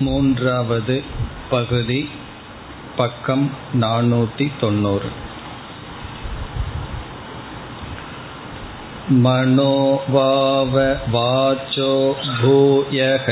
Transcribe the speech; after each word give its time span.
மூன்றாவது 0.00 0.98
பகுதி 1.50 2.00
பக்கம் 2.96 3.46
நானூத்தி 3.80 4.48
தொண்ணூறு 4.60 5.10
मनोवाव 9.08 10.72
वाचो 11.10 11.90
भूयः 12.40 13.26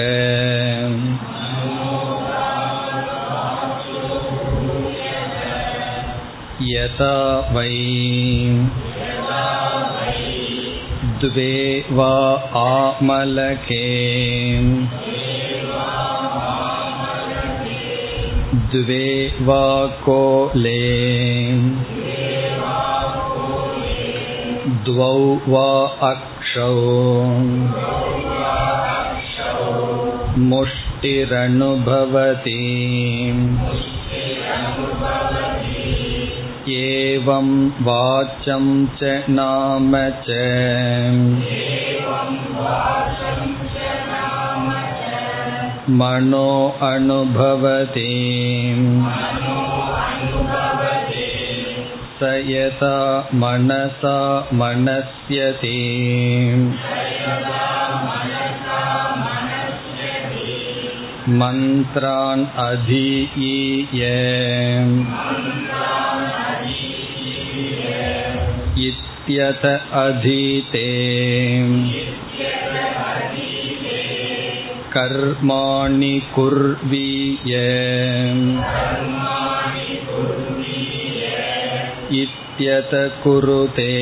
यथा 6.69 7.17
वै 7.55 7.73
द्वे 11.21 11.57
वा 11.91 12.13
आमलके 12.61 13.85
द्वे 18.69 19.33
वा 19.41 19.87
कोले 20.05 20.81
द्वौ 24.85 25.39
वा 25.49 25.69
अक्षौ 26.09 26.75
मुष्टिरनुभवति 30.39 32.59
एवं 36.75 37.71
वाचं 37.81 38.87
च 38.87 39.25
नाम 39.29 39.97
च 40.27 40.29
मनो 46.01 46.49
अनुभवति 46.83 48.09
स 52.19 52.31
यथा 52.49 52.97
मनसा 53.35 54.19
मनस्यति 54.61 55.73
मन्त्रान् 61.41 62.47
अधीय 62.65 64.03
इत्यत 68.87 69.65
अधीते 70.05 70.89
कर्माणि 74.95 76.15
कुर्वीय 76.35 77.55
इत्यत 82.23 82.91
कुरुते 83.23 83.93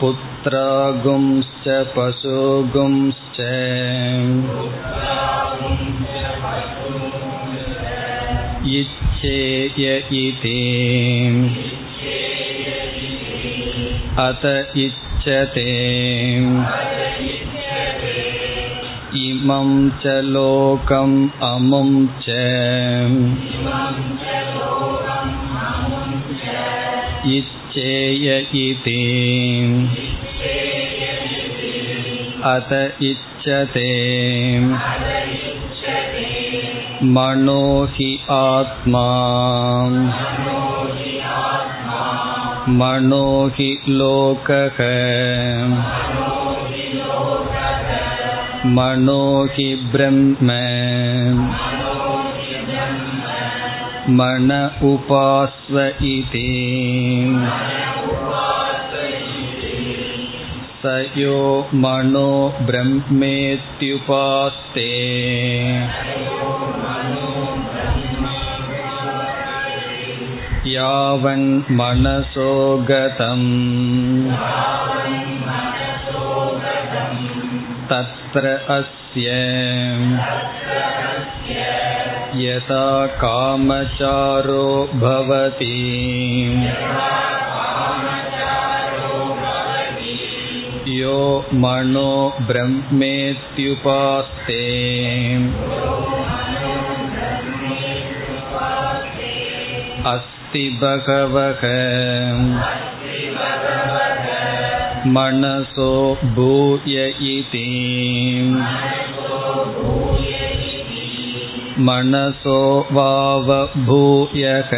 पुत्रागुंश्च 0.00 1.66
पशुगुंश्च 1.96 3.40
इच्छेय 8.78 9.96
इति 10.20 10.60
अत 14.18 14.44
इच्छते 15.20 15.70
इमं 19.20 19.70
च 20.02 20.12
लोकम् 20.24 21.16
अमुं 21.42 21.90
च 22.22 22.36
इच्छेय 27.28 28.36
इति 28.62 29.00
अत 32.46 32.72
इच्छते 33.02 33.88
मनो 37.12 37.62
हि 37.94 38.12
आत्मा 38.32 39.06
मनो 42.70 43.26
हि 43.48 43.68
लोकः 43.88 44.78
मनो 48.68 49.22
हि 49.46 49.66
ब्रह्म 49.92 50.56
मन 54.10 54.50
उपास्व 54.84 55.78
इति 56.04 56.42
स 60.82 60.94
यो 61.18 61.38
मनो 61.74 62.30
ब्रह्मेत्युपास्ते 62.62 63.24
यावन्मनसो 70.70 72.52
गतम् 72.90 73.46
तत्र 77.90 78.52
अस्य 78.76 79.34
यथा 82.42 82.88
कामचारो 83.20 84.66
भवति 85.02 85.76
यो 90.98 91.20
मनो 91.62 92.12
ब्रह्मेत्युपास्ते 92.48 93.46
अस्ति 100.50 100.68
बहवः 100.82 101.62
मनसो 105.14 105.90
भूय 106.36 106.96
इति 107.32 107.64
मनसो 111.88 112.60
वावभूयः 112.92 114.72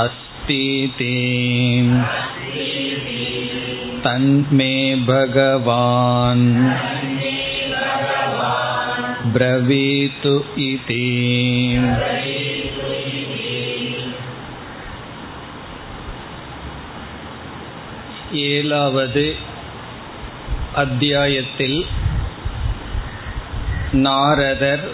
अस्तीति 0.00 1.14
तन्मे 4.06 4.74
भगवान् 5.08 6.46
ब्रवीतु 9.34 10.34
इति 10.64 11.02
ஏழாவது 18.46 19.26
அத்தியாயத்தில் 20.74 21.78
நாரதர் 23.92 24.86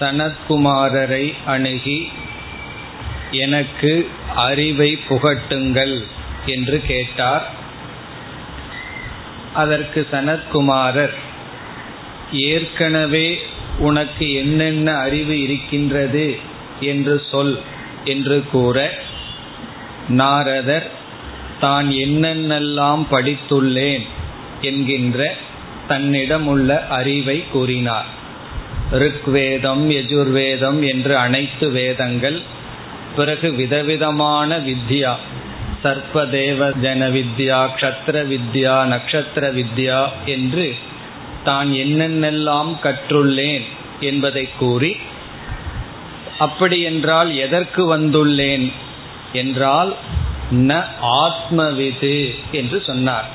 சனத்குமாரரை 0.00 1.24
அணுகி 1.46 1.98
எனக்கு 3.36 3.92
அறிவை 4.36 4.90
புகட்டுங்கள் 5.08 5.96
என்று 6.46 6.78
கேட்டார் 6.86 7.46
அதற்கு 9.54 10.06
சனத்குமாரர் 10.10 11.16
ஏற்கனவே 12.31 13.37
உனக்கு 13.77 14.33
என்னென்ன 14.33 14.97
அறிவு 14.97 15.41
இருக்கின்றது 15.41 16.35
என்று 16.79 17.21
சொல் 17.31 17.59
என்று 18.03 18.43
கூற 18.51 18.91
நாரதர் 20.07 20.91
தான் 21.59 21.89
என்னென்னெல்லாம் 21.89 23.03
படித்துள்ளேன் 23.11 24.05
என்கின்ற 24.61 25.35
தன்னிடம் 25.87 26.47
உள்ள 26.47 26.87
அறிவை 26.87 27.43
கூறினார். 27.51 28.05
ருக்வேதம் 28.91 29.89
யஜுர்வேதம் 29.89 30.87
என்று 30.87 31.17
அனைத்து 31.17 31.71
வேதங்கள் 31.71 32.41
பிறகு 33.15 33.53
விதவிதமான 33.53 34.57
வித்யா 34.57 35.15
சர்ப்பதேவ 35.83 36.79
ஜன 36.81 37.09
வித்யா 37.09 37.69
க்ஷத்ர 37.75 38.23
வித்யா 38.25 38.75
நக்ஷத்திர 38.93 39.51
வித்யா 39.53 40.07
என்று 40.25 40.75
தான் 41.45 41.69
என்னென்னெல்லாம் 41.71 42.71
கற்றுள்ளேன் 42.83 43.65
என்பதை 43.99 44.49
கூறி 44.59 44.95
அப்படி 46.39 46.77
என்றால் 46.81 47.29
எதற்கு 47.35 47.81
வந்துள்ளேன்? 47.97 48.71
என்றால் 49.33 49.91
ந 50.51 50.83
ஆத்மவிது 51.01 52.15
என்று 52.51 52.83
சொன்னார். 52.85 53.29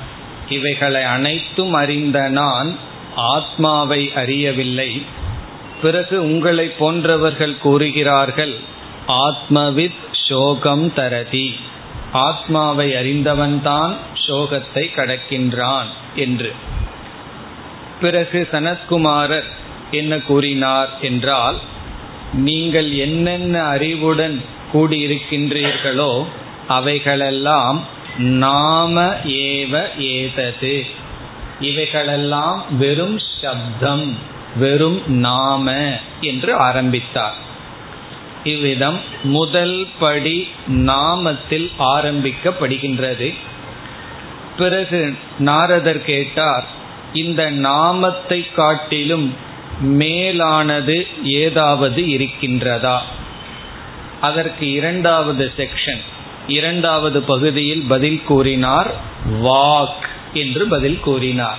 இவைகளை 0.49 1.03
அனைத்தும் 1.03 1.73
அறிந்த 1.73 2.29
நான் 2.29 2.71
ஆத்மாவை 3.17 4.03
அறியவில்லை. 4.15 5.03
பிறகு 5.83 6.23
உங்களை 6.23 6.67
போன்றவர்கள் 6.79 7.57
கூறுகிறார்கள் 7.59 8.55
ஆத்மவித் 9.09 10.03
சோகம் 10.29 10.87
தரதி. 10.95 11.49
ஆத்மாவை 12.13 12.89
அறிந்தவன்தான் 12.93 13.95
சோகத்தை 14.27 14.85
கடக்கின்றான் 14.91 15.91
என்று. 16.17 16.53
பிறகு 18.01 18.49
சனத்குமாரர் 18.53 19.49
என்ன 19.91 20.19
கூறினார் 20.19 20.91
என்றால் 21.01 21.59
நீங்கள் 22.33 22.91
என்னென்ன 22.93 23.63
அறிவுடன் 23.65 24.43
கூடியிருக்கின்றீர்களோ 24.73 26.13
அவைகளெல்லாம் 26.69 27.79
நாம 28.19 29.15
ஏவ 29.25 29.75
ஏதது. 29.99 30.87
இவைகளெல்லாம் 31.61 32.59
வெறும் 32.79 33.19
சப்தம் 33.41 34.19
வெறும் 34.57 35.01
நாம 35.07 35.75
என்று 36.21 36.55
ஆரம்பித்தார். 36.55 37.39
இவ்விதம் 38.45 38.99
முதல் 39.23 39.87
படி 39.99 40.49
நாமத்தில் 40.69 41.69
ஆரம்பிக்கப்படுகின்றது. 41.95 43.35
பிறகு 44.57 45.15
நாரதர் 45.39 46.03
கேட்டார் 46.05 46.67
இந்த 47.13 47.51
நாமத்தை 47.51 48.47
காட்டிலும் 48.53 49.37
மேலானது 49.81 51.07
ஏதாவது 51.25 52.03
இருக்கின்றதா? 52.03 52.99
அதற்கு 54.21 54.73
இரண்டாவது 54.73 55.53
செக்ஷன் 55.57 56.01
இரண்டாவது 56.47 57.23
பகுதியில் 57.23 57.85
பதில் 57.89 58.23
கூறினார் 58.23 58.95
வாக் 59.43 60.07
என்று 60.33 60.67
பதில் 60.67 61.01
கூறினார். 61.01 61.59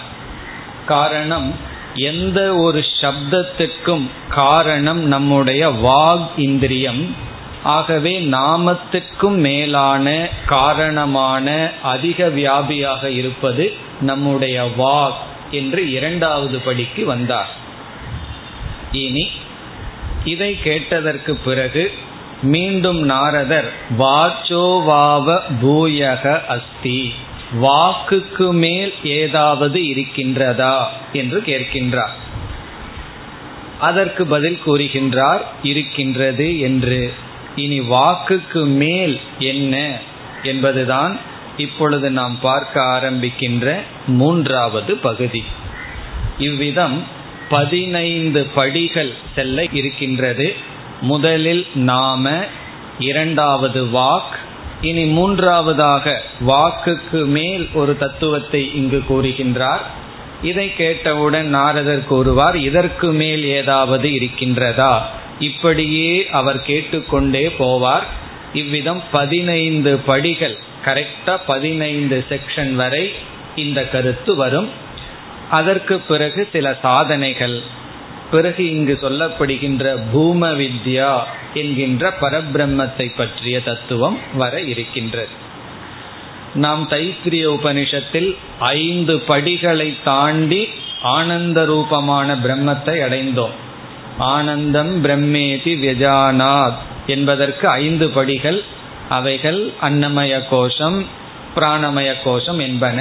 காரணம் 0.85 1.55
எந்த 1.95 2.55
ஒரு 2.55 2.85
சப்தத்துக்கும் 3.01 4.07
காரணம் 4.29 4.99
நம்முடைய 4.99 5.69
வாக் 5.69 6.39
இந்திரியம். 6.39 7.15
ஆகவே 7.63 8.19
நாமத்துக்கும் 8.19 9.37
மேலான 9.37 10.27
காரணமான 10.45 11.71
அதிக 11.81 12.27
வியாபியாக 12.27 13.03
இருப்பது 13.03 13.73
நம்முடைய 14.01 14.69
வாக். 14.77 15.29
என்று 15.51 15.91
இரண்டாவது 15.91 16.59
படிக்கு 16.59 17.05
வந்தார். 17.05 17.49
இனி 18.91 19.29
இதை 20.25 20.59
கேட்டதற்கு 20.63 21.35
பிறகு 21.35 21.91
மீண்டும் 22.41 22.99
நாரதர் 22.99 23.73
வாச்சோவாவ 23.97 25.39
பூயக 25.61 26.45
அஸ்தி 26.45 27.13
வாக்குக்கு 27.61 28.51
மேல் 28.51 28.93
ஏதாவது 29.03 29.79
இருக்கின்றதா? 29.79 30.85
என்று 31.13 31.41
கேட்கின்றார். 31.45 32.15
அதற்கு 33.79 34.25
பதில் 34.25 34.59
கூறுகின்றார் 34.65 35.41
இருக்கின்றது 35.63 36.59
என்று. 36.59 37.13
இனி 37.55 37.79
வாக்குக்கு 37.79 38.65
மேல் 38.65 39.19
என்ன 39.39 39.97
என்பதுதான் 40.43 41.17
இப்பொழுது 41.61 42.07
நாம் 42.11 42.35
பார்க்க 42.41 42.81
ஆரம்பிக்கின்ற 42.95 43.73
மூன்றாவது 44.07 44.93
பகுதி. 44.97 45.43
இவ்விதம் 46.37 46.97
பதினைந்து 47.49 48.41
படிகள் 48.55 49.13
செல்ல 49.35 49.65
இருக்கின்றது. 49.71 50.47
முதலில் 51.01 51.63
நாம 51.89 52.31
இரண்டாவது 52.99 53.81
வாக். 53.85 54.35
இனி 54.81 55.03
மூன்றாவதாக 55.05 56.21
வாக்குக்கு 56.47 57.25
மேல் 57.25 57.69
ஒரு 57.73 57.93
தத்துவத்தை 57.97 58.61
இங்கு 58.75 59.01
கூறுகின்றார். 59.09 59.83
இதை 60.43 60.67
கேட்டவுடன் 60.75 61.49
நாரதர் 61.49 62.07
கூறுவார் 62.07 62.55
இதற்கு 62.55 63.07
மேல் 63.11 63.43
ஏதாவது 63.59 64.07
இருக்கின்றதா? 64.09 64.93
இப்படியே 65.39 66.09
அவர் 66.31 66.61
கேட்டுக்கொண்டே 66.61 67.43
போவார். 67.59 68.07
இவ்விதம் 68.53 69.01
பதினைந்து 69.11 69.91
படிகள் 69.97 70.57
கரெக்டா 70.85 71.37
பதினைந்து 71.47 72.25
செக்ஷன் 72.29 72.73
வரை 72.73 73.11
இந்த 73.55 73.87
கருத்து 73.87 74.35
வரும். 74.35 74.69
அதற்கு 75.49 75.99
பிறகு 75.99 76.47
சில 76.51 76.77
சாதனைகள். 76.81 77.61
பிறகு 78.31 78.69
இங்கு 78.69 78.99
சொல்லப்படுகின்ற 79.01 79.99
பூம 80.11 80.47
வித்யா 80.47 81.19
என்கின்ற 81.53 82.13
பரபிரம்மத்தை 82.21 83.11
பற்றிய 83.17 83.61
தத்துவம் 83.61 84.19
வர 84.33 84.61
இருக்கின்றது. 84.61 85.49
நாம் 86.55 86.89
தைத்திரிய 86.89 87.47
உபனிஷத்தில் 87.47 88.35
ஐந்து 88.59 89.19
படிகளை 89.19 89.97
தாண்டி 90.03 90.69
ஆனந்த 91.01 91.65
ரூபமான 91.65 92.35
பிரம்மத்தை 92.35 93.01
அடைந்தோம். 93.07 93.55
ஆனந்தம் 94.17 95.05
பிரம்மேதி 95.05 95.75
வியஜானாத் 95.75 96.81
என்பதற்கு 97.07 97.67
ஐந்து 97.67 98.09
படிகள் 98.09 98.63
அவைகள் 99.11 99.61
அன்னமய 99.81 100.33
கோஷம் 100.49 100.99
பிராணமய 101.55 102.09
கோஷம் 102.23 102.59
என்பன. 102.59 102.97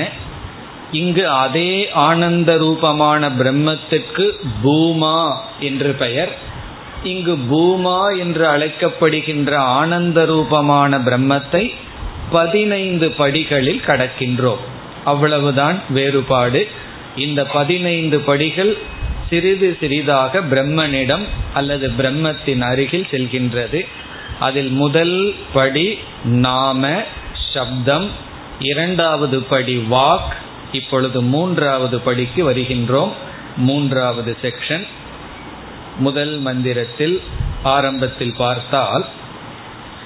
இங்கு 0.92 1.24
அதே 1.28 1.72
ஆனந்த 2.04 2.56
ரூபமான 2.56 3.28
பிரம்மத்திற்கு 3.38 4.26
பூமா 4.64 5.18
என்று 5.60 5.92
பெயர். 5.92 6.32
இங்கு 7.04 7.34
பூமா 7.50 8.00
என்று 8.18 8.44
அழைக்கப்படுகின்ற 8.46 9.52
ஆனந்த 9.54 10.24
ரூபமான 10.24 10.98
பிரம்மத்தை 10.98 11.64
பதினைந்து 12.30 13.10
படிகளில் 13.10 13.82
கடக்கின்றோம். 13.86 14.64
அவ்வளவுதான் 15.04 15.78
வேறுபாடு. 15.90 16.68
இந்த 17.16 17.40
பதினைந்து 17.44 18.18
படிகள் 18.20 18.72
சிறிது 19.30 19.76
சிறிதாக 19.80 20.40
பிரம்மனிடம் 20.50 21.24
அல்லது 21.54 21.88
பிரம்மத்தின் 21.98 22.62
அருகில் 22.70 23.10
செல்கின்றது. 23.10 23.80
அதில் 24.40 24.70
முதல் 24.70 25.34
படி 25.52 25.98
நாம 26.24 27.02
சப்தம் 27.54 28.10
இரண்டாவது 28.58 29.42
படி 29.42 29.86
வாக் 29.90 30.34
இப்பொழுது 30.72 31.22
மூன்றாவது 31.22 32.00
படிக்கு 32.00 32.50
வருகின்றோம். 32.50 33.12
மூன்றாவது 33.56 34.36
செக்ஷன். 34.42 34.86
முதல் 35.98 36.38
மந்திரத்தில் 36.38 37.22
ஆரம்பத்தில் 37.62 38.34
பார்த்தால் 38.36 39.06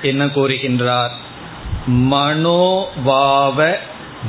என்ன 0.03 0.27
கூறுகின்றார்? 0.27 1.11
மனோவாவ 1.91 3.77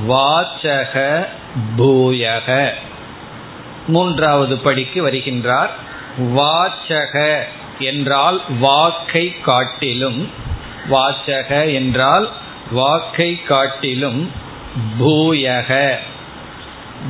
வாச்சக 0.08 1.26
பூயக. 1.78 2.72
மூன்றாவது 3.88 4.58
படிக்கு 4.58 5.08
வருகின்றார். 5.08 5.70
வாச்சக 6.20 7.42
என்றால் 7.80 8.42
வாக்கை 8.60 9.42
காட்டிலும் 9.42 10.30
வாச்சக 10.90 11.74
என்றால் 11.74 12.32
வாக்கை 12.72 13.42
காட்டிலும் 13.44 14.32
பூயக. 15.00 15.96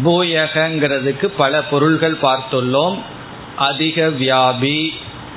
பூயகங்கிறதுக்கு 0.04 1.26
பல 1.26 1.62
பொருள்கள் 1.62 2.18
பார்த்துள்ளோம். 2.22 3.02
அதிக 3.56 4.08
வியாபி 4.08 4.90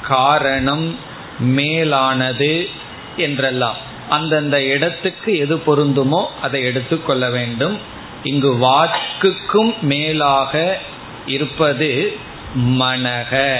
காரணம் 0.02 0.96
மேலானது 1.38 2.68
என்றெல்லாம். 3.16 3.76
அந்தந்த 4.08 4.64
இடத்துக்கு 4.64 5.38
எது 5.38 5.56
பொருந்துமோ 5.56 6.26
அதை 6.42 6.62
எடுத்துக்கொள்ள 6.62 7.30
வேண்டும். 7.30 7.78
இங்கு 8.22 8.54
வாக்குக்கும் 8.54 9.78
மேலாக 9.80 10.78
இருப்பது 11.26 12.16
மனக. 12.56 13.58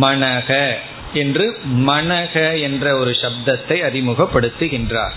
மனக 0.00 0.74
என்று 1.12 1.58
மனக 1.78 2.60
என்ற 2.60 2.96
ஒரு 2.96 3.10
சப்தத்தை 3.10 3.78
அறிமுகப்படுத்துகின்றார். 3.88 5.12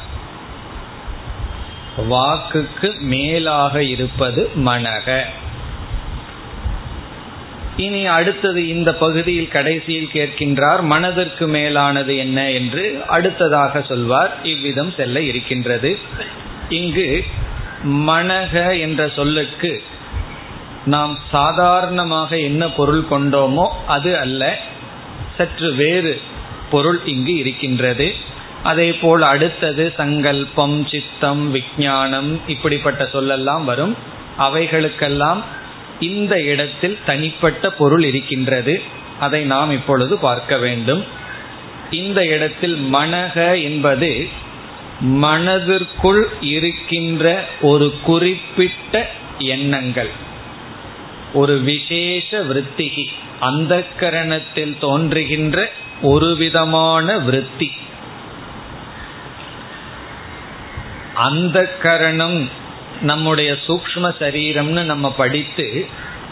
வாக்குக்கு 2.09 2.99
மேலாக 2.99 3.83
இருப்பது 3.83 4.49
மனக. 4.65 5.21
இனி 7.77 8.05
அடுத்தது 8.05 8.67
இந்த 8.67 8.95
பகுதியில் 8.95 9.47
கடைசியில் 9.47 10.09
கேட்கின்றார் 10.13 10.81
மனதிற்கு 10.81 11.47
மேலானது 11.47 12.17
என்ன 12.17 12.51
என்று 12.51 13.01
அடுத்ததாக 13.07 13.81
சொல்வார். 13.81 14.37
இவ்விதம் 14.43 14.93
செல்ல 14.97 15.21
இருக்கின்றது. 15.21 15.97
இங்கு 16.69 17.23
மனக 17.83 18.79
என்ற 18.79 19.11
சொல்லுக்கு 19.15 19.83
நாம் 20.85 21.19
சாதாரணமாக 21.31 22.37
என்ன 22.37 22.69
பொருள் 22.69 23.03
கொண்டோமோ 23.11 23.67
அது 23.87 24.17
அல்ல 24.17 24.59
சற்று 25.37 25.73
வேறு 25.73 26.21
பொருள் 26.69 26.99
இங்கு 27.05 27.35
இருக்கின்றது. 27.35 28.13
அதே 28.63 28.93
போல் 28.93 29.21
அடுத்தது 29.21 29.93
சங்கல்பம் 29.97 30.87
சித்தம் 30.87 31.51
விஞ்ஞானம் 31.51 32.41
இப்படிப்பட்ட 32.47 33.09
சொல்லெல்லாம் 33.13 33.63
வரும். 33.63 33.95
அவைகளுக்கெல்லாம் 34.39 35.41
இந்த 35.99 36.41
இடத்தில் 36.41 36.97
தனிப்பட்ட 37.05 37.69
பொருள் 37.69 38.03
இருக்கின்றது. 38.03 38.81
அதை 39.19 39.43
நாம் 39.43 39.71
இப்பொழுது 39.71 40.17
பார்க்க 40.17 40.57
வேண்டும். 40.57 41.03
இந்த 41.91 42.25
இடத்தில் 42.25 42.77
மனக 42.93 43.63
என்பது 43.63 44.27
மனதிற்குள் 44.99 46.27
இருக்கின்ற 46.41 47.43
ஒரு 47.61 47.93
குறிப்பிட்ட 48.03 49.09
எண்ணங்கள். 49.37 50.09
ஒரு 51.35 51.59
விசேஷ 51.59 52.43
விற்பிகி 52.43 53.05
அந்த 53.39 53.83
கரணத்தில் 53.99 54.77
தோன்றுகின்ற 54.79 55.71
ஒரு 56.01 56.35
விதமான 56.35 57.17
விருத்தி. 57.17 57.71
அந்த 61.13 61.77
கரணம் 61.81 62.49
நம்முடைய 63.01 63.57
சூக்ம 63.67 64.11
சரீரம்னு 64.19 64.83
நம்ம 64.83 65.11
படித்து 65.11 65.85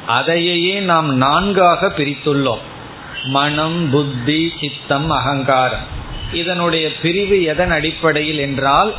அதையே 0.07 0.79
நாம் 0.79 1.15
நான்காக 1.15 1.93
பிரித்துள்ளோம். 1.98 2.63
மனம் 3.24 3.89
புத்தி 3.89 4.53
சித்தம் 4.60 5.10
அகங்காரம். 5.10 5.86
இதனுடைய 6.33 6.89
பிரிவு 7.01 7.43
எதன் 7.43 7.72
அடிப்படையில் 7.72 8.38
என்றால் 8.38 8.93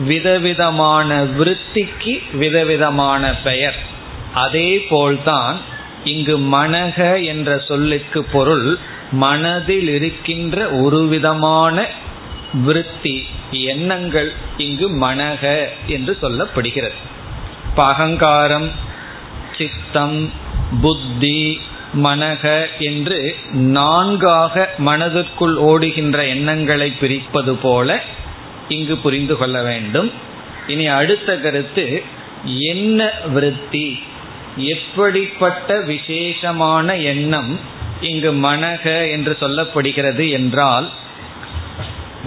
விதவிதமான 0.00 1.24
விருத்திக்கு 1.24 2.36
விதவிதமான 2.36 3.34
பெயர். 3.34 3.90
அதே 4.34 4.78
போல்தான் 4.78 5.56
இங்கு 6.04 6.38
மனக 6.38 7.24
என்ற 7.24 7.62
சொல்லுக்கு 7.68 8.24
பொருள் 8.24 8.78
மனதில் 9.12 9.88
இருக்கின்ற 9.88 10.68
ஒரு 10.68 11.06
விதமான 11.06 11.86
விருத்தி 12.64 13.26
எண்ணங்கள் 13.50 14.32
இங்கு 14.56 14.88
மனக 15.00 15.68
என்று 15.86 16.18
சொல்லப்படுகிறது. 16.22 16.98
அகங்காரம் 17.76 18.70
சித்தம் 19.58 20.30
புத்தி 20.82 21.60
மனக 22.02 22.66
என்று 22.78 23.34
நான்காக 23.52 24.68
மனதிற்குள் 24.78 25.56
ஓடுகின்ற 25.56 26.26
எண்ணங்களை 26.26 26.90
பிரிப்பது 26.90 27.54
போல 27.62 28.00
இங்கு 28.68 28.96
புரிந்து 28.96 29.36
கொள்ள 29.36 29.62
வேண்டும். 29.62 30.12
இனி 30.66 30.86
அடுத்த 30.86 31.36
கருத்து 31.36 32.02
என்ன 32.44 33.10
விருத்தி? 33.26 34.02
எப்படிப்பட்ட 34.56 35.80
விசேஷமான 35.80 36.96
எண்ணம் 36.96 37.60
இங்கு 38.00 38.32
மனக 38.32 39.10
என்று 39.10 39.36
சொல்லப்படுகிறது 39.40 40.30
என்றால் 40.30 40.90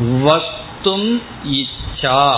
வக்தும் 0.01 1.21
இச்சா 1.43 2.37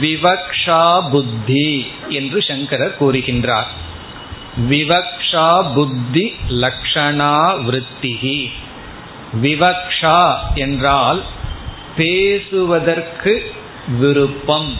விவக்ஷா 0.00 1.10
புத்தி 1.10 1.86
என்று 2.08 2.42
சங்கரர் 2.42 2.96
கூறுகின்றார். 3.00 3.66
விவக்ஷா 4.68 5.74
புத்தி 5.74 6.34
லக்ஷணா 6.48 7.34
விருத்திகி 7.66 8.50
விவக்ஷா 9.42 10.34
என்றால் 10.54 11.22
பேசுவதற்கு 11.96 13.52
விருப்பம். 13.98 14.76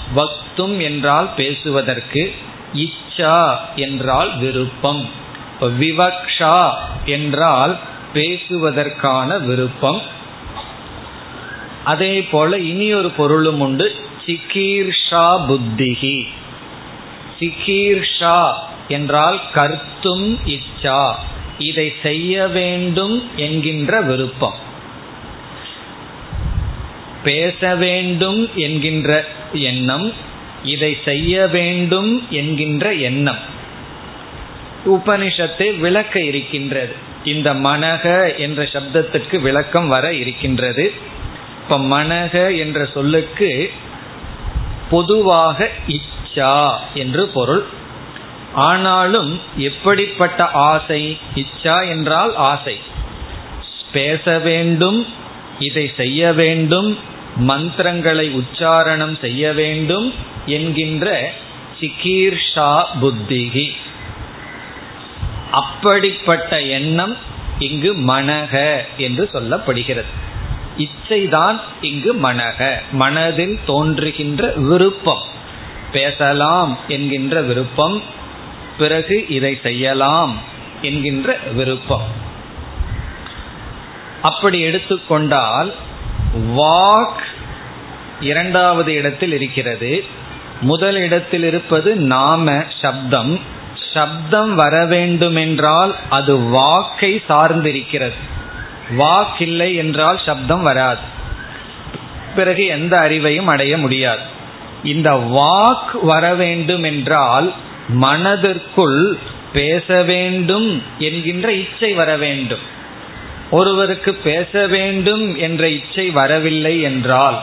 வக்தும் 0.53 0.83
என்றால் 0.83 1.35
பேசுவதற்கு 1.37 2.35
இச்சா 2.75 3.57
என்றால் 3.77 4.39
விருப்பம். 4.39 5.09
விவக்ஷா 5.61 6.73
என்றால் 7.05 7.79
பேசுவதற்கான 8.15 9.45
விருப்பம். 9.45 10.01
அதே 11.85 12.23
போல 12.23 12.59
இனி 12.59 12.95
ஒரு 12.95 13.11
பொருளும் 13.11 13.61
உண்டு. 13.61 13.95
சிகீர்ஷா 14.27 15.37
புத்திகி 15.49 16.29
சிகீர்ஷா 17.41 18.53
என்றால் 18.89 19.41
கர்த்தும் 19.55 20.37
இச்சா. 20.47 21.15
இதை 21.59 21.93
செய்ய 22.03 22.49
வேண்டும் 22.49 23.31
என்கின்ற 23.37 24.01
விருப்பம். 24.01 24.55
பேச 27.25 27.75
வேண்டும் 27.75 28.51
என்கின்ற 28.55 29.29
எண்ணம். 29.53 30.31
இதை 30.65 30.99
செய்ய 31.05 31.47
வேண்டும் 31.47 32.27
என்கின்ற 32.31 32.93
எண்ணம். 32.93 33.39
உபனிஷத்தை 34.87 35.79
விளக்க 35.79 36.21
இருக்கின்றது. 36.21 36.95
இந்த 37.25 37.55
மனக 37.55 38.37
என்ற 38.37 38.63
சப்தத்துக்கு 38.63 39.41
விளக்கம் 39.41 39.89
வர 39.89 40.15
இருக்கின்றது. 40.15 40.93
இப்ப 41.63 41.79
மனக 41.79 42.59
என்ற 42.59 42.85
சொல்லுக்கு 42.85 43.71
பொதுவாக 44.91 45.71
இச்சா 45.87 46.73
என்று 46.95 47.27
பொருள். 47.27 47.65
ஆனாலும் 48.55 49.41
எப்படிப்பட்ட 49.57 50.45
ஆசை? 50.45 51.19
இச்சா 51.35 51.89
என்றால் 51.89 52.35
ஆசை. 52.35 52.79
பேச 53.93 54.39
வேண்டும் 54.39 55.07
இதை 55.59 55.93
செய்ய 55.97 56.33
வேண்டும் 56.33 56.99
மந்திரங்களை 57.37 58.31
உச்சாரணம் 58.31 59.21
செய்ய 59.21 59.53
வேண்டும் 59.53 60.15
என்கின்ற 60.47 61.33
சிகீர்ஷா 61.81 62.85
புத்திகி 63.01 63.71
அப்படிப்பட்ட 65.51 66.61
எண்ணம் 66.61 67.17
இங்கு 67.59 67.97
மனக 67.97 68.83
என்று 68.97 69.31
சொல்லப்படுகிறது. 69.33 70.13
இச்சைதான் 70.79 71.61
இங்கு 71.81 72.15
மனக 72.15 72.73
மனதில் 72.93 73.59
தோன்றுகின்ற 73.67 74.53
விருப்பம். 74.57 75.23
பேசலாம் 75.93 76.79
என்கின்ற 76.89 77.41
விருப்பம் 77.41 78.03
பிறகு 78.79 79.27
இதை 79.29 79.59
செய்யலாம் 79.63 80.39
என்கின்ற 80.83 81.39
விருப்பம். 81.55 82.07
அப்படி 84.23 84.61
எடுத்துக்கொண்டால் 84.61 85.75
வாக் 86.35 87.23
இரண்டாவது 88.21 88.95
இடத்தில் 88.95 89.33
இருக்கிறது. 89.33 90.05
முதல் 90.63 90.97
இடத்தில் 90.97 91.43
இருப்பது 91.43 91.97
நாம 91.97 92.65
சப்தம். 92.83 93.41
சப்தம் 93.95 94.55
வர 94.55 94.87
வேண்டுமென்றால் 94.87 95.97
அது 96.11 96.39
வாக்கை 96.39 97.23
சார்ந்திருக்கிறது. 97.29 98.21
வாக் 98.99 99.39
இல்லை 99.39 99.75
என்றால் 99.75 100.21
சப்தம் 100.27 100.63
வராது. 100.63 101.01
பிறகு 102.35 102.67
எந்த 102.67 102.97
அறிவையும் 102.97 103.45
அடைய 103.45 103.79
முடியாது. 103.79 104.21
இந்த 104.85 105.11
வாக் 105.13 105.97
வர 106.03 106.35
வேண்டும் 106.35 106.83
என்றால் 106.83 107.53
மனதிற்குள் 107.89 109.19
பேச 109.53 110.03
வேண்டும் 110.03 110.83
என்கின்ற 110.99 111.53
இச்சை 111.53 111.93
வர 111.93 112.17
வேண்டும். 112.17 112.63
ஒருவருக்கு 113.51 114.15
பேச 114.15 114.67
வேண்டும் 114.67 115.37
என்ற 115.39 115.69
இச்சை 115.69 116.11
வரவில்லை 116.11 116.81
என்றால் 116.81 117.41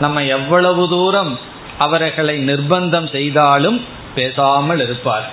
நம்ம 0.00 0.24
எவ்வளவு 0.24 0.88
தூரம் 0.88 1.38
அவர்களை 1.80 2.44
நிர்பந்தம் 2.44 3.10
செய்தாலும் 3.10 3.84
பேசாமல் 4.14 4.80
இருப்பார் 4.80 5.30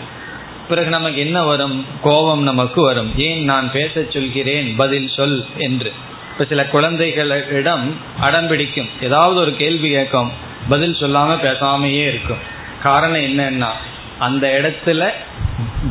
பிறகு 0.70 0.89
நமக்கு 0.89 1.20
என்ன 1.20 1.44
வரும்? 1.44 1.86
கோபம் 2.04 2.44
நமக்கு 2.44 2.82
வரும். 2.82 3.12
ஏன் 3.18 3.44
நான் 3.44 3.72
பேச 3.72 4.04
சொல்கிறேன்? 4.10 4.75
பதில் 4.75 5.08
சொல் 5.08 5.46
என்று. 5.58 5.94
இப்ப 6.32 6.46
சில 6.46 6.66
குழந்தைகளிடம் 6.66 7.96
அடம் 8.20 8.48
பிடிக்கும். 8.48 8.89
ஏதாவது 9.01 9.39
ஒரு 9.39 9.56
கேள்வி 9.56 9.89
கேட்கும். 9.92 10.32
பதில் 10.70 10.92
சொல்லாம 10.92 11.36
பேசாமையே 11.44 12.08
இருக்கும். 12.08 12.44
காரணம் 12.84 13.22
என்னன்னா 13.22 13.72
அந்த 14.20 14.46
இடத்துல 14.62 15.10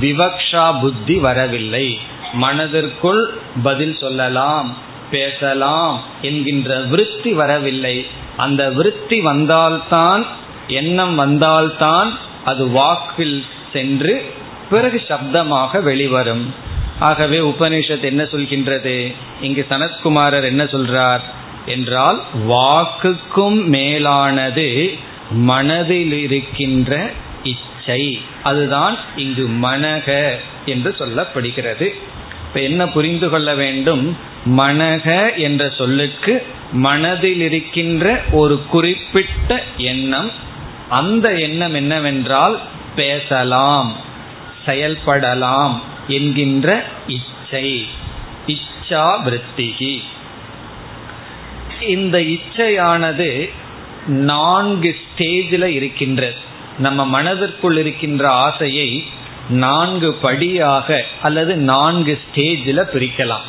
விவக்ஷா 0.00 0.80
புத்தி 0.80 1.14
வரவில்லை. 1.14 1.98
மனதிற்குள் 2.32 3.38
பதில் 3.62 3.96
சொல்லலாம் 3.96 4.76
பேசலாம் 5.10 6.02
என்கின்ற 6.22 6.80
விருத்தி 6.80 7.32
வரவில்லை. 7.32 8.06
அந்த 8.36 8.70
விருத்தி 8.70 9.20
வந்தால்தான் 9.20 10.26
எண்ணம் 10.68 11.14
வந்தால்தான் 11.14 12.18
அது 12.44 12.68
வாக்கில் 12.68 13.44
சென்று 13.72 14.32
பிறகு 14.70 15.02
சப்தமாக 15.08 15.82
வெளிவரும். 15.82 16.54
ஆகவே 16.98 17.38
உபனிஷத் 17.38 18.02
என்ன 18.02 18.22
சொல்கின்றது? 18.22 19.14
இங்கு 19.40 19.66
சனத்குமாரர் 19.70 20.42
என்ன 20.42 20.64
சொல்றார்? 20.64 21.20
என்றால் 21.66 22.22
வாக்குக்கும் 22.48 23.64
மேலானது 23.64 24.94
மனதில் 25.30 26.12
இருக்கின்ற 26.12 27.10
இச்சை. 27.42 28.20
அதுதான் 28.42 28.96
இங்கு 29.16 29.68
மனக 29.68 30.30
என்று 30.66 30.94
சொல்லப்படுகிறது. 30.98 31.94
இப்ப 32.48 32.60
என்ன 32.60 32.88
புரிந்து 32.88 33.28
கொள்ள 33.28 33.54
வேண்டும்? 33.54 34.16
மனக 34.56 35.36
என்ற 35.36 35.68
சொல்லுக்கு 35.68 36.46
மனதில் 36.72 37.40
இருக்கின்ற 37.40 38.22
ஒரு 38.32 38.62
குறிப்பிட்ட 38.64 39.62
எண்ணம் 39.76 40.44
அந்த 40.88 41.34
எண்ணம் 41.34 41.74
என்னவென்றால் 41.74 42.60
பேசலாம் 42.96 43.92
செயல்படலாம் 44.66 45.80
என்கின்ற 46.08 46.84
இச்சை 47.06 47.86
இச்சா 48.46 49.06
விருத்திகி. 49.24 50.02
இந்த 51.88 52.18
இச்சையானது 52.18 53.50
நான்கு 54.06 54.96
ஸ்டேஜில் 55.02 55.64
இருக்கின்றது. 55.64 56.34
நம்ம 56.78 57.06
மனதிற்குள் 57.06 57.76
இருக்கின்ற 57.76 58.30
ஆசையை 58.30 59.04
நான்கு 59.48 60.12
படியாக 60.12 61.04
அல்லது 61.22 61.56
நான்கு 61.56 62.20
ஸ்டேஜில் 62.24 62.88
பிரிக்கலாம். 62.94 63.46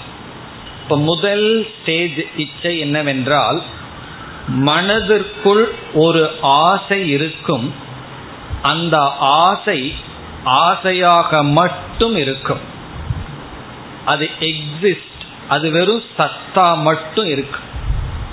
இப்போ 0.84 0.98
முதல் 0.98 1.68
ஸ்டேஜ் 1.82 2.26
இச்சை 2.38 2.80
என்னவென்றால் 2.80 3.64
மனதிற்குள் 4.48 5.76
ஒரு 5.94 6.36
ஆசை 6.42 7.10
இருக்கும். 7.10 7.74
அந்த 8.62 8.98
ஆசை 9.20 9.94
ஆசையாக 10.44 11.44
மட்டும் 11.44 12.16
இருக்கும். 12.16 12.60
அது 14.06 14.30
எக்ஸிஸ்ட் 14.40 15.22
அது 15.50 15.72
வெறும் 15.72 16.04
சத்தா 16.18 16.82
மட்டும் 16.82 17.26
இருக்கு 17.26 17.60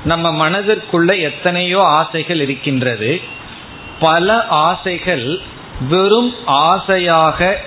நம்ம 0.04 0.48
மனதிற்குள்ள 0.48 1.20
எத்தனையோ 1.20 1.82
ஆசைகள் 1.82 2.40
இருக்கின்றது. 2.40 3.20
பல 4.00 4.46
ஆசைகள் 4.46 5.38
வெறும் 5.88 6.34
ஆசையாக 6.46 7.60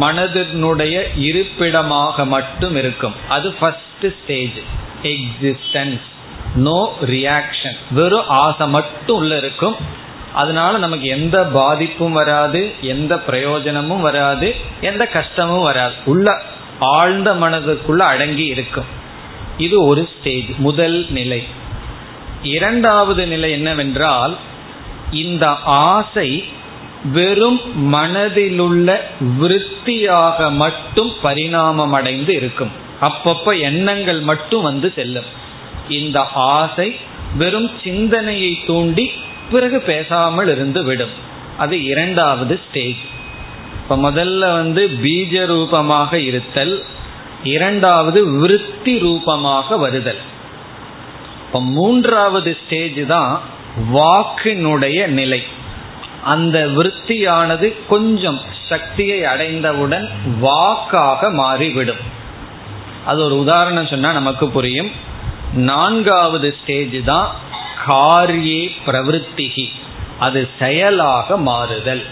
மனதினுடைய 0.00 1.04
இருப்பிடமாக 1.16 2.24
மட்டும் 2.24 2.76
இருக்கும். 2.76 3.14
அது 3.28 3.52
first 3.52 4.06
stage 4.22 4.60
existence 5.02 6.10
no 6.54 6.96
reaction 7.06 7.76
வெறும் 7.90 8.28
ஆசை 8.28 8.68
மட்டும் 8.68 9.16
உள்ள 9.16 9.36
இருக்கும். 9.36 9.76
அதனால 10.34 10.78
நமக்கு 10.78 11.06
எந்த 11.06 11.44
பாதிப்பும் 11.44 12.12
வராது 12.12 12.72
எந்த 12.80 13.18
பிரயோஜனமும் 13.18 14.00
வராது 14.00 14.54
எந்த 14.80 15.06
கஷ்டமும் 15.06 15.62
வராது. 15.62 15.92
உள்ள 16.04 16.42
ஆழ்ந்த 16.80 17.34
மனதுக்குள்ள 17.34 17.98
அடங்கி 17.98 18.44
இருக்கும். 18.44 18.84
இது 19.58 19.84
ஒரு 19.84 20.08
ஸ்டேஜ் 20.18 20.46
முதல் 20.56 21.06
நிலை. 21.10 21.42
இரண்டாவது 22.42 23.26
நிலை 23.26 23.50
என்னவென்றால் 23.50 24.36
இந்த 25.10 25.48
ஆசை 25.64 26.44
வெறும் 27.04 27.92
மனதிலுள்ள 27.94 29.00
விருத்தியாக 29.20 30.50
மட்டும் 30.50 31.12
பரிணாமம் 31.22 31.92
அடைந்து 31.92 32.34
இருக்கும். 32.34 32.70
அப்பப்ப 33.00 33.60
எண்ணங்கள் 33.60 34.20
மட்டும் 34.20 34.62
வந்து 34.62 34.92
செல்லும். 34.96 35.40
இந்த 35.88 36.28
ஆசை 36.34 36.96
வெறும் 37.36 37.70
சிந்தனையை 37.84 38.64
தூண்டி 38.66 39.10
பிறகு 39.50 39.80
பேசாமல் 39.80 40.48
இருந்து 40.48 40.84
விடும். 40.84 41.10
அது 41.58 41.84
இரண்டாவது 41.84 42.60
ஸ்டேஜ் 42.68 42.96
இப்ப 43.82 43.96
முதல்ல 43.96 44.38
வந்து 44.38 44.90
பீஜ 45.02 45.46
ரூபமாக 45.46 46.18
இருத்தல் 46.18 46.84
இரண்டாவது 47.44 48.26
விருத்தி 48.26 48.98
ரூபமாக 48.98 49.76
வருதல். 49.76 50.18
இப்ப 51.46 51.62
மூன்றாவது 51.62 52.58
ஸ்டேஜ் 52.66 53.06
தான் 53.06 53.40
வாக்கினுடைய 53.92 55.06
நிலை. 55.06 55.42
அந்த 56.24 56.66
விருத்தியானது 56.66 57.74
கொஞ்சம் 57.88 58.40
சக்தியை 58.68 59.24
அடைந்தவுடன் 59.24 60.10
வாக்காக 60.40 61.30
மாறிவிடும். 61.30 62.20
அது 63.06 63.24
ஒரு 63.24 63.38
உதாரணம் 63.38 63.86
சொன்னா 63.86 64.12
நமக்கு 64.12 64.48
புரியும். 64.48 64.90
நான்காவது 65.54 66.56
ஸ்டேஜ் 66.62 67.04
தான் 67.04 67.34
காரியே 67.86 68.70
பிரவருத்திகி. 68.86 69.68
அது 70.18 70.48
செயலாக 70.58 71.36
மாறுதல். 71.36 72.06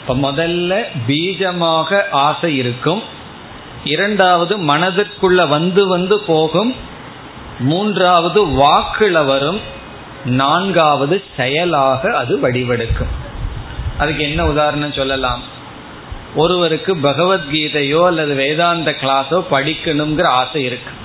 இப்ப 0.00 0.32
முதல்ல 0.32 0.84
பீஜமாக 1.06 2.10
ஆசை 2.10 2.56
இருக்கும். 2.56 3.02
இரண்டாவது 3.84 4.58
மனதிற்குள்ள 4.58 5.48
வந்து 5.48 5.86
வந்து 5.86 6.20
போகும். 6.20 6.74
மூன்றாவது 7.58 8.46
வாக்குல 8.46 9.26
வரும். 9.26 9.60
நான்காவது 10.24 11.24
செயலாக 11.36 12.16
அது 12.16 12.40
வடிவெடுக்கும். 12.40 13.12
அதுக்கு 13.98 14.22
என்ன 14.22 14.46
உதாரணம் 14.46 14.92
சொல்லலாம்? 14.92 15.42
ஒருவருக்கு 16.34 16.96
பகவத்கீதையோ 16.96 18.06
அல்லது 18.06 18.34
வேதாந்த 18.34 18.90
கிளாஸோ 18.90 19.44
படிக்கணுங்கிற 19.50 20.24
ஆசை 20.24 20.64
இருக்கு. 20.64 21.04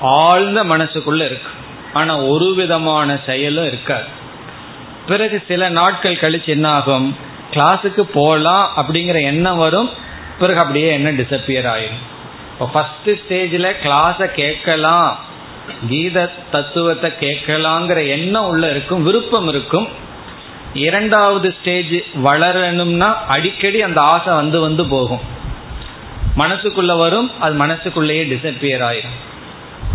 ஆழ்ந்த 0.00 0.64
மனசுக்குள்ள 0.64 1.24
இருக்கு. 1.24 1.50
ஆனா 1.92 2.16
ஒரு 2.16 2.54
விதமான 2.54 3.18
செயலும் 3.26 3.66
இருக்காது. 3.66 4.04
பிறகு 5.06 5.42
சில 5.48 5.68
நாட்கள் 5.68 6.14
கழிச்சு 6.14 6.46
என்ன 6.46 6.68
ஆகும்? 6.68 7.16
கிளாஸுக்கு 7.50 8.00
போகலாம் 8.00 8.70
அப்படிங்கிற 8.76 9.22
எண்ணம் 9.22 9.56
வரும். 9.56 9.90
பிறகு 10.38 10.58
அப்படியே 10.58 10.92
என்ன 10.92 11.12
டிசப்பியர் 11.12 11.70
ஆயிடும் 11.74 12.02
இப்போ 12.52 12.66
ஃபர்ஸ்ட் 12.66 13.10
ஸ்டேஜில் 13.10 13.72
கிளாஸை 13.82 14.26
கேட்கலாம். 14.26 15.18
கீத 15.88 16.32
தத்துவத்தை 16.50 17.12
கேட்கலாங்கிற 17.20 18.08
எண்ணம் 18.08 18.46
உள்ள 18.46 18.70
இருக்கும். 18.70 19.02
விருப்பம் 19.02 19.48
இருக்கும். 19.48 19.88
இரண்டாவது 20.74 21.54
ஸ்டேஜ் 21.60 21.94
வளரணும்னா 22.24 23.14
அடிக்கடி 23.28 23.82
அந்த 23.82 24.00
ஆசை 24.00 24.34
வந்து 24.34 24.60
வந்து 24.60 24.86
போகும். 24.86 25.20
மனசுக்குள்ள 26.38 26.98
வரும். 26.98 27.40
அது 27.40 27.54
மனசுக்குள்ளேயே 27.54 28.24
டிசப்பியர் 28.24 28.84
ஆயிடும் 28.90 29.16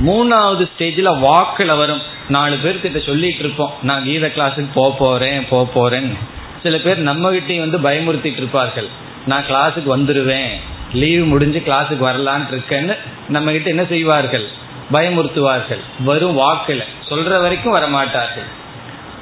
மூணாவது 0.06 0.70
ஸ்டேஜில் 0.78 1.20
வாக்கில் 1.20 1.76
வரும். 1.76 2.02
நாலு 2.30 2.56
பேர்கிட்ட 2.56 3.06
சொல்லிட்டு 3.06 3.40
இருப்போம் 3.40 3.72
நான் 3.82 4.04
கீத 4.04 4.28
கிளாஸுக்கு 4.28 4.68
போக 4.74 4.96
போகிறேன் 4.98 5.48
போக 5.50 5.66
போகிறேன்னு 5.74 6.18
சில 6.64 6.78
பேர் 6.78 7.04
நம்மகிட்டையும் 7.04 7.70
வந்து 7.70 7.80
பயமுறுத்திட்டு 7.80 8.38
இருப்பார்கள். 8.38 8.88
நான் 9.26 9.44
கிளாஸுக்கு 9.44 9.98
வந்துடுவேன் 9.98 10.50
லீவ் 10.94 11.24
முடிஞ்சு 11.24 11.64
கிளாஸுக்கு 11.66 11.98
வரலான் 11.98 12.48
இருக்கேன்னு 12.52 12.98
நம்மகிட்ட 13.34 13.66
என்ன 13.66 13.86
செய்வார்கள்? 13.86 14.46
பயமுறுத்துவார்கள். 14.92 15.80
வரும் 16.00 16.34
வாக்கில். 16.34 16.84
சொல்கிற 17.10 17.40
வரைக்கும் 17.40 17.76
வரமாட்டார்கள். 17.76 18.48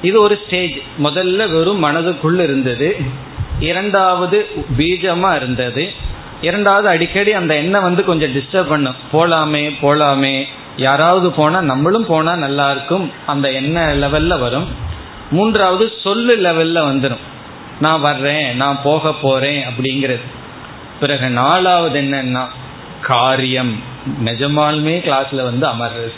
இது 0.02 0.20
ஒரு 0.20 0.40
ஸ்டேஜ் 0.46 0.76
முதல்ல 1.02 1.50
வெறும் 1.50 1.84
மனதுக்குள்ள 1.84 2.40
இருந்தது. 2.42 2.96
இரண்டாவது 3.60 4.48
பீஜமாக 4.78 5.36
இருந்தது. 5.36 5.92
இரண்டாவது 6.42 6.88
அடிக்கடி 6.88 7.32
அந்த 7.32 7.54
எண்ணம் 7.54 7.82
வந்து 7.82 8.04
கொஞ்சம் 8.04 8.34
டிஸ்டர்ப் 8.34 8.68
பண்ணும். 8.68 8.94
போலாமே 9.12 9.72
போலாமே. 9.82 10.44
யாராவது 10.76 11.32
போனா 11.32 11.60
நம்மளும் 11.60 12.06
போனா 12.06 12.36
நல்லா 12.36 12.70
இருக்கும். 12.70 13.12
அந்த 13.26 13.50
எண்ண 13.50 13.94
லெவல்ல 13.94 14.38
வரும். 14.38 14.68
மூன்றாவது 15.30 15.92
சொல்லு 16.02 16.36
லெவல்ல 16.36 16.78
வந்துடும் 16.78 17.22
நான் 17.80 18.00
வர்றேன் 18.00 18.56
நான் 18.56 18.82
போக 18.82 19.12
போறேன் 19.12 19.64
அப்படிங்கிறது. 19.66 20.20
பிறகு 21.00 21.28
நாலாவது 21.28 22.00
என்னன்னா 22.00 22.46
காரியம். 23.00 23.82
நிஜமாலுமே 24.24 24.94
கிளாஸ்ல 25.00 25.42
வந்து 25.42 25.66
அமர்றது. 25.66 26.12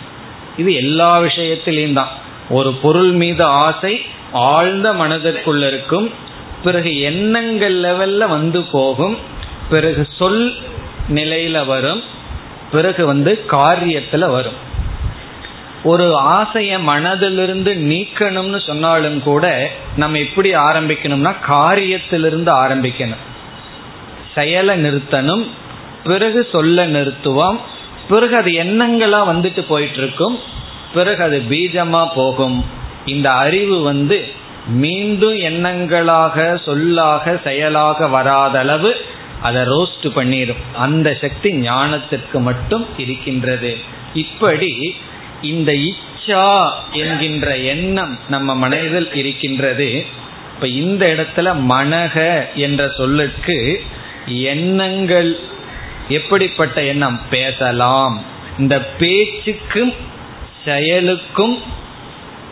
இது 0.56 0.74
எல்லா 0.74 1.20
விஷயத்திலையும் 1.20 1.92
தான். 1.92 2.08
ஒரு 2.50 2.72
பொருள் 2.72 3.10
மீது 3.10 3.44
ஆசை 3.44 4.00
ஆழ்ந்த 4.32 4.92
மனதிற்குள்ள 4.92 5.66
இருக்கும். 5.66 6.10
பிறகு 6.64 7.00
எண்ணங்கள் 7.00 7.74
லெவல்ல 7.74 8.28
வந்து 8.28 8.62
போகும். 8.62 9.32
பிறகு 9.70 10.07
சொல் 10.18 10.55
நிலையில 11.09 11.66
வரும் 11.66 12.03
பிறகு 12.72 13.07
வந்து 13.07 13.44
காரியத்துல 13.50 14.31
வரும். 14.31 14.72
ஒரு 15.85 16.05
ஆசைய 16.20 16.79
மனதிலிருந்து 16.87 17.72
நீக்கணும்னு 17.92 18.66
சொன்னாலும் 18.66 19.22
கூட 19.22 19.70
நம்ம 19.96 20.18
எப்படி 20.18 20.55
ஆரம்பிக்கணும்னா 20.55 21.33
காரியத்திலிருந்து 21.48 22.53
ஆரம்பிக்கணும். 22.55 23.22
செயலை 24.35 24.85
நிறுத்தணும் 24.85 25.46
பிறகு 26.05 26.48
சொல்ல 26.53 26.87
நிறுத்துவோம் 26.87 27.59
பிறகு 28.09 28.37
அது 28.37 28.50
எண்ணங்களா 28.50 29.20
வந்துட்டு 29.33 29.61
போயிட்டு 29.68 29.96
இருக்கும் 29.96 30.38
பிறகு 30.94 31.22
அது 31.22 31.42
பீஜமா 31.50 32.09
போகும். 32.14 32.64
இந்த 33.05 33.33
அறிவு 33.33 33.83
வந்து 33.83 34.29
மீண்டும் 34.66 35.35
எண்ணங்களாக 35.35 36.62
சொல்லாக 36.64 37.40
செயலாக 37.44 38.09
வராத 38.09 38.59
அளவு 38.59 38.96
அதை 39.42 39.62
ரோஸ்ட் 39.62 40.09
பண்ணிடும் 40.09 40.75
அந்த 40.75 41.18
சக்தி 41.20 41.53
ஞானத்திற்கு 41.53 42.40
மட்டும் 42.40 42.87
இருக்கின்றது. 42.97 43.77
இப்படி 44.14 44.97
இந்த 45.42 45.73
இச்சா 45.73 46.70
என்கின்ற 46.90 47.57
எண்ணம் 47.57 48.18
நம்ம 48.29 48.55
மனதில் 48.55 49.14
இருக்கின்றது. 49.14 50.07
இப்ப 50.55 50.68
இந்த 50.68 51.07
இடத்துல 51.07 51.57
மனக 51.68 52.44
என்ற 52.55 52.88
சொல்லுக்கு 52.88 53.85
எண்ணங்கள் 54.27 55.38
எப்படிப்பட்ட 56.09 56.83
எண்ணம்? 56.83 57.20
பேசலாம். 57.31 58.23
இந்த 58.59 58.81
பேச்சுக்கும் 58.99 59.92
செயலுக்கும் 60.64 61.59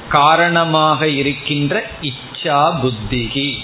காரணமாக 0.09 1.09
இருக்கின்ற 1.09 1.91
இச்சா 2.03 2.81
புத்திகி. 2.81 3.55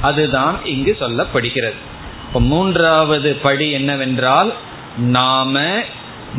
அதுதான் 0.00 0.64
இங்கு 0.64 0.96
சொல்லப்படுகிறது. 1.00 1.90
இப்ப 2.32 2.44
மூன்றாவது 2.44 3.34
படி 3.34 3.70
என்னவென்றால் 3.70 4.52
நாம 4.98 5.60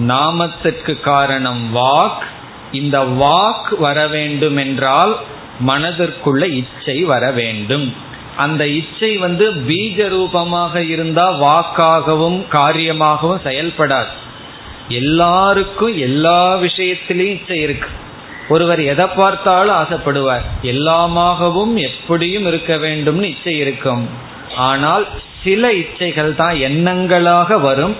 நாமத்துக்கு 0.07 0.99
காரணம் 0.99 1.75
வாக். 1.75 2.23
இந்த 2.71 3.01
வாக் 3.01 3.77
வர 3.77 4.07
வேண்டும் 4.07 4.57
என்றால் 4.57 5.17
மனதிற்குள்ள 5.67 6.51
இச்சை 6.51 7.03
வர 7.03 7.31
வேண்டும். 7.31 7.93
அந்த 8.37 8.67
இச்சை 8.67 9.17
வந்து 9.17 9.51
பீஜ 9.51 10.07
ரூபமாக 10.09 10.83
இருந்தா 10.83 11.29
வாக்காகவும் 11.29 12.45
காரியமாகவும் 12.51 13.45
செயல்படாது. 13.45 14.13
எல்லாருக்கும் 14.87 15.97
எல்லா 15.97 16.57
விஷயத்திலையும் 16.57 17.35
இச்சை 17.37 17.59
இருக்கு. 17.59 17.89
ஒருவர் 18.49 18.83
எதை 18.83 19.05
பார்த்தாலும் 19.05 19.75
ஆசைப்படுவார். 19.75 20.47
எல்லாமாகவும் 20.63 21.73
எப்படியும் 21.73 22.47
இருக்க 22.47 22.75
வேண்டும்னு 22.75 23.23
இச்சை 23.23 23.57
இருக்கும். 23.57 24.09
ஆனால் 24.55 25.07
சில 25.43 25.71
இச்சைகள் 25.73 26.35
தான் 26.35 26.53
எண்ணங்களாக 26.53 27.61
வரும். 27.61 27.95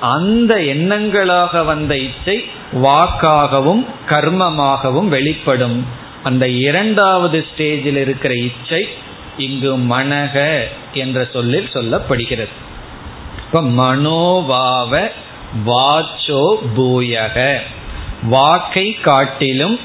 அந்த 0.00 0.54
எண்ணங்களாக 0.54 1.64
வந்த 1.64 1.96
இச்சை 1.96 2.44
வாக்காகவும் 2.72 3.86
கர்மமாகவும் 4.06 5.08
வெளிப்படும். 5.08 5.86
அந்த 6.22 6.48
இரண்டாவது 6.48 7.44
ஸ்டேஜில் 7.48 7.96
இருக்கிற 7.96 8.34
இச்சை 8.34 8.88
இங்கு 9.36 9.76
மனக 9.78 10.64
என்ற 10.92 11.28
சொல்லில் 11.32 11.70
சொல்லப்படுகிறது. 11.72 12.54
இப்ப 13.46 13.62
மனோவாவ 13.62 15.10
வாச்சோ 15.66 16.56
பூயக. 16.76 17.58
வாக்கை 18.22 18.96
காட்டிலும் 19.00 19.78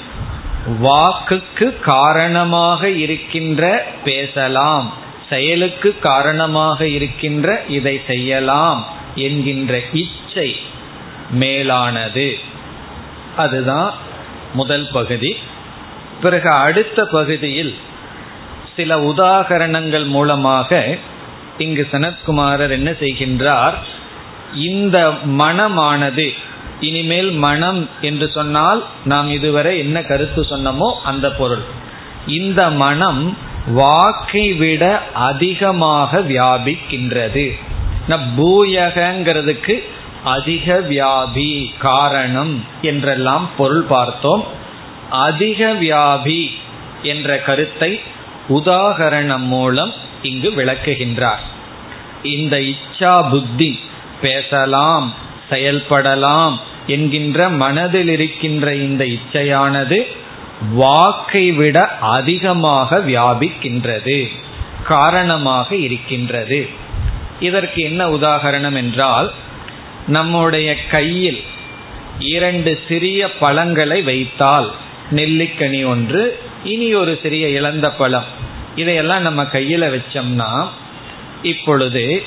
வாக்குக்கு 0.81 1.79
காரணமாக 1.79 2.89
இருக்கின்ற 2.89 3.87
பேசலாம். 4.03 5.07
செயலுக்கு 5.29 5.99
காரணமாக 5.99 6.87
இருக்கின்ற 6.87 7.61
இதை 7.67 8.01
செய்யலாம் 8.07 8.85
என்கின்ற 9.15 9.79
இச்சை 9.93 10.55
மேலானது. 11.31 12.37
அதுதான் 13.37 13.93
முதல் 14.53 14.87
பகுதி. 14.91 15.35
பிறகு 16.21 16.49
அடுத்த 16.49 17.05
பகுதியில் 17.05 17.75
சில 18.75 18.95
உதாகரணங்கள் 18.95 20.05
மூலமாக 20.05 20.97
இங்கு 21.57 21.87
சனத்குமாரர் 21.91 22.69
என்ன 22.69 22.91
செய்கின்றார்? 22.91 23.73
இந்த 24.55 25.11
மனமானது 25.25 26.29
இனிமேல் 26.79 27.31
மனம் 27.31 27.89
என்று 28.01 28.29
சொன்னால் 28.29 28.85
நாம் 29.05 29.29
இதுவரை 29.29 29.77
என்ன 29.77 30.01
கருத்து 30.01 30.41
சொன்னமோ 30.41 30.93
அந்த 31.03 31.31
பொருள். 31.31 31.63
இந்த 32.27 32.69
மனம் 32.69 33.37
வாக்கை 33.67 34.53
விட 34.53 35.01
அதிகமாக 35.13 36.19
வியாபிக்கின்றது. 36.19 37.57
பூயகங்கிறதுக்கு 38.09 39.83
அதிக 40.23 40.79
வியாபி 40.89 41.65
காரணம் 41.79 42.65
என்றெல்லாம் 42.81 43.49
பொருள் 43.57 43.81
பார்த்தோம். 43.81 44.45
அதிக 45.09 45.73
வியாபி 45.73 46.47
என்ற 47.03 47.37
கருத்தை 47.37 47.99
உதாகரணம் 48.49 49.45
மூலம் 49.45 49.93
இங்கு 50.21 50.49
விளக்குகின்றார். 50.51 51.43
இந்த 52.23 52.59
இச்சா 52.59 53.29
புத்தி 53.29 53.79
பேசலாம் 54.21 55.13
செயல்படலாம் 55.49 56.59
என்கின்ற 56.87 57.49
மனதில் 57.49 58.07
இருக்கின்ற 58.07 58.75
இந்த 58.75 59.05
இச்சையானது 59.05 60.07
வாக்கை 60.71 61.51
விட 61.51 61.97
அதிகமாக 61.99 62.99
வியாபிக்கின்றது 62.99 64.29
காரணமாக 64.87 65.75
இருக்கின்றது. 65.75 66.69
இதற்கு 67.39 67.81
என்ன 67.81 68.07
உதாகரணம் 68.07 68.75
என்றால் 68.75 69.33
நம்முடைய 70.07 70.75
கையில் 70.89 71.41
இரண்டு 72.19 72.79
சிறிய 72.87 73.31
பழங்களை 73.33 74.01
வைத்தால் 74.01 74.71
நெல்லிக்கனி 75.11 75.85
ஒன்று 75.85 76.39
இனி 76.63 76.93
ஒரு 76.93 77.19
சிறிய 77.21 77.47
இழந்த 77.47 77.91
பழம். 77.91 78.25
இதையெல்லாம் 78.75 79.21
நம்ம 79.21 79.43
கையில 79.43 79.83
வச்சோம்னா 79.93 80.67
இப்பொழுது 81.41 82.23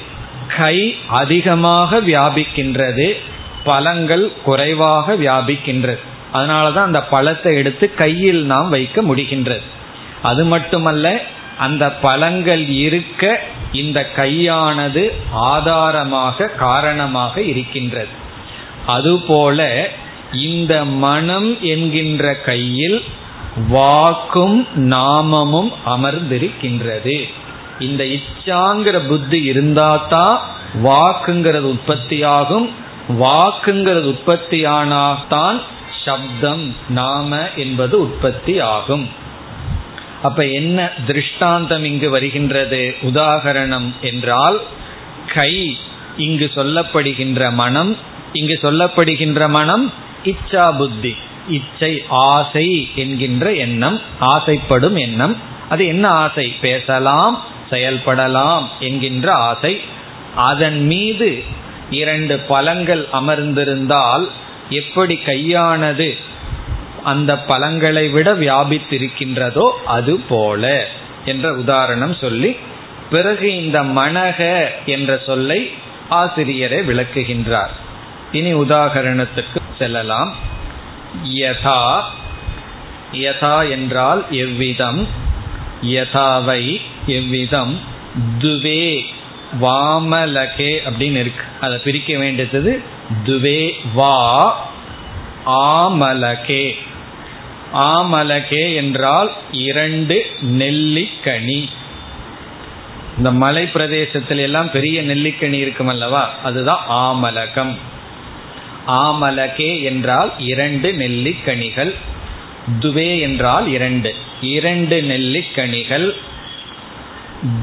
கை 0.59 0.97
அதிகமாக 1.09 2.01
வியாபிக்கின்றது 2.01 3.16
பழங்கள் 3.64 4.33
குறைவாக 4.45 5.14
வியாபிக்கின்றது. 5.14 5.99
அதனாலதான் 6.33 6.85
அந்த 6.88 7.05
பழத்தை 7.05 7.57
எடுத்து 7.57 7.95
கையில் 7.95 8.45
நாம் 8.45 8.68
வைக்க 8.68 9.03
முடிகின்றது. 9.03 9.62
அது 10.23 10.45
மட்டுமல்ல 10.45 11.23
அந்த 11.59 11.92
பழங்கள் 11.92 12.68
இருக்க 12.68 13.40
இந்த 13.73 14.11
கையானது 14.16 15.12
ஆதாரமாக 15.33 16.47
காரணமாக 16.47 17.42
இருக்கின்றது. 17.42 18.09
அதுபோல 18.87 19.88
இந்த 20.33 20.85
மனம் 20.85 21.61
என்கின்ற 21.61 22.35
கையில் 22.35 23.03
வாக்கும் 23.68 24.66
நாமமும் 24.77 25.73
அமர்ந்திருக்கின்றது. 25.87 27.23
இந்த 27.79 28.05
இச்சாங்கிற 28.05 29.07
புத்தி 29.09 29.51
இருந்தாதான் 29.51 30.38
வாக்குங்கிறது 30.83 31.71
உற்பத்தியாகும். 31.75 32.71
வாக்குங்கிறது 33.09 34.16
உற்பத்தியானால்தான் 34.16 35.61
சப்தம் 36.05 36.77
நாம 36.88 37.49
என்பது 37.57 38.01
உற்பத்தி 38.01 38.61
ஆகும். 38.61 39.09
அப்ப 40.23 40.47
என்ன 40.47 40.91
திருஷ்டாந்தம் 41.07 41.85
இங்கு 41.85 42.11
வருகின்றது? 42.11 42.97
உதாகரணம் 43.03 43.93
என்றால் 44.01 44.61
கை 45.35 45.79
இங்கு 46.17 46.51
சொல்லப்படுகின்ற 46.55 47.53
மனம் 47.53 47.97
இங்கு 48.33 48.59
சொல்லப்படுகின்ற 48.62 49.49
மனம் 49.49 49.93
இச்சா 50.25 50.77
புத்தி 50.77 51.17
இச்சை 51.49 52.03
ஆசை 52.09 52.88
என்கின்ற 52.95 53.53
எண்ணம் 53.53 54.01
ஆசைப்படும் 54.19 54.97
எண்ணம். 54.97 55.37
அது 55.69 55.87
என்ன 55.87 56.09
ஆசை? 56.09 56.57
பேசலாம் 56.61 57.43
செயல்படலாம் 57.71 58.69
என்கின்ற 58.81 59.33
ஆசை. 59.33 59.81
அதன் 60.35 60.87
மீது 60.87 61.43
இரண்டு 61.91 62.38
பழங்கள் 62.38 63.09
அமர்ந்திருந்தால் 63.12 64.29
எப்படி 64.73 65.15
கையானது? 65.27 66.19
அந்த 67.05 67.39
பழங்களை 67.39 68.09
விட 68.09 68.35
வியாபித்திருக்கின்றதோ 68.35 69.71
அது 69.87 70.21
போல 70.29 70.89
என்ற 71.25 71.55
உதாரணம் 71.55 72.17
சொல்லி 72.21 72.57
பிறகு 73.11 73.65
இந்த 73.65 73.83
மனக 73.83 74.69
என்ற 74.87 75.23
சொல்லை 75.27 75.71
ஆசிரியரை 76.09 76.79
விளக்குகின்றார். 76.79 77.75
இனி 78.33 78.55
உதாகரணத்துக்கு 78.55 79.61
செல்லலாம். 79.79 80.35
யதா 81.35 82.03
யதா 83.13 83.71
என்றால் 83.71 84.25
எவ்விதம்? 84.31 85.07
யதாவை 85.83 86.81
எவ்விதம்? 87.07 87.81
துவே 88.39 89.03
வாமலகே 89.61 90.79
அப்படின்னு 90.85 91.17
இருக்கு. 91.17 91.45
அதை 91.61 91.79
பிரிக்க 91.79 92.19
வேண்டியது 92.19 92.83
துவே 93.25 93.73
வா 93.95 94.71
ஆமலகே. 95.47 96.77
ஆமலகே 97.75 98.75
என்றால் 98.75 99.33
இரண்டு 99.51 100.27
நெல்லிக்கனி. 100.41 101.69
இந்த 103.17 103.31
மலை 103.31 103.67
பிரதேசத்தில் 103.67 104.38
எல்லாம் 104.38 104.71
பெரிய 104.71 105.03
நெல்லிக்கனி 105.03 105.53
இருக்கும் 105.53 105.87
அல்லவா 105.87 106.35
அதுதான் 106.43 106.85
ஆமலகம். 106.88 107.77
ஆமலகே 108.87 109.83
என்றால் 109.83 110.33
இரண்டு 110.38 110.93
நெல்லிக்கனிகள். 110.93 111.95
துவே 112.81 113.21
என்றால் 113.21 113.67
இரண்டு. 113.67 114.15
இரண்டு 114.41 115.03
நெல்லிக்கனிகள். 115.03 116.11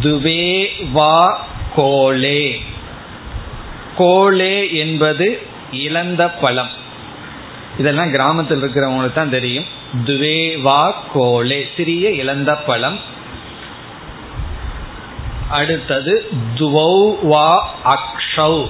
துவே 0.01 0.69
வா 0.91 1.47
கோலே 1.75 2.61
கோலே 3.97 4.73
என்பது 4.73 5.41
இழந்த 5.71 6.29
பழம். 6.29 6.69
இதெல்லாம் 7.77 8.11
கிராமத்தில் 8.11 8.63
இருக்கிறவங்களுக்கு 8.63 9.13
தான் 9.13 9.29
தெரியும். 9.29 9.65
துவேவா 10.05 10.93
கோலே 11.15 11.63
சிறிய 11.77 12.09
இழந்த 12.09 12.55
பழம். 12.55 12.99
அடுத்தது 15.49 16.29
துவௌ 16.55 17.15
வா 17.21 17.75
அக்ஷௌ. 17.83 18.65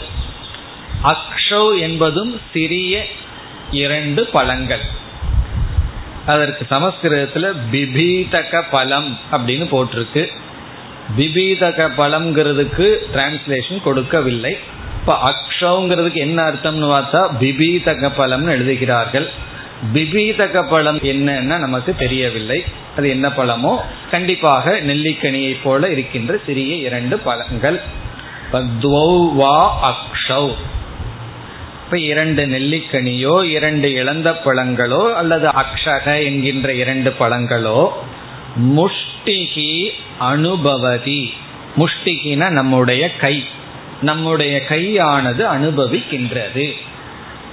அக்ஷௌ 1.03 1.79
என்பதும் 1.79 2.41
சிறிய 2.53 3.05
இரண்டு 3.71 4.25
பழங்கள். 4.25 4.81
அதற்கு 6.25 6.65
சமஸ்கிருதத்தில் 6.69 7.55
பிபீதக 7.71 8.63
பலம் 8.71 9.17
அப்படின்னு 9.31 9.65
போட்டிருக்கு. 9.71 10.38
விபீதக 11.17 11.87
பலம்ங்கிறதுக்கு 11.97 12.87
டிரான்ஸ்லேஷன் 13.13 13.81
கொடுக்கவில்லை. 13.83 14.57
இப்போ 14.99 15.13
அக்ஷங்கிறதுக்கு 15.31 16.13
என்ன 16.13 16.43
அர்த்தம்னு 16.43 16.89
பார்த்தா 16.95 17.21
பிபீதக 17.39 18.11
பழம்னு 18.17 18.49
எழுதுகிறார்கள். 18.49 19.29
பிபீதக 19.93 20.63
பழம் 20.69 20.99
என்னன்னா 20.99 21.57
நமக்கு 21.57 21.95
தெரியவில்லை. 21.95 22.63
அது 22.97 23.09
என்ன 23.09 23.27
பழமோ 23.29 23.77
கண்டிப்பாக 24.11 24.71
நெல்லிக்கனியை 24.71 25.55
போல 25.63 25.89
இருக்கின்ற 25.89 26.39
சிறிய 26.45 26.75
இரண்டு 26.75 27.17
பழங்கள் 27.19 27.79
அக்ஷவ் 29.91 30.51
இப்ப 31.83 31.97
இரண்டு 31.97 32.45
நெல்லிக்கனியோ 32.45 33.43
இரண்டு 33.43 33.93
இழந்த 33.93 34.29
பழங்களோ 34.45 35.13
அல்லது 35.13 35.47
அக்ஷக 35.47 36.25
என்கின்ற 36.25 36.73
இரண்டு 36.73 37.13
பழங்களோ 37.19 37.87
முஷ்டிகி 38.75 39.91
அனுபவதி. 40.19 41.33
முஷ்டிகின 41.77 42.49
நம்முடைய 42.49 43.15
கை. 43.15 43.45
நம்முடைய 44.01 44.61
கையானது 44.69 45.45
அனுபவிக்கின்றது. 45.45 46.71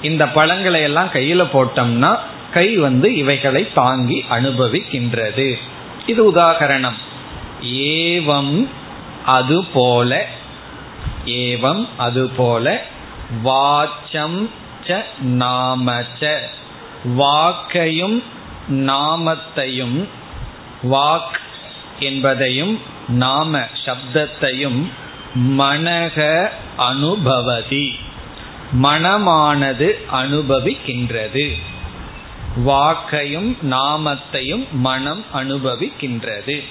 இந்த 0.03 0.29
பழங்களை 0.29 0.81
எல்லாம் 0.81 1.09
கையில 1.13 1.49
போட்டோம்னா 1.53 2.19
கை 2.53 2.77
வந்து 2.77 3.17
இவைகளை 3.17 3.73
தாங்கி 3.73 4.25
அனுபவிக்கின்றது. 4.31 5.55
இது 6.07 6.33
உதாகரணம். 6.33 6.97
ஏவம் 7.63 8.69
அது 9.25 9.65
போல 9.65 10.27
ஏவம் 11.25 11.89
அது 11.97 12.29
போல 12.29 12.85
வாச்சம் 13.45 14.49
ச 14.87 15.03
நாமச்ச. 15.25 16.37
வாக்கையும் 17.19 18.23
நாமத்தையும் 18.71 20.09
வாக் 20.91 21.45
என்பதையும் 22.01 22.81
நாம 23.09 23.67
சப்தத்தையும் 23.85 24.91
மனக 25.37 26.49
அனுபவதி. 26.77 27.99
மனமானது 28.83 29.93
அனுபவிக்கின்றது. 30.13 31.53
வாக்கையும் 32.67 33.57
நாமத்தையும் 33.71 34.67
மனம் 34.71 35.25
அனுபவிக்கின்றது. 35.35 36.65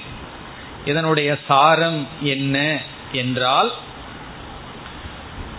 இதனுடைய 0.84 1.38
சாரம் 1.48 2.06
என்ன 2.22 2.80
என்றால் 3.12 3.72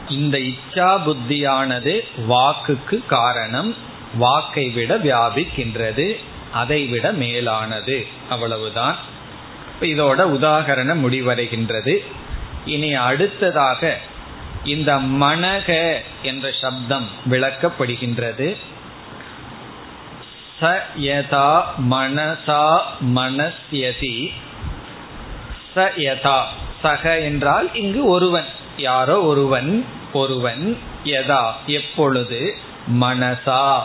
இந்த 0.09 0.37
இச்சா 0.37 0.99
புத்தியானது 1.05 1.99
வாக்குக்கு 2.27 3.05
காரணம் 3.05 3.75
வாக்கை 4.15 4.69
விட 4.69 4.97
வியாபிக்கின்றது 4.97 6.15
அதை 6.51 6.85
விட 6.85 7.11
மேலானது. 7.11 8.07
அவ்வளவுதான். 8.29 9.15
இதோட 9.81 10.19
உதாகரணம் 10.37 11.01
முடிவடைகின்றது. 11.05 11.97
இனி 12.65 12.93
அடுத்ததாக 12.93 13.97
இந்த 14.63 14.97
மனக 14.97 15.97
என்ற 16.21 16.51
சப்தம் 16.61 17.07
விளக்கப்படுகின்றது. 17.29 18.57
ச 20.61 20.75
யதா 20.99 21.61
மனசா 21.89 22.77
மனஸ்யதி 23.15 24.31
ச 25.75 25.87
யதா 25.97 26.41
சக 26.81 27.19
என்றால் 27.19 27.75
இங்கு 27.75 28.05
ஒருவன் 28.05 28.45
யாரோ 28.77 29.21
ஒருவன் 29.21 29.85
ஒருவன் 30.13 30.77
யதா 31.03 31.51
எப்பொழுது? 31.65 32.55
மனசா. 32.93 33.79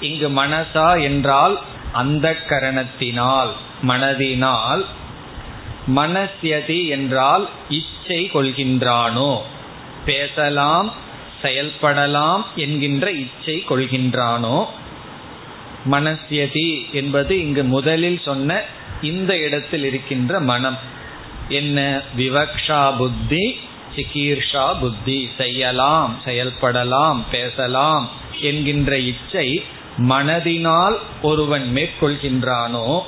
இங்கு 0.00 0.28
மனசா 0.28 1.02
என்றால் 1.02 1.58
அந்த 1.92 2.36
கரணத்தினால் 2.48 3.50
மனதினால் 3.82 4.84
மனசியதி 5.86 6.88
என்றால் 6.88 7.48
இச்சை 7.68 8.30
கொள்கின்றானோ? 8.34 9.38
பேசலாம் 10.04 10.92
செயல்படலாம் 11.42 12.44
என்கின்ற 12.56 13.10
இச்சை 13.10 13.64
கொள்கின்றானோ? 13.68 14.66
மனசியதி 15.90 16.90
என்பது 16.92 17.40
இங்கு 17.40 17.64
முதலில் 17.64 18.20
சொன்ன 18.24 18.62
இந்த 19.02 19.38
இடத்தில் 19.38 19.84
இருக்கின்ற 19.84 20.40
மனம். 20.40 20.78
என்ன? 21.48 22.02
விவக்ஷா 22.18 22.96
புத்தி 22.96 23.58
சிகீர்ஷா 23.96 24.78
புத்தி. 24.80 25.30
செய்யலாம் 25.36 26.20
செயல்படலாம் 26.24 27.22
பேசலாம் 27.30 28.08
என்கின்ற 28.40 28.98
இச்சை 28.98 29.62
மனதினால் 30.08 30.96
ஒருவன் 31.22 31.72
மேற்கொள்கின்றானோ? 31.74 33.00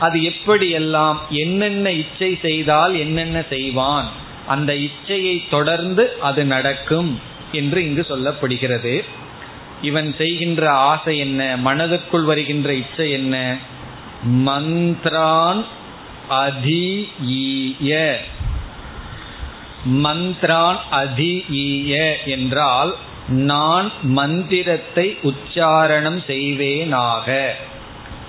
அது 0.00 0.18
எப்படியெல்லாம் 0.20 1.16
என்னென்ன 1.28 1.90
இச்சை 1.92 2.38
செய்தால் 2.42 2.94
என்னென்ன 2.94 3.44
செய்வான் 3.48 4.08
அந்த 4.46 4.70
இச்சையை 4.86 5.36
தொடர்ந்து 5.50 6.04
அது 6.20 6.44
நடக்கும் 6.44 7.10
என்று 7.52 7.84
இங்கு 7.84 8.06
சொல்லப்படுகிறது. 8.08 9.04
இவன் 9.82 10.14
செய்கின்ற 10.18 10.70
ஆசை 10.70 11.18
என்ன? 11.18 11.56
மனதுக்குள் 11.64 12.24
வருகின்ற 12.24 12.72
இச்சை 12.74 13.10
என்ன? 13.10 13.36
மந்த்ரான் 14.46 15.64
அதீய 16.30 17.92
மந்த்ரான் 20.04 20.80
அதீய 20.92 21.94
என்றால் 22.24 22.92
நான் 23.28 23.92
மந்திரத்தை 24.02 25.06
உச்சாரணம் 25.22 26.20
செய்வேனாக. 26.26 27.28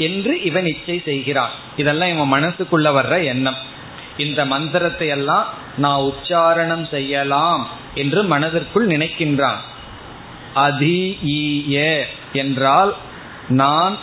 என்று 0.02 0.42
இவன் 0.44 0.66
இச்சை 0.66 1.02
செய்கிறான். 1.06 1.50
இதெல்லாம் 1.78 2.10
இவன் 2.10 2.34
மனசுக்குள்ள 2.34 2.88
வர்ற 3.00 3.24
எண்ணம். 3.24 3.58
இந்த 4.18 4.46
மந்திரத்தை 4.46 5.08
எல்லாம் 5.08 5.48
நான் 5.78 6.00
உச்சாரணம் 6.00 6.88
செய்யலாம் 6.90 7.68
என்று 7.94 8.24
மனதிற்குள் 8.24 8.88
நினைக்கின்றான். 8.88 9.62
அதீய 10.56 12.04
என்றால் 12.34 12.96
நான் 13.50 13.98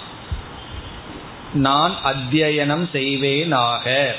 நான் 1.53 1.95
அத்தியனம் 2.05 2.87
செய்வேனாக. 2.93 4.13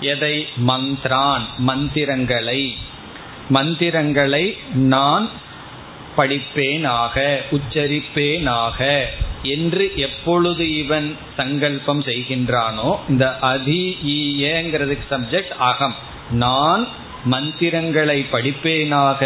எதை? 0.00 0.48
மந்த்ரான் 0.66 1.46
மந்திரங்களை. 1.56 2.76
மந்திரங்களை 3.48 4.58
நான் 4.72 5.30
படிப்பேனாக 6.20 7.16
உச்சரிப்பேனாக 7.56 8.78
என்று 9.54 9.84
எப்பொழுது 10.06 10.64
இவன் 10.76 11.08
சங்கல்பம் 11.36 12.02
செய்கின்றானோ 12.02 12.90
இந்த 13.08 13.26
அதிங்கிறதுக்கு 13.50 15.06
சப்ஜெக்ட் 15.10 15.54
அகம். 15.70 15.96
நான் 16.44 16.82
மந்திரங்களை 17.24 18.18
படிப்பேனாக 18.32 19.22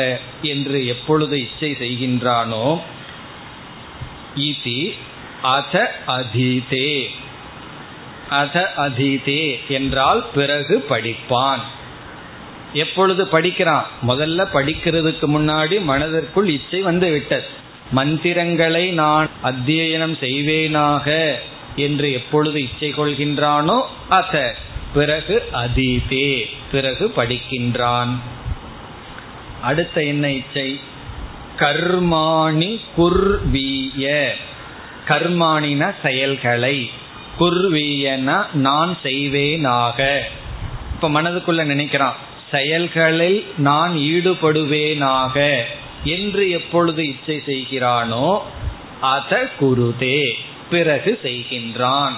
என்று 0.52 0.78
எப்பொழுது 0.86 1.36
இச்சை 1.40 1.70
செய்கின்றானோ 1.82 2.66
இதி 4.46 4.80
அத 5.56 5.74
அதீதே. 6.06 6.90
அத 8.30 8.56
அதீதே 8.76 9.42
என்றால் 9.68 10.22
பிறகு 10.34 10.76
படிப்பான். 10.90 11.62
எப்பொழுது 12.74 13.26
படிக்கிறான்? 13.26 13.86
முதல்ல 14.08 14.46
படிக்கிறதுக்கு 14.54 15.26
முன்னாடி 15.26 15.82
மனதிற்குள் 15.82 16.48
இச்சை 16.48 16.82
வந்து 16.82 17.10
விட்டது. 17.10 17.46
மந்திரங்களை 17.90 18.90
நான் 18.90 19.28
அத்தியனம் 19.44 20.16
செய்வேனாக 20.20 21.34
என்று 21.76 22.12
எப்பொழுது 22.12 22.62
இச்சை 22.62 22.92
கொள்கின்றானோ 22.92 23.82
அத 24.08 24.54
பிறகு 24.94 25.42
அதீதே 25.52 26.44
பிறகு 26.72 27.12
படிக்கின்றான். 27.16 28.12
அடுத்த 29.62 30.02
என்ன 30.02 30.30
இச்சை? 30.30 30.80
கர்மாணி 31.58 32.80
குர்வீய. 32.96 34.28
கர்மாணின 35.08 35.94
செயல்களை. 36.02 36.90
குர்வீயன 37.40 38.46
நான் 38.52 38.96
செய்வேனாக. 39.02 40.18
இப்ப 40.94 41.08
மனதுக்குள்ள 41.08 41.64
நினைக்கிறான். 41.64 42.32
செயல்களில் 42.54 43.40
நான் 43.68 43.94
ஈடுபடுவேனாக 44.12 45.36
என்று 46.16 46.44
எப்பொழுது 46.50 47.02
இச்சை 47.08 47.36
செய்கிறானோ 47.46 48.28
அத 49.12 49.32
குருதே 49.60 50.20
பிறகு 50.70 51.12
செய்கின்றான். 51.22 52.16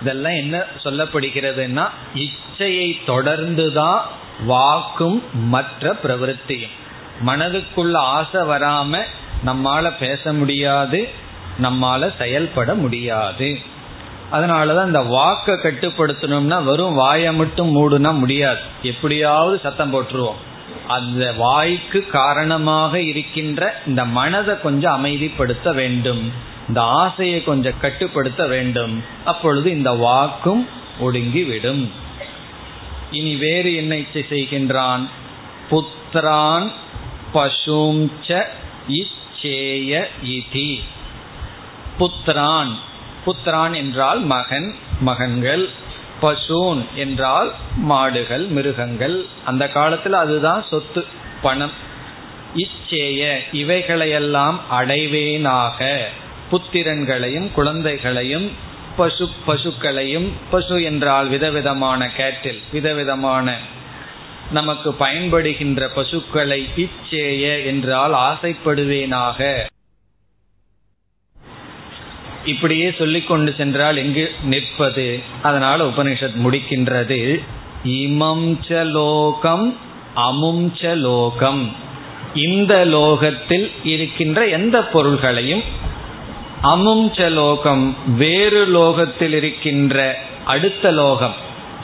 இதெல்லாம் 0.00 0.36
என்ன 0.42 0.56
சொல்லப்படுகிறதுனா 0.84 1.84
இச்சையை 2.24 2.88
தொடர்ந்துதான் 3.06 4.02
வாக்கும் 4.46 5.18
மற்ற 5.54 5.92
பிரவருத்தியும். 6.02 6.76
மனதுக்குள்ள 7.26 7.96
ஆசை 8.16 8.40
வராம 8.50 9.00
நம்மால 9.46 9.84
பேச 10.00 10.32
முடியாது 10.32 11.00
நம்மால 11.62 12.10
செயல்பட 12.18 12.74
முடியாது. 12.74 13.48
அதனாலதான் 14.32 14.86
இந்த 14.86 15.00
வாக்கை 15.00 15.54
கட்டுப்படுத்தணும்னா 15.54 16.64
வெறும் 16.64 16.94
வாயை 16.94 17.34
மட்டும் 17.34 17.76
மூடுனா 17.76 18.18
முடியாது. 18.18 18.60
எப்படியாவது 18.82 19.60
சத்தம் 19.62 19.94
போட்டுருவோம். 19.94 20.38
அந்த 20.88 21.32
வாய்க்கு 21.32 22.06
காரணமாக 22.06 23.00
இருக்கின்ற 23.00 23.82
இந்த 23.86 24.04
மனதை 24.04 24.60
கொஞ்சம் 24.60 25.04
அமைதிப்படுத்த 25.04 25.74
வேண்டும். 25.74 26.32
இந்த 26.68 26.82
ஆசையை 26.82 27.44
கொஞ்சம் 27.44 27.80
கட்டுப்படுத்த 27.80 28.46
வேண்டும். 28.46 29.04
அப்பொழுது 29.24 29.70
இந்த 29.70 29.90
வாக்கும் 29.90 30.68
ஒடுங்கிவிடும். 31.00 31.88
இனி 33.10 33.36
வேறு 33.36 33.74
என்ன 33.74 33.96
இச்சை 33.96 34.26
செய்கின்றான்? 34.30 35.08
புத்திரான் 35.70 36.72
பசுஞ்ச 37.34 38.42
இச்சேய 38.88 40.04
இதி. 40.24 40.80
புத்திரான் 41.98 42.78
புத்திரான் 43.28 43.74
என்றால் 43.74 44.20
மகன் 44.20 44.74
மகன்கள் 45.00 45.68
பசூன் 46.22 46.80
என்றால் 46.94 47.50
மாடுகள் 47.76 48.46
மிருகங்கள். 48.46 49.24
அந்த 49.44 49.68
காலத்தில் 49.68 50.12
அதுதான் 50.12 50.64
சொத்து 50.70 51.04
பணம். 51.42 51.74
இச்சேய 52.56 53.22
இவைகளையெல்லாம் 53.52 54.60
அடைவேனாக. 54.70 55.98
புத்திரன்களையும் 56.50 57.52
குழந்தைகளையும் 57.52 58.46
பசு 58.96 59.26
பசுக்களையும் 59.46 60.28
பசு 60.50 60.82
என்றால் 60.82 61.26
விதவிதமான 61.26 62.10
கேட்டில் 62.10 62.60
விதவிதமான 62.72 63.56
நமக்கு 64.50 64.90
பயன்படுகின்ற 65.00 65.88
பசுக்களை 65.94 66.60
இச்சேய 66.76 67.64
என்றால் 67.64 68.14
ஆசைப்படுவேனாக. 68.28 69.40
இப்படியே 72.48 72.94
சொல்லிக் 72.98 73.28
கொண்டு 73.28 73.54
சென்றால் 73.56 73.96
எங்கு 73.96 74.32
நிற்பது? 74.42 75.20
அதனால 75.42 75.84
உபனிஷத் 75.84 76.40
முடிக்கின்றது. 76.44 77.42
இமம் 77.84 78.58
ச 78.68 78.84
லோகம் 78.84 79.76
அமுஞ்ச 80.16 80.96
லோகம். 80.96 81.72
இந்த 82.34 82.84
லோகத்தில் 82.84 83.70
இருக்கின்ற 83.84 84.46
எந்த 84.46 84.84
பொருள்களையும் 84.84 85.62
அமுஞ்ச 86.62 87.30
லோகம் 87.30 87.96
வேறு 88.16 88.66
லோகத்தில் 88.66 89.32
இருக்கின்ற 89.32 90.18
அடுத்த 90.44 90.90
லோகம். 90.90 91.34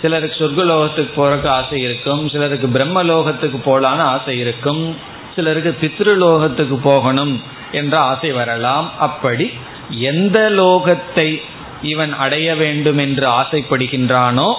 சிலருக்கு 0.02 0.44
சொர்க்க 0.44 0.64
லோகத்துக்கு 0.64 1.12
போறதுக்கு 1.16 1.46
ஆசை 1.46 1.82
இருக்கும் 1.82 2.28
சிலருக்கு 2.28 2.68
பிரம்ம 2.68 3.04
லோகத்துக்கு 3.04 3.58
போலான்னு 3.66 4.04
ஆசை 4.14 4.38
இருக்கும் 4.38 4.96
சிலருக்கு 5.34 5.72
பித்ருலோகத்துக்கு 5.80 6.78
போகணும் 6.82 7.42
என்ற 7.72 7.98
ஆசை 7.98 8.32
வரலாம். 8.32 8.98
அப்படி 8.98 9.52
எந்த 9.90 10.50
லோகத்தை 10.50 11.42
இவன் 11.82 12.14
அடைய 12.14 12.54
வேண்டும் 12.54 12.98
என்று 12.98 13.28
ஆசைப்படுகின்றானோ 13.28 14.54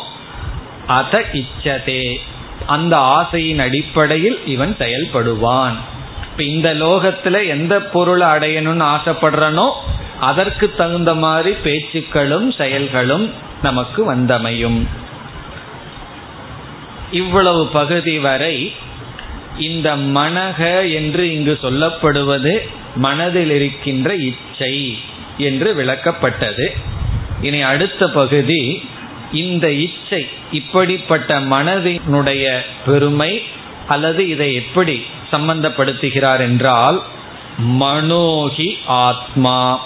அத 0.88 1.24
இச்சதே. 1.34 2.18
அந்த 2.66 2.98
ஆசையின் 2.98 3.60
அடிப்படையில் 3.60 4.46
இவன் 4.46 4.76
செயல்படுவான். 4.80 5.74
இப்ப 6.32 6.44
இந்த 6.44 6.74
லோகத்துல 6.74 7.48
எந்த 7.48 7.82
பொருளை 7.82 8.28
அடையணும்னு 8.28 8.96
ஆசைப்படுறனோ 8.96 9.72
அதற்கு 10.20 10.76
தகுந்த 10.76 11.14
மாதிரி 11.14 11.56
பேச்சுக்களும் 11.64 12.52
செயல்களும் 12.52 13.34
நமக்கு 13.62 14.14
வந்தமையும். 14.14 14.88
இவ்வளவு 17.12 17.68
பகுதி 17.68 18.20
வரை 18.20 18.74
இந்த 19.58 19.96
மனக 19.96 20.92
என்று 20.94 21.34
இங்கு 21.34 21.60
சொல்லப்படுவது 21.62 22.60
மனதில் 22.96 23.50
இருக்கின்ற 23.50 24.16
இச்சை. 24.16 24.98
என்று 25.38 25.76
விளக்கப்பட்டது. 25.76 26.70
இனி 27.42 27.62
அடுத்த 27.62 28.10
பகுதி 28.10 28.90
இந்த 29.34 29.72
இச்சை 29.72 30.28
இப்படிப்பட்ட 30.52 31.40
மனதினுடைய 31.40 32.60
பெருமை 32.86 33.44
அல்லது 33.88 34.30
இதை 34.30 34.54
எப்படி 34.54 35.04
சம்பந்தப்படுத்துகிறார் 35.32 36.40
என்றால் 36.40 37.02
மனோகி 37.62 38.76
ஆத்மா. 38.86 39.86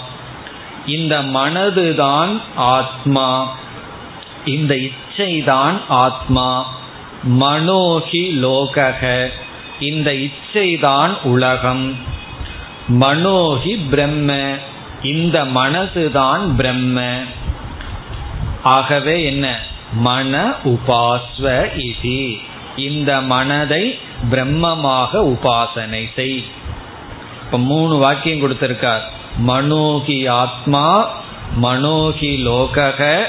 இந்த 0.86 1.22
மனதுதான் 1.22 2.40
ஆத்மா. 2.56 3.58
இந்த 4.44 4.74
இச்சைதான் 4.74 5.80
ஆத்மா. 5.88 6.74
மனோகி 7.40 8.30
லோகக. 8.36 9.28
இந்த 9.80 10.12
இச்சைதான் 10.12 11.22
உலகம். 11.22 11.96
மனோகி 13.00 13.88
பிரம்ம. 13.90 14.58
இந்த 15.02 15.44
மனசுதான் 15.44 16.54
பிரம்ம. 16.56 17.20
ஆகவே 18.62 19.24
என்ன? 19.24 19.58
மன 19.92 20.52
உபாஸ்வ 20.64 21.66
இதி. 21.76 22.40
இந்த 22.76 23.20
மனதை 23.20 23.98
பிரம்மமாக 24.30 25.12
உபாசனை 25.12 26.10
செய். 26.14 26.44
இப்ப 27.44 27.58
மூணு 27.58 27.96
வாக்கியம் 27.96 28.40
கொடுத்திருக்கார். 28.40 29.00
மனோகி 29.46 30.28
ஆத்மா 30.28 31.10
மனோகி 31.62 32.36
லோகக 32.44 33.22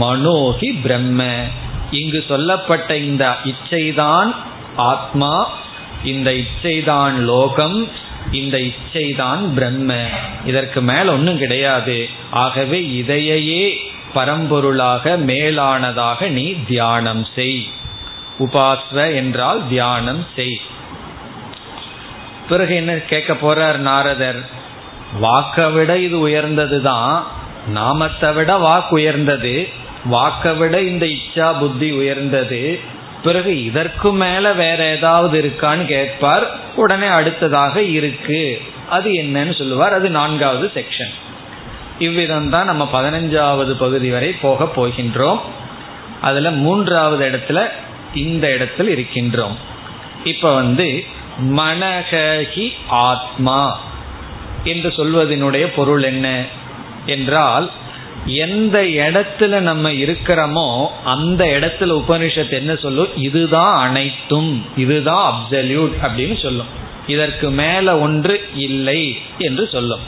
மனோகி 0.00 0.80
பிரம்ம. 0.82 1.42
இங்கு 1.90 2.24
சொல்லப்பட்ட 2.28 2.96
இந்த 2.96 3.36
இச்சைதான் 3.44 4.34
ஆத்மா. 4.76 5.48
இந்த 6.04 6.30
இச்சைதான் 6.30 7.14
லோகம். 7.14 7.88
இந்த 8.32 8.58
இச்சைதான் 8.58 9.52
பிரம்ம. 9.54 10.06
இதற்கு 10.46 10.80
மேல 10.80 11.12
ஒன்றும் 11.12 11.38
கிடையாது. 11.38 12.08
ஆகவே 12.30 12.92
இதையே 12.92 13.78
பரம்பொருளாக 14.14 15.16
மேலானதாக 15.16 16.28
நீ 16.28 16.54
தியானம் 16.66 17.26
செய். 17.34 17.68
உபாஸ்வ 18.38 19.14
என்றால் 19.14 19.68
தியானம் 19.68 20.26
செய். 20.36 20.60
பிறகு 22.48 22.74
என்ன 22.74 22.92
கேட்க 22.92 23.32
போறார் 23.32 23.76
நாரதர்? 23.76 24.48
வாக்கை 25.20 25.70
விட 25.70 25.98
இது 25.98 26.18
உயர்ந்தது 26.18 26.82
தான் 26.82 27.26
நாமத்தை 27.68 28.32
விட 28.32 28.56
வாக்கு 28.56 28.94
உயர்ந்தது. 28.94 29.68
வாக்கை 30.04 30.54
விட 30.54 30.82
இந்த 30.82 31.06
இச்சா 31.06 31.58
புத்தி 31.58 31.92
உயர்ந்தது. 31.92 32.80
பிறகு 33.22 33.64
இதற்கு 33.64 34.12
மேல 34.12 34.52
வேற 34.52 34.84
ஏதாவது 34.84 35.42
இருக்கான்னு 35.42 35.84
கேட்பார். 35.84 36.65
உடனே 36.76 37.06
அடுத்ததாக 37.06 37.82
இருக்கு. 37.82 38.62
அது 38.88 39.10
என்னன்னு 39.10 39.58
சொல்லுவார். 39.58 39.92
அது 39.92 40.10
நான்காவது 40.10 40.70
செக்ஷன் 40.74 41.12
இவ்விதம் 41.98 42.50
தான் 42.50 42.64
நம்ம 42.64 42.88
பதினஞ்சாவது 42.92 43.70
பகுதி 43.70 44.10
வரை 44.10 44.32
போக 44.32 44.64
போகின்றோம். 44.64 45.40
அதுல 46.20 46.50
மூன்றாவது 46.50 47.28
இடத்துல 47.30 47.68
இந்த 48.14 48.52
இடத்தில் 48.52 48.96
இருக்கின்றோம். 48.96 49.54
இப்ப 50.24 50.54
வந்து 50.54 51.04
மனகி 51.56 52.72
ஆத்மா. 52.88 53.78
என்று 54.64 54.88
சொல்வதனுடைய 54.88 55.66
பொருள் 55.76 56.02
என்ன? 56.02 56.44
என்றால் 57.06 57.70
எந்த 58.24 58.82
இடத்துல 58.82 59.58
நம்ம 59.60 59.90
இருக்கிறோமோ 59.90 60.86
அந்த 61.04 61.44
இடத்துல 61.44 62.02
உபனிஷத்து 62.02 62.50
என்ன 62.50 62.76
சொல்லும் 62.76 63.16
இதுதான் 63.16 63.88
அனைத்தும். 63.88 64.64
இதுதான் 64.76 65.32
அப்சல்யூட் 65.32 65.92
அப்படின்னு 66.02 66.42
சொல்லும். 66.42 66.84
இதற்கு 67.06 67.50
மேல 67.50 67.98
ஒன்று 67.98 68.48
இல்லை 68.54 69.18
என்று 69.38 69.68
சொல்லும். 69.72 70.00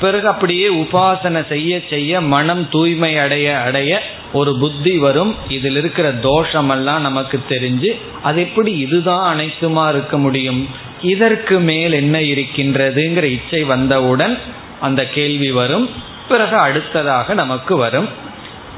பிறகு 0.00 0.28
அப்படியே 0.28 0.72
உபாசனை 0.72 1.46
செய்ய 1.46 1.80
செய்ய 1.90 2.20
மனம் 2.20 2.68
தூய்மை 2.68 3.18
அடைய 3.18 3.60
அடைய 3.60 4.02
ஒரு 4.32 4.56
புத்தி 4.56 4.98
வரும். 4.98 5.34
இதில் 5.48 5.76
இருக்கிற 5.76 6.12
தோஷமெல்லாம் 6.12 6.98
நமக்கு 6.98 7.42
தெரிஞ்சு 7.48 7.96
அது 8.22 8.40
எப்படி 8.40 8.72
இதுதான் 8.72 9.38
அனைத்துமா 9.38 9.88
இருக்க 9.88 10.18
முடியும்? 10.18 10.68
இதற்கு 11.02 11.60
மேல் 11.60 11.92
என்ன 11.92 12.20
இருக்கின்றதுங்கிற 12.20 13.22
இச்சை 13.22 13.64
வந்தவுடன் 13.64 14.38
அந்த 14.80 15.08
கேள்வி 15.08 15.52
வரும். 15.52 15.90
பிறகு 16.28 16.56
அடுத்ததாக 16.56 17.34
நமக்கு 17.34 17.76
வரும் 17.76 18.08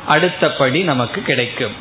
அடுத்தபடி 0.06 0.82
நமக்கு 0.82 1.22
கிடைக்கும். 1.22 1.72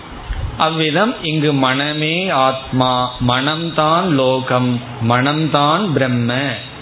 அவ்விதம் 0.58 1.16
இங்கு 1.22 1.54
மனமே 1.54 2.30
ஆத்மா 2.30 3.12
மனம்தான் 3.28 4.08
லோகம் 4.10 4.82
மனம்தான் 5.10 5.92
பிரம்ம 5.92 6.34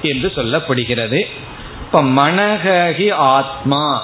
என்று 0.02 0.32
சொல்லப்படுகிறது. 0.36 1.20
இப்ப 1.82 2.02
மனகி 2.04 3.14
ஆத்மா 3.14 4.04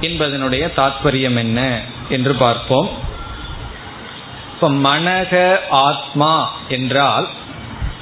என்பதனுடைய 0.00 0.64
தாற்பயம் 0.76 1.36
என்ன 1.36 1.80
என்று 2.08 2.34
பார்ப்போம். 2.34 2.88
இப்ப 4.54 4.70
மனக 4.70 5.56
ஆத்மா 5.70 6.50
என்றால் 6.68 7.28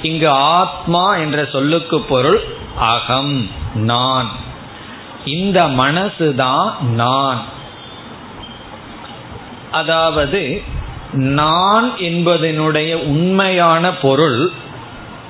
இங்கு 0.02 0.28
ஆத்மா 0.28 1.14
என்ற 1.16 1.44
சொல்லுக்கு 1.52 2.00
பொருள் 2.00 2.40
அகம் 2.76 3.50
நான். 3.74 4.43
இந்த 5.24 5.68
மனசு 5.68 6.34
தான் 6.34 6.76
நான். 6.80 7.42
அதாவது 9.72 10.62
நான் 11.12 11.90
என்பதனுடைய 11.98 12.94
உண்மையான 12.94 13.92
பொருள் 13.92 14.50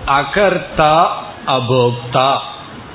அகர்த்தா 0.07 1.07
அபோக்தா. 1.47 2.39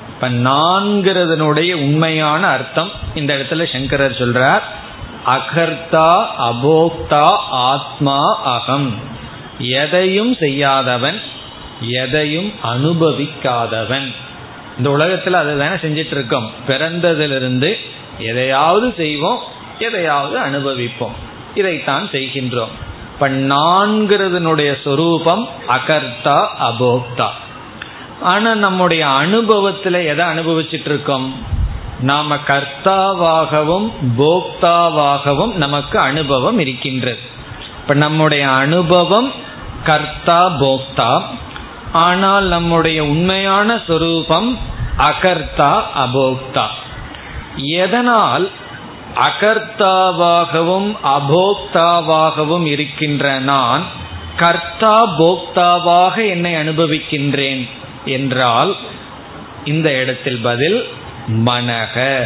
இப்ப 0.08 0.30
நான்கிறதனுடைய 0.30 1.74
உண்மையான 1.74 2.46
அர்த்தம் 2.46 2.90
இந்த 3.14 3.34
இடத்துல 3.34 3.72
சங்கரர் 3.72 4.18
சொல்றார் 4.18 4.60
அகர்த்தா 5.26 6.24
அபோக்தா 6.38 7.36
ஆத்மா 7.50 8.42
அகம். 8.44 8.94
எதையும் 9.58 10.34
செய்யாதவன் 10.34 11.20
எதையும் 11.80 12.52
அனுபவிக்காதவன். 12.62 14.14
இந்த 14.80 14.90
உலகத்துல 14.90 15.32
அதுதானே 15.32 15.74
செஞ்சிட்டு 15.74 16.10
இருக்கோம் 16.10 16.50
பிறந்ததிலிருந்து 16.68 17.74
எதையாவது 18.18 18.94
செய்வோம் 18.96 19.38
எதையாவது 19.78 20.38
அனுபவிப்போம். 20.38 21.16
இதைத்தான் 21.54 22.08
செய்கின்றோம். 22.12 22.72
இப்ப 23.12 23.28
நான்கிறதுனுடைய 23.28 24.82
சொரூபம் 24.84 25.48
அகர்த்தா 25.68 26.46
அபோக்தா. 26.60 27.26
ஆனா 28.20 28.54
நம்முடைய 28.54 29.06
அனுபவத்துல 29.06 30.06
எதை 30.06 30.26
அனுபவிச்சுட்டு 30.26 30.88
இருக்கோம் 30.92 31.44
நாம 32.00 32.38
கர்த்தாவாகவும் 32.46 33.92
போக்தாவாகவும் 34.18 35.54
நமக்கு 35.54 35.98
அனுபவம் 35.98 36.58
இருக்கின்றது. 36.58 37.18
இப்ப 37.80 37.94
நம்முடைய 37.94 38.50
அனுபவம் 38.50 39.32
கர்த்தா 39.84 40.60
போக்தா. 40.60 41.22
ஆனால் 41.92 42.44
நம்முடைய 42.44 43.04
உண்மையான 43.04 43.80
சொரூபம் 43.86 44.58
அகர்த்தா 44.98 45.82
அபோக்தா. 45.96 46.66
எதனால் 47.56 48.50
அகர்த்தாவாகவும் 49.14 50.96
அபோக்தாவாகவும் 51.04 52.64
இருக்கின்ற 52.64 53.38
நான் 53.38 53.82
கர்த்தா 54.36 55.18
போக்தாவாக 55.18 56.28
என்னை 56.28 56.54
அனுபவிக்கின்றேன் 56.54 57.68
என்றால் 58.04 58.76
இந்த 59.64 59.92
இடத்தில் 59.92 60.40
பதில் 60.42 60.88
மனக. 61.28 62.24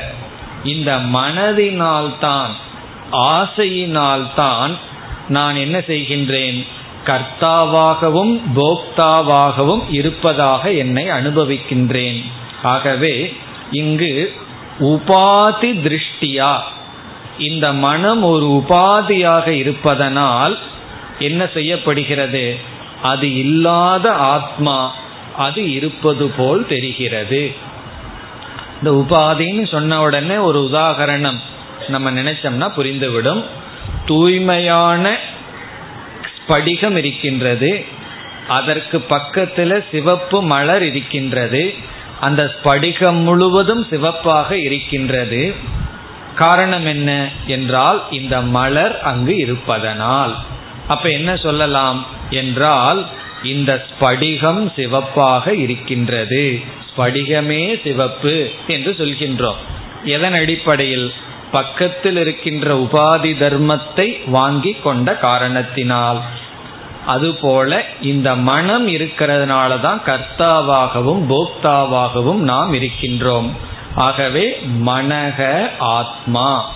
இந்த 0.64 0.96
மனதினால்தான் 0.96 2.50
ஆசையினால்தான் 3.12 4.78
நான் 5.28 5.56
என்ன 5.56 5.78
செய்கின்றேன்? 5.78 6.66
கர்த்தாவாகவும் 7.04 8.40
போக்தாவாகவும் 8.54 9.82
இருப்பதாக 9.90 10.72
என்னை 10.72 11.10
அனுபவிக்கின்றேன். 11.10 12.24
ஆகவே 12.64 13.36
இங்கு 13.70 14.32
உபாதி 14.80 15.80
திருஷ்டியா. 15.86 16.58
இந்த 17.38 17.72
மனம் 17.72 18.22
ஒரு 18.22 18.46
உபாதியாக 18.46 19.48
இருப்பதனால் 19.48 20.58
என்ன 21.18 21.48
செய்யப்படுகிறது? 21.54 22.58
அது 23.02 23.34
இல்லாத 23.34 24.12
ஆத்மா 24.12 24.94
அது 25.36 25.72
இருப்பது 25.72 26.28
போல் 26.28 26.66
தெரிகிறது. 26.66 27.54
இந்த 28.82 28.90
உபாதின்னு 28.90 29.70
சொன்ன 29.70 30.02
உடனே 30.02 30.36
ஒரு 30.36 30.68
உதாகரணம் 30.72 31.38
நம்ம 31.88 32.10
நினைச்சோம்னா 32.10 32.70
புரிந்துவிடும். 32.76 33.44
தூய்மையான 34.06 35.16
ஸ்படிகம் 36.36 36.96
இருக்கின்றது. 36.96 37.84
அதற்கு 38.48 39.00
பக்கத்தில் 39.00 39.84
சிவப்பு 39.90 40.42
மலர் 40.42 40.82
இருக்கின்றது. 40.82 41.74
அந்த 42.24 42.42
ஸ்படிகம் 42.54 43.20
முழுவதும் 43.22 43.86
சிவப்பாக 43.90 44.50
இருக்கின்றது. 44.58 45.42
காரணம் 46.34 46.86
என்ன 46.86 47.10
என்றால் 47.46 48.00
இந்த 48.10 48.34
மலர் 48.56 48.94
அங்கு 49.00 49.34
இருப்பதனால். 49.36 50.34
அப்ப 50.88 51.10
என்ன 51.10 51.30
சொல்லலாம் 51.36 52.00
என்றால் 52.30 53.00
இந்த 53.42 53.72
ஸ்படிகம் 53.88 54.62
சிவப்பாக 54.76 55.54
இருக்கின்றது. 55.54 56.44
ஸ்படிகமே 56.88 57.62
சிவப்பு 57.82 58.34
என்று 58.66 58.92
சொல்கின்றோம். 58.98 59.60
எதன் 60.04 60.34
அடிப்படையில்? 60.34 61.08
பக்கத்தில் 61.52 62.16
இருக்கின்ற 62.16 62.68
உபாதி 62.76 63.32
தர்மத்தை 63.42 64.08
வாங்கி 64.26 64.72
கொண்ட 64.82 65.08
காரணத்தினால். 65.16 66.20
அதுபோல 67.07 67.84
இந்த 68.00 68.34
மனம் 68.34 68.88
இருக்கிறதுனால 68.88 69.80
தான் 69.80 70.02
கர்த்தாவாகவும் 70.07 71.24
போக்தாவாகவும் 71.28 72.40
நாம் 72.40 72.74
இருக்கின்றோம். 72.74 73.50
ஆகவே 73.94 74.62
மனக 74.86 75.68
ஆத்மா. 75.78 76.70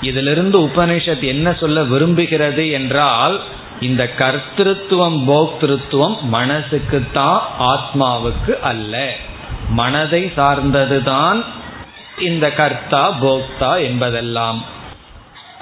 இதிலிருந்து 0.00 0.58
உபனிஷத் 0.58 1.24
என்ன 1.24 1.52
சொல்ல 1.52 1.82
விரும்புகிறது 1.82 2.70
என்றால் 2.70 3.40
இந்த 3.80 4.10
கர்த்திருவம் 4.18 5.24
போக்திருத்துவம் 5.24 6.20
மனசுக்கு 6.20 7.04
தான் 7.12 7.42
ஆத்மாவுக்கு 7.60 8.58
அல்ல. 8.60 9.16
மனதை 9.68 10.32
சார்ந்ததுதான் 10.36 11.44
இந்த 12.18 12.50
கர்த்தா 12.50 13.12
போக்தா 13.12 13.82
என்பதெல்லாம். 13.82 14.64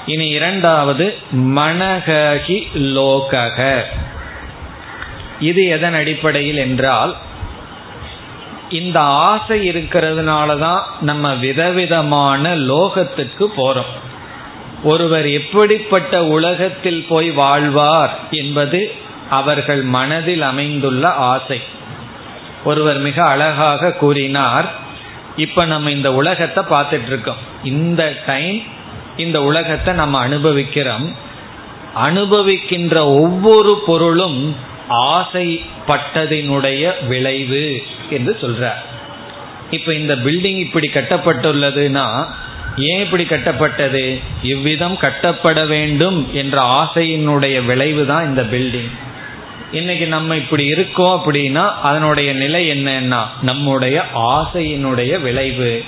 இனி 0.06 0.28
இரண்டாவது 0.28 1.16
மனகி 1.32 2.66
லோகக 2.74 3.82
இது 5.40 5.66
எதன் 5.66 5.94
அடிப்படையில் 5.94 6.56
என்றால் 6.56 7.16
இந்த 8.68 9.00
ஆசை 9.00 9.70
இருக்கிறதுனால 9.70 10.58
தான் 10.58 10.86
நம்ம 11.00 11.34
விதவிதமான 11.34 12.56
லோகத்துக்கு 12.56 13.46
போறோம். 13.56 13.92
ஒருவர் 14.84 15.28
எப்படிப்பட்ட 15.28 16.24
உலகத்தில் 16.24 17.06
போய் 17.08 17.30
வாழ்வார் 17.30 18.18
என்பது 18.30 18.92
அவர்கள் 19.30 19.82
மனதில் 19.82 20.42
அமைந்துள்ள 20.42 21.12
ஆசை. 21.12 21.60
ஒருவர் 22.64 22.98
மிக 22.98 23.22
அழகாக 23.22 23.92
கூறினார் 23.92 24.70
இப்ப 25.36 25.64
நம்ம 25.64 25.90
இந்த 25.90 26.14
உலகத்தை 26.14 26.64
பார்த்துட்டு 26.70 27.06
இருக்கோம். 27.06 27.36
இந்த 27.62 28.16
டைம் 28.26 28.62
இந்த 29.16 29.42
உலகத்தை 29.42 29.94
நம்ம 29.94 30.18
அனுபவிக்கிறோம். 30.18 31.14
அனுபவிக்கின்ற 32.06 32.96
ஒவ்வொரு 32.96 33.82
பொருளும் 33.86 34.56
ஆசைப்பட்டதினுடைய 34.88 37.06
விளைவு 37.06 37.82
என்று 38.10 38.36
சொல்றார். 38.40 38.78
இப்ப 39.70 39.94
இந்த 39.94 40.14
பில்டிங் 40.14 40.54
இப்படி 40.58 40.90
கட்டப்பட்டுள்ளதுன்னா 40.94 42.26
ஏன் 42.76 43.00
இப்படி 43.00 43.24
கட்டப்பட்டது? 43.24 44.18
இவ்விதம் 44.42 44.96
கட்டப்பட 44.96 45.64
வேண்டும் 45.64 46.32
என்ற 46.32 46.62
ஆசையினுடைய 46.62 47.64
விளைவு 47.64 48.06
தான் 48.06 48.24
இந்த 48.24 48.42
பில்டிங் 48.42 48.90
இன்னைக்கு 49.72 50.06
நம்ம 50.06 50.36
இப்படி 50.36 50.64
இருக்கோம் 50.64 51.20
அப்படின்னா 51.20 51.72
அதனுடைய 51.82 52.32
நிலை 52.32 52.70
என்னன்னா 52.70 53.24
நம்முடைய 53.42 54.04
ஆசையினுடைய 54.14 55.20
விளைவு. 55.20 55.84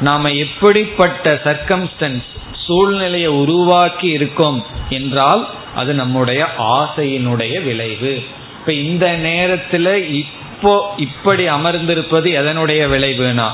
நாம 0.00 0.30
எப்படிப்பட்ட 0.30 1.40
சர்க்கம்ஸ்டன்ஸ் 1.44 2.22
சூழ்நிலையை 2.68 3.28
உருவாக்கி 3.28 4.08
இருக்கும் 4.08 4.64
என்றால் 4.88 5.48
அது 5.74 5.94
நம்முடைய 5.94 6.46
ஆசையினுடைய 6.58 7.64
விளைவு. 7.64 8.22
இப்ப 8.58 8.72
இந்த 8.72 9.06
நேரத்துல 9.18 10.08
இப்போ 10.08 10.94
இப்படி 10.96 11.48
அமர்ந்திருப்பது 11.48 12.28
எதனுடைய 12.40 12.82
விளைவுனா? 12.88 13.48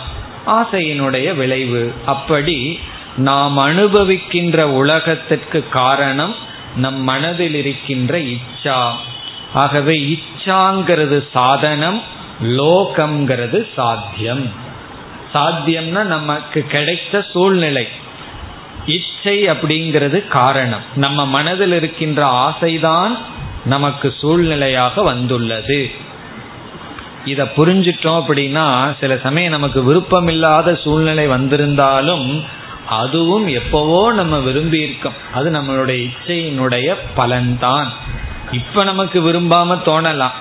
ஆசையினுடைய 0.47 1.37
விளைவு. 1.37 1.93
அப்படி 2.05 2.79
நாம் 3.17 3.59
அனுபவிக்கின்ற 3.59 4.63
உலகத்திற்கு 4.63 5.69
காரணம் 5.69 6.35
நம் 6.77 7.03
மனதில் 7.03 7.55
இருக்கின்ற 7.55 8.19
இச்சா. 8.19 8.91
ஆகவே 9.55 9.95
இச்சாங்கிறது 10.15 11.29
சாதனம் 11.33 12.03
லோகம்ங்கிறது 12.43 13.67
சாத்தியம். 13.77 14.53
சாத்தியம்னா 15.35 16.03
நமக்கு 16.03 16.63
கிடைத்த 16.63 17.27
சூழ்நிலை. 17.33 17.89
இச்சை 18.87 19.51
அப்படிங்கிறது 19.51 20.29
காரணம். 20.29 20.81
நம்ம 20.95 21.27
மனதில் 21.27 21.73
இருக்கின்ற 21.73 22.27
ஆசைதான் 22.27 23.19
நமக்கு 23.65 24.15
சூழ்நிலையாக 24.23 25.03
வந்துள்ளது. 25.03 25.91
இதை 27.25 27.47
புரிஞ்சிட்டோம் 27.57 28.23
அப்படின்னா 28.29 28.95
சில 29.01 29.19
சமயம் 29.23 29.51
நமக்கு 29.51 29.95
விருப்பமில்லாத 29.95 30.83
சூழ்நிலை 30.83 31.27
வந்திருந்தாலும் 31.27 32.45
அதுவும் 32.89 33.47
எப்பவோ 33.47 34.13
நம்ம 34.13 34.39
விரும்பி 34.39 34.81
இருக்கோம். 34.81 35.13
அது 35.35 35.51
நம்மளுடைய 35.51 36.11
இச்சையினுடைய 36.11 36.95
பலன்தான். 37.17 37.87
இப்ப 38.53 38.85
நமக்கு 38.85 39.21
விரும்பாம 39.21 39.79
தோணலாம். 39.85 40.35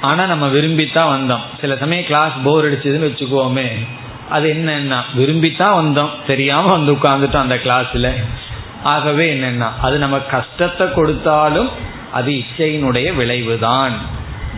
ஆனா 0.00 0.26
நம்ம 0.26 0.48
விரும்பித்தான் 0.48 1.18
வந்தோம். 1.18 1.40
சில 1.60 1.76
சமயம் 1.76 2.04
கிளாஸ் 2.04 2.32
போர் 2.44 2.72
அடிச்சதுன்னு 2.72 3.06
வச்சுக்கோமே. 3.06 3.66
அது 4.30 4.52
என்னன்னா 4.52 4.96
விரும்பித்தான் 5.14 5.76
வந்தோம். 5.76 6.08
தெரியாம 6.26 6.70
வந்து 6.70 6.92
உட்காந்துட்டோம் 6.92 7.40
அந்த 7.40 7.54
கிளாஸ்ல 7.54 8.12
ஆகவே 8.82 9.34
என்னன்னா 9.34 9.68
அது 9.82 9.98
நம்ம 9.98 10.18
கஷ்டத்தை 10.18 10.92
கொடுத்தாலும் 10.92 11.68
அது 12.12 12.32
இச்சையினுடைய 12.32 13.14
விளைவுதான். 13.14 13.92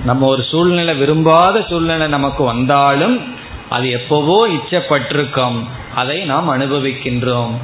நம்ம 0.04 0.26
ஒரு 0.26 0.42
சூழ்நிலை 0.42 0.94
விரும்பாத 0.94 1.64
சூழ்நிலை 1.68 2.06
நமக்கு 2.06 2.44
வந்தாலும் 2.44 3.36
அது 3.68 3.90
எப்பவோ 3.90 4.48
இச்சப்பட்டிருக்கோம். 4.48 5.64
அதை 5.94 6.24
நாம் 6.24 6.60
அனுபவிக்கின்றோம். 6.60 7.56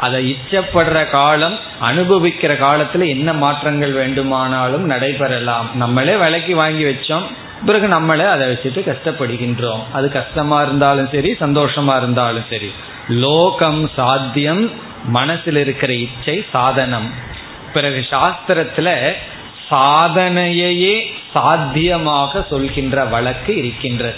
அதை 0.00 0.36
இச்சப்படுற 0.36 1.10
காலம் 1.10 1.58
அனுபவிக்கிற 1.86 2.52
காலத்துல 2.56 3.08
என்ன 3.08 3.32
மாற்றங்கள் 3.32 3.92
வேண்டுமானாலும் 3.92 4.90
நடைபெறலாம். 4.90 5.66
நம்மளே 5.74 6.16
விலைக்கு 6.16 6.56
வாங்கி 6.56 6.84
வச்சோம். 6.84 7.22
பிறகு 7.66 7.88
நம்மளே 7.88 8.24
அதை 8.24 8.46
வச்சுட்டு 8.46 8.90
கஷ்டப்படுகின்றோம். 8.90 9.82
அது 9.92 10.12
கஷ்டமா 10.12 10.62
இருந்தாலும் 10.62 11.08
சரி 11.12 11.32
சந்தோஷமா 11.32 11.96
இருந்தாலும் 11.96 12.44
சரி. 12.50 12.72
லோகம் 13.08 13.90
சாத்தியம் 13.96 14.70
மனசில் 15.04 15.56
இருக்கிற 15.56 15.94
இச்சை 15.94 16.44
சாதனம். 16.52 17.10
பிறகு 17.72 18.06
சாஸ்திரத்துல 18.10 19.12
சாதனையே 19.70 21.12
சாத்தியமாக 21.32 22.46
சொல்கின்ற 22.50 23.04
வழக்கு 23.04 23.56
இருக்கின்றது. 23.56 24.14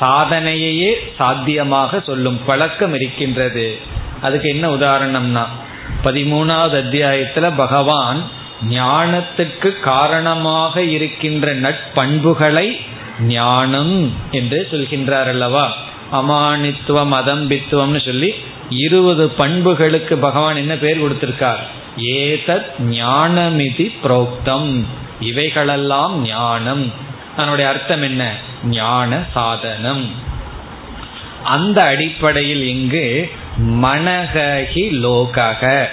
சாதனையே 0.00 1.12
சாத்தியமாக 1.18 2.00
சொல்லும் 2.00 2.44
பழக்கம் 2.44 2.94
இருக்கின்றது. 2.94 3.78
அதுக்கு 4.22 4.48
என்ன 4.48 4.68
உதாரணம்னா 4.68 5.44
பதிமூணாவது 6.04 6.78
அத்தியாயத்துல 6.82 7.52
பகவான் 7.56 8.22
ஞானத்துக்கு 8.64 9.80
காரணமாக 9.80 10.82
இருக்கின்ற 10.82 11.54
நட்பண்புகளை 11.54 12.76
ஞானம் 13.20 14.12
என்று 14.30 14.68
சொல்கின்றார் 14.70 15.28
அல்லவா 15.28 15.72
அமானித்துவம் 16.12 17.12
அதம்பித்துவம்னு 17.12 18.04
சொல்லி 18.04 18.34
இருபது 18.70 19.28
பண்புகளுக்கு 19.28 20.16
பகவான் 20.16 20.56
என்ன 20.56 20.76
பேர் 20.76 21.02
கொடுத்திருக்கார்? 21.02 21.60
ஏதத் 21.96 22.64
ஞானமிதி 22.78 23.90
புரோக்தம். 24.04 24.84
இவைகளெல்லாம் 25.20 26.22
ஞானம். 26.22 26.92
அதனுடைய 27.36 27.70
அர்த்தம் 27.70 28.02
என்ன? 28.02 28.34
ஞான 28.64 29.22
சாதனம். 29.34 30.10
அந்த 31.44 31.82
அடிப்படையில் 31.82 32.66
இங்கு 32.66 33.30
மனகி 33.66 34.90
லோகக 34.90 35.84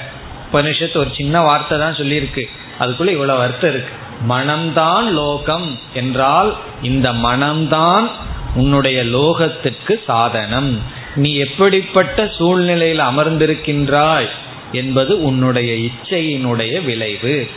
உபனிஷத்து 0.53 0.97
ஒரு 0.97 1.11
சின்ன 1.18 1.41
வார்த்தை 1.41 1.80
தான் 1.80 1.95
சொல்லியிருக்கு. 1.95 2.49
அதுக்குள்ள 2.80 3.07
இவ்வளவு 3.07 3.41
அர்த்தம் 3.41 3.69
இருக்கு. 3.69 3.91
மனம்தான் 4.30 5.11
லோகம் 5.11 5.80
என்றால் 5.93 6.55
இந்த 6.82 7.13
மனம்தான் 7.13 8.09
உன்னுடைய 8.55 9.03
லோகத்திற்கு 9.03 10.03
சாதனம். 10.07 10.82
நீ 11.15 11.36
எப்படிப்பட்ட 11.36 12.28
சூழ்நிலையில் 12.38 12.99
அமர்ந்திருக்கின்றாய் 12.99 14.30
என்பது 14.71 15.24
உன்னுடைய 15.24 15.89
இச்சையினுடைய 15.89 16.84
விளைவு. 16.84 17.47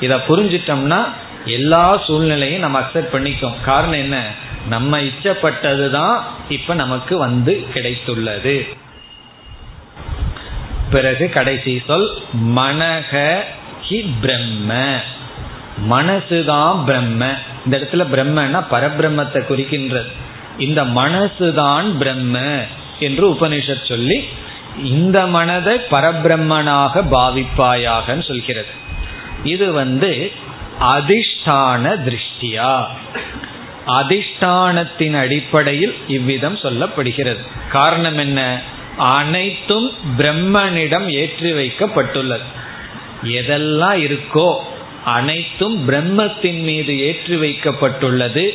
இதை 0.00 0.18
புரிஞ்சிட்டோம்னா 0.28 1.04
எல்லா 1.44 2.02
சூழ்நிலையும் 2.06 2.60
நம்ம 2.60 2.80
அக்செப்ட் 2.80 3.08
பண்ணிக்கோம். 3.12 3.60
காரணம் 3.64 3.98
என்ன? 3.98 4.22
நம்ம 4.68 5.00
இச்சப்பட்டது 5.00 5.90
தான் 5.90 6.24
இப்ப 6.48 6.74
நமக்கு 6.74 7.18
வந்து 7.18 7.66
கிடைத்துள்ளது. 7.74 8.68
பிறகு 10.90 11.30
கடைசி 11.30 11.82
சொல் 11.86 12.10
மனக 12.56 13.38
ஹி 13.90 14.08
பிரம்ம. 14.20 14.96
மனசுதான் 15.90 16.84
பிரம்ம. 16.84 17.34
இந்த 17.64 17.78
இடத்துல 17.78 18.06
பிரம்மன்னா 18.12 18.66
பரபிரம்மத்தை 18.70 19.42
குறிக்கின்றது. 19.48 20.12
இந்த 20.58 20.84
மனசுதான் 20.84 21.96
பிரம்ம 21.96 22.62
என்று 22.98 23.32
உபனிஷத் 23.32 23.88
சொல்லி 23.88 24.28
இந்த 24.84 25.26
மனதை 25.26 25.76
பரபிரம்மனாக 25.90 27.02
பாவிப்பாயாக 27.10 28.26
சொல்கிறது. 28.26 28.68
இது 29.44 29.72
வந்து 29.72 30.32
அதிஷ்டான 30.80 31.96
திருஷ்டியா? 32.06 32.86
அதிஷ்டானத்தின் 33.86 35.18
அடிப்படையில் 35.18 35.96
இவ்விதம் 36.08 36.56
சொல்லப்படுகிறது. 36.56 37.38
காரணம் 37.70 38.18
என்ன? 38.18 38.60
அனைத்தும் 38.96 39.90
பிரம்மனிடம் 40.18 41.08
ஏற்றி 41.08 41.52
வைக்கப்பட்டுள்ளது. 41.52 42.42
எதெல்லாம் 43.22 43.98
இருக்கோ 44.06 44.54
அனைத்தும் 45.04 45.90
பிரம்மத்தின் 45.90 46.62
மீது 46.62 47.00
ஏற்றி 47.00 47.36
வைக்கப்பட்டுள்ளது. 47.36 48.50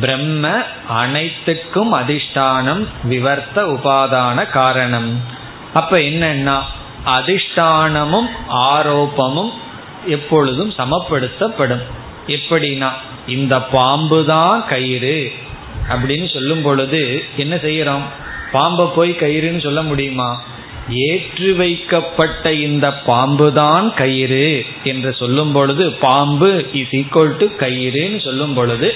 பிரம்ம 0.00 0.48
அனைத்துக்கும் 0.88 1.94
அதிஷ்டானம் 1.94 2.86
விவர்த்த 3.08 3.56
உபாதான 3.56 4.50
காரணம். 4.50 5.20
அப்ப 5.74 5.98
என்னன்னா 5.98 6.60
அதிஷ்டானமும் 7.04 8.28
ஆரோப்பமும் 8.48 9.50
எப்பொழுதும் 10.06 10.70
சமப்படுத்தப்படும். 10.70 11.82
எப்படின்னா 12.26 12.90
இந்த 13.26 13.60
பாம்பு 13.60 14.24
தான் 14.24 14.66
கயிறு 14.68 15.32
அப்படின்னு 15.88 16.32
சொல்லும் 16.32 16.62
பொழுது 16.62 17.24
என்ன 17.36 17.54
செய்யறோம்? 17.56 18.02
பாம்பை 18.52 18.86
போய் 18.94 19.10
கயிறுன்னு 19.10 19.62
சொல்ல 19.62 19.82
முடியுமா? 19.82 20.42
ஏற்றி 20.88 21.52
வைக்கப்பட்ட 21.52 22.52
இந்த 22.52 22.92
பாம்பு 22.92 23.52
தான் 23.52 23.94
கயிறு 23.94 24.64
என்று 24.84 25.14
சொல்லும் 25.14 25.52
பொழுது 25.52 25.92
பாம்பு 25.92 26.66
இஸ் 26.72 26.94
ஈக்குவல் 26.94 27.36
டு 27.36 27.46
கயிறுன்னு 27.58 28.18
சொல்லும் 28.18 28.54
பொழுது 28.54 28.94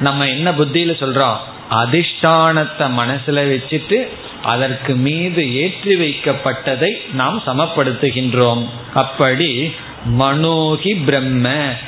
நம்ம 0.00 0.26
என்ன 0.28 0.50
புத்தியில 0.50 0.92
சொல்றோம்? 1.02 1.36
அதிஷ்டானத்தை 1.80 2.86
மனசுல 3.00 3.42
வச்சுட்டு 3.50 4.08
அதற்கு 4.42 4.94
மீது 4.94 5.54
ஏற்றி 5.54 5.94
வைக்கப்பட்டதை 5.96 6.90
நாம் 7.12 7.42
சமப்படுத்துகின்றோம். 7.46 8.62
அப்படி 8.94 9.72
மனோகி 10.20 11.04
பிரம்ம 11.04 11.46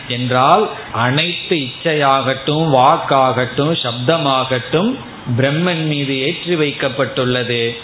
என்றால் 0.09 0.71
அனைத்து 0.93 1.57
இச்சையாகட்டும் 1.57 2.65
வாக்காகட்டும் 2.77 3.75
சப்தமாகட்டும் 3.83 4.91
பிரம்மன் 5.37 5.85
மீது 5.87 6.21
ஏற்றி 6.21 6.57
வைக்கப்பட்டுள்ளது. 6.57 7.75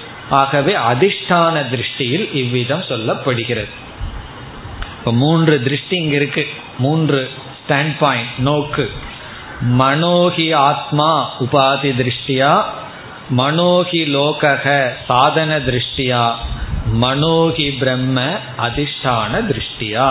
ஆகவே 0.40 0.72
அதிஷ்டான 0.90 1.54
திருஷ்டியில் 1.72 2.26
இவ்விதம் 2.34 2.84
சொல்லப்படுகிறது. 2.90 3.72
இப்போ 4.98 5.12
மூன்று 5.12 5.62
திருஷ்டி 5.62 5.96
இங்க 5.96 6.14
இருக்கு. 6.14 6.44
மூன்று 6.78 7.20
ஸ்டாண்ட் 7.60 7.96
பாயிண்ட் 7.98 8.38
நோக்கு. 8.38 8.86
மனோகி 9.78 10.46
ஆத்மா 10.54 11.10
உபாதி 11.40 11.90
திருஷ்டியா 11.98 12.52
மனோகி 13.36 14.00
லோகக 14.14 14.64
சாதன 15.08 15.58
திருஷ்டியா 15.58 16.22
மனோகி 17.02 17.68
பிரம்ம 17.78 18.24
அதிஷ்டான 18.58 19.42
திருஷ்டியா. 19.50 20.08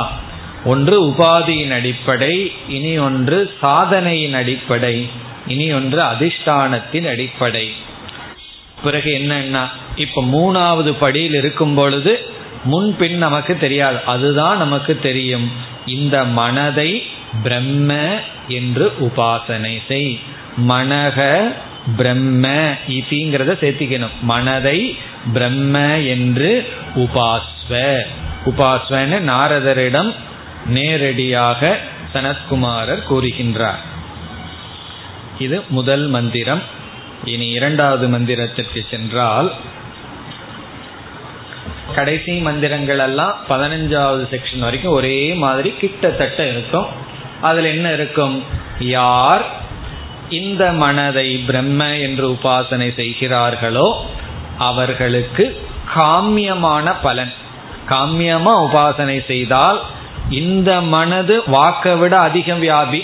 ஒன்று 0.65 0.95
உபாதியின் 1.09 1.74
அடிப்படை 1.74 2.36
இனி 2.67 2.93
ஒன்று 2.97 3.38
சாதனையின் 3.61 4.34
அடிப்படை 4.34 4.95
இனி 5.47 5.67
ஒன்று 5.74 6.01
அதிஷ்டானத்தின் 6.03 7.07
அடிப்படை. 7.09 7.65
பிறகு 8.84 9.11
என்னன்னா 9.11 9.67
இப்ப 9.95 10.23
மூணாவது 10.23 10.91
படியில் 10.99 11.34
இருக்கும் 11.34 11.75
பொழுது 11.75 12.34
முன்பின் 12.63 13.17
நமக்கு 13.17 13.57
தெரியாது. 13.57 13.97
அதுதான் 14.05 14.57
நமக்கு 14.57 14.99
தெரியும். 14.99 15.51
இந்த 15.86 16.23
மனதை 16.23 17.03
பிரம்ம 17.43 18.17
என்று 18.47 18.93
உபாசனை 18.99 19.82
செய். 19.88 20.19
மனக 20.67 21.47
பிரம்ம 21.97 22.47
இதிங்கிறத 22.88 23.53
சேர்த்திக்கணும். 23.63 24.19
மனதை 24.21 24.97
பிரம்ம 25.34 25.99
என்று 25.99 26.73
உபாஸ்வ. 26.95 27.99
உபாஸ்வன்னு 28.45 29.19
நாரதரிடம் 29.19 30.15
நேரடியாக 30.65 31.79
சனத்குமாரர் 32.13 33.03
கூறுகின்றார். 33.09 33.82
இது 35.39 35.63
முதல் 35.69 36.07
மந்திரம். 36.07 36.79
இனி 37.26 37.49
இரண்டாவது 37.49 38.07
மந்திரத்திற்கு 38.07 38.86
சென்றால் 38.89 39.53
கடைசி 41.95 42.38
மந்திரங்கள் 42.38 42.99
எல்லாம் 42.99 43.36
பதினஞ்சாவது 43.49 44.24
செக்ஷன் 44.32 44.59
வரைக்கும் 44.59 44.93
ஒரே 44.93 45.34
மாதிரி 45.34 45.69
கிட்டத்தட்ட 45.72 46.47
இருக்கும். 46.47 46.86
அதில் 47.41 47.65
என்ன 47.65 47.93
இருக்கும்? 47.93 48.43
யார் 48.80 49.45
இந்த 50.30 50.72
மனதை 50.72 51.38
பிரம்ம 51.38 51.97
என்று 51.97 52.30
உபாசனை 52.30 52.95
செய்கிறார்களோ 52.95 54.05
அவர்களுக்கு 54.57 55.67
காமியமான 55.95 56.93
பலன். 57.01 57.34
காமியமா 57.89 58.53
உபாசனை 58.69 59.26
செய்தால் 59.26 59.82
இந்த 60.30 60.82
மனது 60.82 61.43
வாக்கை 61.47 61.95
விட 61.95 62.17
அதிகம் 62.17 62.61
வியாபி. 62.61 63.03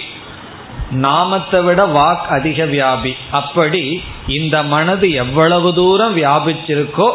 நாமத்தை 0.91 1.61
விட 1.61 1.85
வாக் 1.85 2.25
அதிக 2.27 2.65
வியாபி. 2.65 3.13
அப்படி 3.31 4.03
இந்த 4.27 4.63
மனது 4.63 5.11
எவ்வளவு 5.11 5.73
தூரம் 5.73 6.17
வியாபிச்சிருக்கோ 6.17 7.11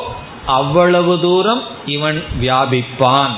அவ்வளவு 0.47 1.21
தூரம் 1.21 1.63
இவன் 1.87 2.25
வியாபிப்பான். 2.41 3.31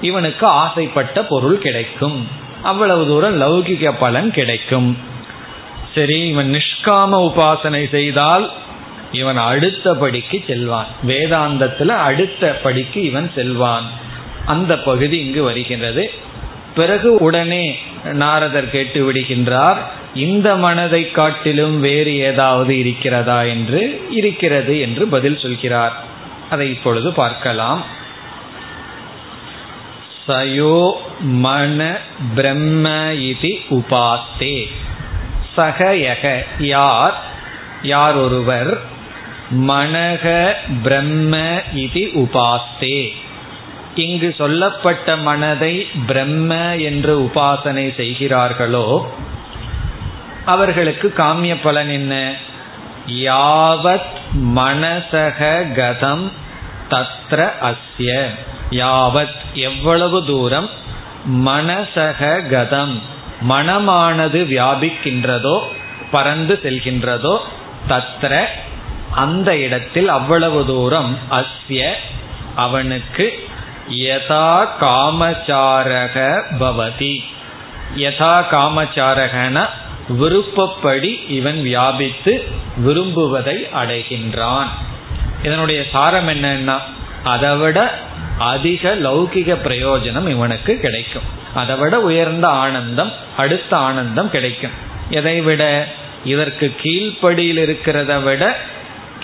இவனுக்கு 0.00 0.46
ஆசைப்பட்ட 0.46 1.24
பொருள் 1.24 1.58
கிடைக்கும். 1.58 2.28
அவ்வளவு 2.62 3.06
தூரம் 3.06 3.40
லௌகிக 3.40 3.94
பலன் 3.98 4.30
கிடைக்கும். 4.30 4.98
சரி 5.94 6.26
இவன் 6.26 6.54
நிஷ்காம 6.54 7.30
உபாசனை 7.30 7.88
செய்தால் 7.90 8.50
இவன் 9.12 9.36
அடுத்த 9.36 9.94
படிக்கு 9.94 10.44
செல்வான். 10.46 10.86
வேதாந்தத்துல 11.06 11.88
அடுத்த 11.88 12.60
படிக்கு 12.62 13.02
இவன் 13.02 13.30
செல்வான். 13.34 13.84
அந்த 14.46 14.78
பகுதி 14.78 15.18
இங்கு 15.18 15.42
வருகின்றது. 15.42 16.10
பிறகு 16.74 17.14
உடனே 17.14 17.78
நாரதர் 18.04 18.70
கேட்டு 18.70 19.12
விடுகின்றார் 19.12 19.76
இந்த 20.14 20.56
மனதை 20.56 21.10
காட்டிலும் 21.10 21.80
வேறு 21.80 22.16
ஏதாவது 22.16 22.78
இருக்கிறதா 22.78 23.42
என்று 23.42 24.06
இருக்கிறது 24.10 24.80
என்று 24.80 25.06
பதில் 25.06 25.38
சொல்கிறார். 25.38 25.92
அதை 26.50 26.68
இப்பொழுது 26.68 27.12
பார்க்கலாம். 27.12 27.84
சயோ 30.28 30.92
மன 31.20 31.98
பிரம்ம 32.34 33.12
இது 33.12 33.58
உபாஸ்தே 33.70 34.68
சகயக 35.56 36.44
யார்? 36.58 37.14
யார் 37.82 38.14
ஒருவர்? 38.14 38.80
மனக 39.52 40.52
பிரம்ம 40.82 41.62
இது 41.74 42.10
உபாஸ்தே 42.14 43.12
இங்கு 43.94 44.34
சொல்லப்பட்ட 44.38 45.16
மனதை 45.16 45.86
பிரம்ம 46.06 46.76
என்று 46.76 47.20
உபாசனை 47.20 47.94
செய்கிறார்களோ 47.94 49.14
அவர்களுக்கு 50.44 51.12
காமிய 51.16 51.56
பலன் 51.62 51.88
என்ன? 51.88 52.34
யாவத் 53.06 54.14
மனசக 54.34 55.40
கதம் 55.76 56.30
தத்ர 56.90 57.48
அஸ்ய. 57.62 58.26
யாவத் 58.70 59.40
எவ்வளவு 59.54 60.26
தூரம் 60.26 60.70
மனசக 61.28 62.40
கதம் 62.50 63.00
மனமானது 63.48 64.40
வியாபிக்கின்றதோ 64.44 65.60
பறந்து 66.10 66.60
செல்கின்றதோ 66.62 67.38
தத்ர 67.88 68.44
அந்த 69.10 69.58
இடத்தில் 69.58 70.08
அவ்வளவு 70.08 70.66
தூரம் 70.66 71.18
அஸ்ய 71.30 71.92
அவனுக்கு 72.56 73.50
யதா 73.90 74.66
காமச்சாரக 74.80 76.42
பவதி. 76.60 77.22
யதா 77.96 78.44
காமச்சாரகன 78.50 79.66
விருப்பப்படி 80.08 81.20
இவன் 81.28 81.62
வியாபித்து 81.62 82.44
விரும்புவதை 82.86 83.68
அடைகின்றான். 83.82 84.66
இதனுடைய 85.42 85.84
சாரம் 85.92 86.28
என்னன்னா 86.28 86.78
அதை 87.24 87.56
விட 87.56 87.98
அதிக 88.38 88.94
லௌகிக 88.94 89.56
பிரயோஜனம் 89.64 90.28
இவனுக்கு 90.28 90.80
கிடைக்கும். 90.80 91.22
அதை 91.54 91.76
விட 91.76 92.00
உயர்ந்த 92.00 92.48
ஆனந்தம் 92.48 93.12
அடுத்த 93.36 93.76
ஆனந்தம் 93.76 94.30
கிடைக்கும். 94.30 94.70
எதை 95.10 95.40
விட? 95.40 95.86
இதற்கு 96.24 96.74
கீழ்ப்படியில் 96.82 97.58
இருக்கிறத 97.58 98.22
விட 98.22 98.56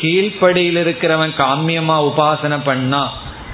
கீழ்ப்படியில் 0.00 0.76
இருக்கிறவன் 0.76 1.30
காமியமா 1.38 2.04
உபாசனை 2.04 2.60
பண்ணா 2.64 3.12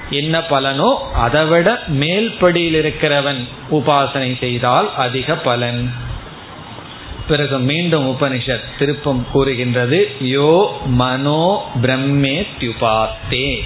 என்ன 0.09 0.39
பலனோ 0.39 0.89
அதை 1.13 1.45
விட 1.45 1.79
மேல்படியில் 1.89 2.77
இருக்கிறவன் 2.81 3.41
உபாசனை 3.71 4.39
செய்தால் 4.39 4.95
அதிக 4.95 5.35
பலன். 5.35 5.93
பிறகு 7.27 7.59
மீண்டும் 7.59 8.15
உபனிஷத் 8.15 8.67
திருப்பம் 8.79 9.27
கூறுகின்றது 9.31 10.11
யோ 10.21 10.67
மனோ 10.85 11.63
பிரம்மே 11.81 12.47
தியுபாத்தே. 12.59 13.61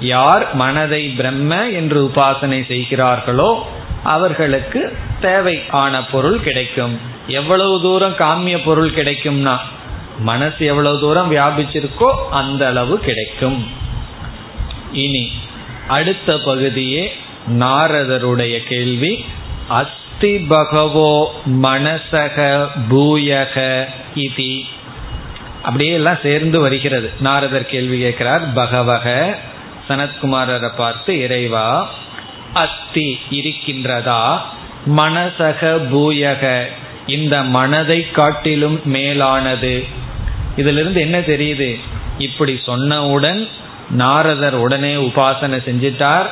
யார் 0.00 0.54
மனதை 0.54 1.08
பிரம்ம 1.08 1.70
என்று 1.70 2.10
உபாசனை 2.10 2.66
செய்கிறார்களோ 2.66 3.66
அவர்களுக்கு 4.02 4.96
தேவையான 5.20 6.04
பொருள் 6.04 6.40
கிடைக்கும். 6.40 7.00
எவ்வளவு 7.26 7.80
தூரம் 7.80 8.16
காமிய 8.16 8.64
பொருள் 8.64 8.90
கிடைக்கும்னா 8.90 9.56
மனசு 10.18 10.64
எவ்வளவு 10.64 11.00
தூரம் 11.00 11.30
வியாபிச்சிருக்கோ 11.30 12.08
அந்த 12.30 12.66
அளவு 12.66 12.98
கிடைக்கும். 12.98 13.66
இனி 14.92 15.30
அடுத்த 15.88 16.38
பகுதியே 16.38 17.16
நாரதருடைய 17.58 18.62
கேள்வி. 18.62 19.24
அஸ்தி 19.68 20.38
பகவோ 20.38 21.34
மனசக 21.62 22.66
பூயக 22.90 23.84
இதி. 24.14 24.60
அப்படியே 25.62 25.92
எல்லாம் 25.92 26.18
சேர்ந்து 26.22 26.60
வருகிறது. 26.60 27.10
நாரதர் 27.20 27.66
கேள்வி 27.66 27.98
கேட்கிறார் 27.98 28.52
பகவக 28.52 29.38
சனத்குமாரரை 29.88 30.70
பார்த்து 30.76 31.20
இறைவா 31.20 31.90
அஸ்தி 32.54 33.18
இருக்கின்றதா? 33.30 34.38
மனசக 34.96 35.80
பூயக 35.92 36.64
இந்த 37.06 37.42
மனதை 37.42 38.10
காட்டிலும் 38.10 38.80
மேலானது. 38.84 39.84
இதிலிருந்து 40.56 41.00
என்ன 41.00 41.20
தெரியுது? 41.20 41.80
இப்படி 42.18 42.60
சொன்னவுடன் 42.66 43.48
நாரதர் 43.90 44.54
உடனே 44.54 44.94
உபாசனை 44.94 45.58
செஞ்சிட்டார். 45.66 46.26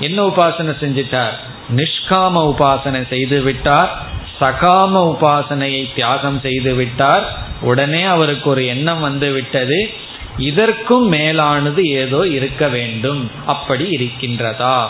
என்ன 0.00 0.26
உபாசனை 0.26 0.76
செஞ்சிட்டார்? 0.80 1.32
நிஷ்காம 1.76 2.54
உபாசனை 2.54 3.08
செய்து 3.08 3.40
விட்டார். 3.40 4.02
சகாம 4.40 5.16
உபாசனையை 5.16 5.94
தியாகம் 5.94 6.40
செய்து 6.40 6.74
விட்டார். 6.74 7.38
உடனே 7.60 8.02
அவருக்கு 8.02 8.50
ஒரு 8.50 8.66
எண்ணம் 8.66 9.00
வந்து 9.00 9.32
விட்டது. 9.32 9.90
இதற்கும் 10.38 11.08
மேலானது 11.08 11.82
ஏதோ 11.82 12.26
இருக்க 12.26 12.68
வேண்டும். 12.68 13.30
அப்படி 13.46 13.96
இருக்கின்றதா? 13.96 14.86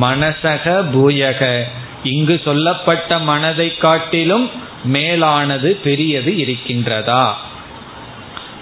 மனசக 0.00 0.84
பூயக. 0.94 1.62
இங்கு 2.02 2.40
சொல்லப்பட்ட 2.44 3.18
மனதை 3.18 3.76
காட்டிலும் 3.76 4.50
மேலானது 4.84 5.80
பெரியது 5.84 6.30
இருக்கின்றதா? 6.30 7.32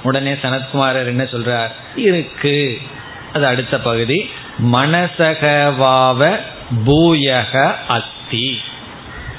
உடனே 0.05 0.33
சனத்குமாரர் 0.33 1.07
என்ன 1.07 1.23
சொல்றார்? 1.23 1.71
இருக்கு. 1.97 2.79
அது 3.33 3.47
அடுத்த 3.47 3.79
பகுதி. 3.79 4.31
மனசகவாவ 4.73 6.37
பூயக 6.87 7.75
அஸ்தி 7.89 8.61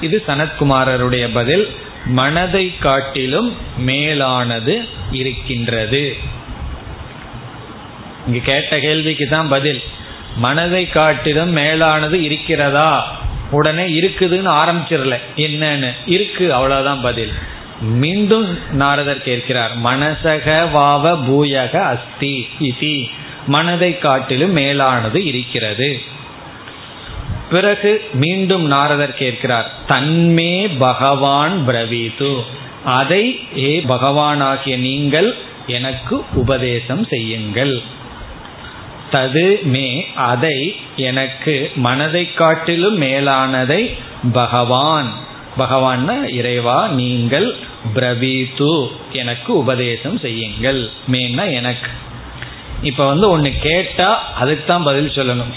இது 0.00 0.22
சனத்குமாரருடைய 0.28 1.28
பதில். 1.34 1.76
மனதை 2.04 2.78
காட்டிலும் 2.78 3.56
மேலானது 3.78 4.88
இருக்கின்றது. 5.10 6.16
இங்க 8.26 8.38
கேட்ட 8.38 8.78
கேள்விக்கு 8.78 9.28
தான் 9.28 9.48
பதில். 9.48 9.82
மனதை 10.36 10.88
காட்டிலும் 10.88 11.50
மேலானது 11.50 12.22
இருக்கிறதா? 12.22 13.16
உடனே 13.50 13.82
இருக்குதுன்னு 13.82 14.50
ஆரம்பிச்சிடல. 14.52 15.20
என்னன்னு? 15.36 15.94
இருக்கு. 16.06 16.54
அவ்வளவுதான் 16.54 17.00
பதில். 17.00 17.32
மீண்டும் 17.80 18.58
நாரதர் 18.72 19.22
கேட்கிறார் 19.22 19.70
மனசக 19.84 20.70
வாவ 20.70 21.18
பூயக 21.18 21.76
அஸ்தி 21.76 22.46
இதி. 22.60 23.08
மனதை 23.46 23.98
காட்டிலும் 23.98 24.52
மேலானது 24.52 25.24
இருக்கிறது. 25.24 26.02
பிறகு 27.50 28.04
மீண்டும் 28.12 28.64
நாரதர் 28.64 29.14
கேட்கிறார் 29.14 29.70
தன்மே 29.88 30.76
பகவான் 30.78 31.68
பிரவீது. 31.68 32.42
அதை 32.84 33.40
ஏ 33.58 33.84
பகவானாகிய 33.88 34.76
நீங்கள் 34.76 35.34
எனக்கு 35.66 36.24
உபதேசம் 36.34 37.04
செய்யுங்கள். 37.04 37.82
தது 39.12 39.62
மே 39.62 40.06
அதை 40.14 40.76
எனக்கு 40.96 41.70
மனதை 41.76 42.34
காட்டிலும் 42.34 43.00
மேலானதை 43.00 43.94
பகவான். 44.32 45.24
பகவான் 45.56 46.32
இறைவா 46.32 46.88
நீங்கள் 46.88 47.56
பிரவீது 47.94 48.90
எனக்கு 49.12 49.56
உபதேசம் 49.56 50.18
செய்யுங்கள். 50.18 50.90
மெயின்னா 51.10 51.52
எனக்கு. 51.52 51.90
இப்போ 52.82 53.06
வந்து 53.06 53.28
ஒன்று 53.28 53.52
கேட்டா 53.60 54.32
அதுக்கு 54.32 54.64
தான் 54.64 54.82
பதில் 54.82 55.08
சொல்லணும். 55.08 55.52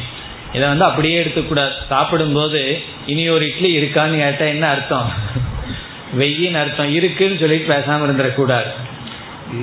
இதை 0.54 0.68
வந்து 0.68 0.86
அப்படியே 0.86 1.24
எடுத்துக்கூடாது. 1.24 1.72
சாப்பிடும்போது 1.90 2.82
இனி 3.06 3.30
ஒரு 3.30 3.46
இட்லி 3.46 3.78
இருக்கான்னு 3.78 4.20
கேட்டால் 4.20 4.48
என்ன 4.48 4.68
அர்த்தம்? 4.68 5.12
வெய்யின்னு 6.20 6.60
அர்த்தம். 6.60 6.94
இருக்குன்னு 6.94 7.38
சொல்லிட்டு 7.38 7.74
பேசாமல் 7.74 8.10
இருந்துடக்கூடாது. 8.10 8.70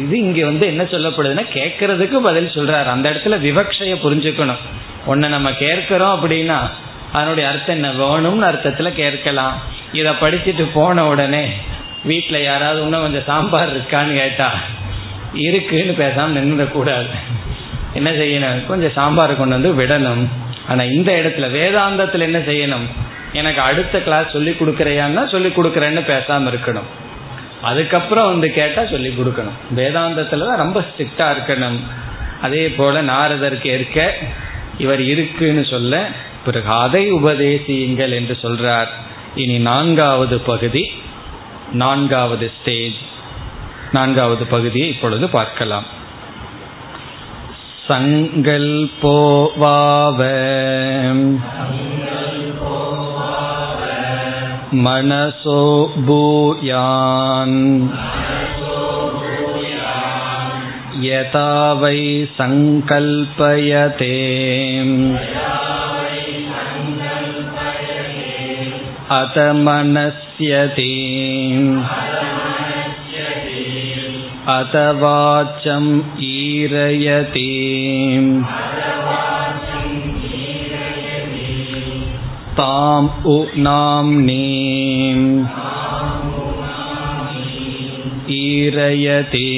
இது 0.03 0.19
இங்கே 0.19 0.45
வந்து 0.45 0.67
என்ன 0.67 0.83
சொல்லப்படுதுன்னா 0.83 1.45
கேட்கறதுக்கு 1.55 2.15
பதில் 2.15 2.51
சொல்கிறார் 2.51 2.89
அந்த 2.89 3.11
இடத்துல 3.11 3.39
விவக்ஷையை 3.39 3.97
புரிஞ்சுக்கணும். 4.05 4.63
ஒன்று 5.07 5.29
நம்ம 5.29 5.53
கேட்கிறோம் 5.53 6.15
அப்படின்னா 6.15 6.71
அதனுடைய 7.13 7.51
அர்த்தம் 7.51 7.83
என்ன? 7.83 8.05
வேணும்னு 8.05 8.41
அர்த்தத்தில் 8.41 8.95
கேட்கலாம். 8.95 9.63
இதை 9.93 10.13
படிச்சுட்டு 10.13 10.69
போன 10.73 11.07
உடனே 11.07 11.53
வீட்டில் 12.05 12.43
யாராவது 12.43 12.83
இன்னும் 12.83 13.01
கொஞ்சம் 13.01 13.27
சாம்பார் 13.27 13.75
இருக்கான்னு 13.77 14.15
கேட்டா 14.15 14.53
இருக்குன்னு 15.33 15.93
பேசாமல் 15.93 16.37
நின்றுடக்கூடாது 16.37 17.09
என்ன 17.95 18.11
செய்யணும்? 18.11 18.67
கொஞ்சம் 18.67 18.93
சாம்பார் 18.93 19.37
கொண்டு 19.37 19.57
வந்து 19.59 19.73
விடணும். 19.81 20.29
ஆனால் 20.69 20.91
இந்த 20.91 21.13
இடத்துல 21.13 21.47
வேதாந்தத்தில் 21.51 22.27
என்ன 22.29 22.39
செய்யணும்? 22.39 22.87
எனக்கு 23.33 23.61
அடுத்த 23.61 23.99
கிளாஸ் 23.99 24.31
சொல்லி 24.31 24.51
கொடுக்குறையான்னா 24.51 25.27
சொல்லி 25.27 25.49
கொடுக்குறேன்னு 25.49 26.05
பேசாமல் 26.05 26.53
இருக்கணும். 26.53 26.89
அதுக்கப்புறம் 27.63 28.27
வந்து 28.27 28.53
கேட்டால் 28.53 28.89
சொல்லி 28.89 29.09
கொடுக்கணும். 29.09 29.57
வேதாந்தத்தில் 29.75 30.47
தான் 30.47 30.63
ரொம்ப 30.65 30.85
ஸ்ட்ரிக்டாக 30.89 31.35
இருக்கணும். 31.37 31.79
அதே 32.43 32.69
போல் 32.69 33.09
நாரதருக்கு 33.09 33.67
ஏற்க 33.67 34.15
இவர் 34.79 35.01
இருக்குன்னு 35.01 35.65
சொல்ல 35.65 36.07
பிறகு 36.45 36.71
அதை 36.71 37.13
உபதேசியுங்கள் 37.13 38.11
என்று 38.11 38.39
சொல்றார். 38.43 38.87
இனி 39.35 39.59
நான்காவது 39.59 40.39
பகுதி. 40.39 40.93
நான்காவது 41.74 42.48
ஸ்டேஜ் 42.58 43.00
நான்காவது 43.92 44.46
பகுதியை 44.46 44.88
இப்பொழுது 44.90 45.26
பார்க்கலாம் 45.30 45.88
सङ्कल्पोवाव 47.88 49.00
मनसो 54.86 55.62
भूयान् 56.08 57.58
यथा 61.06 61.50
वै 61.82 62.00
सङ्कल्पयते 62.38 64.16
अत 69.20 69.38
मनस्यति 70.36 70.94
अतवाचम् 74.54 75.92
ईरयति 76.24 77.52
ताम् 82.60 83.10
उ 83.34 83.38
नाम्नीम् 83.68 85.28
ईरयति 88.40 89.50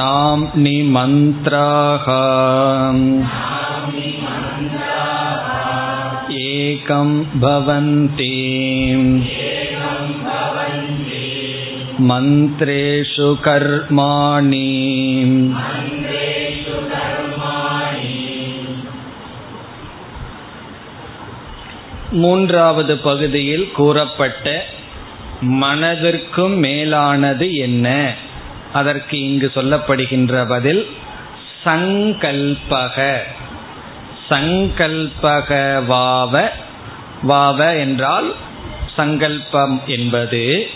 नाम्नि 0.00 0.78
मन्त्राः 0.96 2.06
एकं 6.60 7.10
भवन्ति 7.40 8.32
मन्त्रेषु 12.00 13.28
कर्माणि 13.42 14.68
மூன்றாவது 22.12 22.94
பகுதியில் 22.98 23.72
கூறப்பட்ட 23.72 24.46
மனதிற்கும் 25.62 26.56
மேலானது 26.58 27.46
என்ன 27.56 28.14
அதற்கு 28.72 29.16
இங்கு 29.18 29.50
சொல்லப்படுகின்ற 29.54 30.48
பதில் 30.48 30.82
சங்கல்பக 31.64 32.96
சங்கல்பக 34.31 35.85
வாவ 35.85 36.51
வாவ 37.23 37.77
என்றால் 37.77 38.35
சங்கல்பம் 38.95 39.81
என்பது 39.87 40.69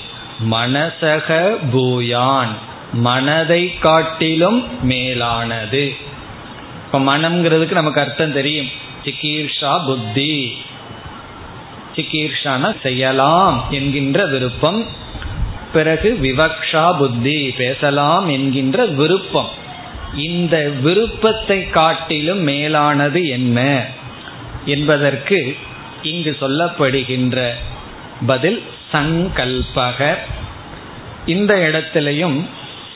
மனசக 0.52 1.56
பூயான் 1.74 2.54
மனதை 2.94 3.78
காட்டிலும் 3.78 4.84
மேலானது. 4.84 5.96
இப்ப 6.86 7.00
மனம்ங்கிறதுக்கு 7.00 7.72
நமக்கு 7.72 8.02
அர்த்தம் 8.02 8.34
தெரியும். 8.34 8.70
சிகீர்ஷா 9.04 9.86
புத்தி. 9.86 10.58
சிகீர்ஷான 11.96 12.76
செய்யலாம் 12.84 13.66
என்கின்ற 13.70 14.26
விருப்பம். 14.26 14.86
பிறகு 15.74 16.20
விவக்ஷா 16.22 16.98
புத்தி 16.98 17.50
பேசலாம் 17.50 18.28
என்கின்ற 18.28 18.86
விருப்பம். 18.86 19.50
இந்த 20.16 20.72
விருப்பத்தை 20.82 21.70
காட்டிலும் 21.70 22.40
மேலானது 22.40 23.28
என்ன 23.28 23.86
என்பதற்கு 24.66 25.56
இங்கு 26.02 26.38
சொல்லப்படுகின்ற 26.40 27.50
பதில் 28.26 28.64
சங்கல்பக. 28.92 30.16
இந்த 31.26 31.54
இடத்திலையும் 31.56 32.46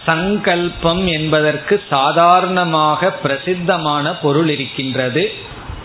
சங்கல்பம் 0.06 1.08
என்பதற்கு 1.08 1.84
சாதாரணமாக 1.90 3.12
பிரசித்தமான 3.12 4.14
பொருள் 4.14 4.50
இருக்கின்றது. 4.50 5.34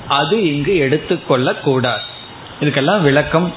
அது 0.09 0.55
இங்கு 0.55 0.75
எடுத்துக்கொள்ளக்கூடாது 0.89 2.05
இதுக்கெல்லாம் 2.61 3.01
விளக்கம் 3.01 3.53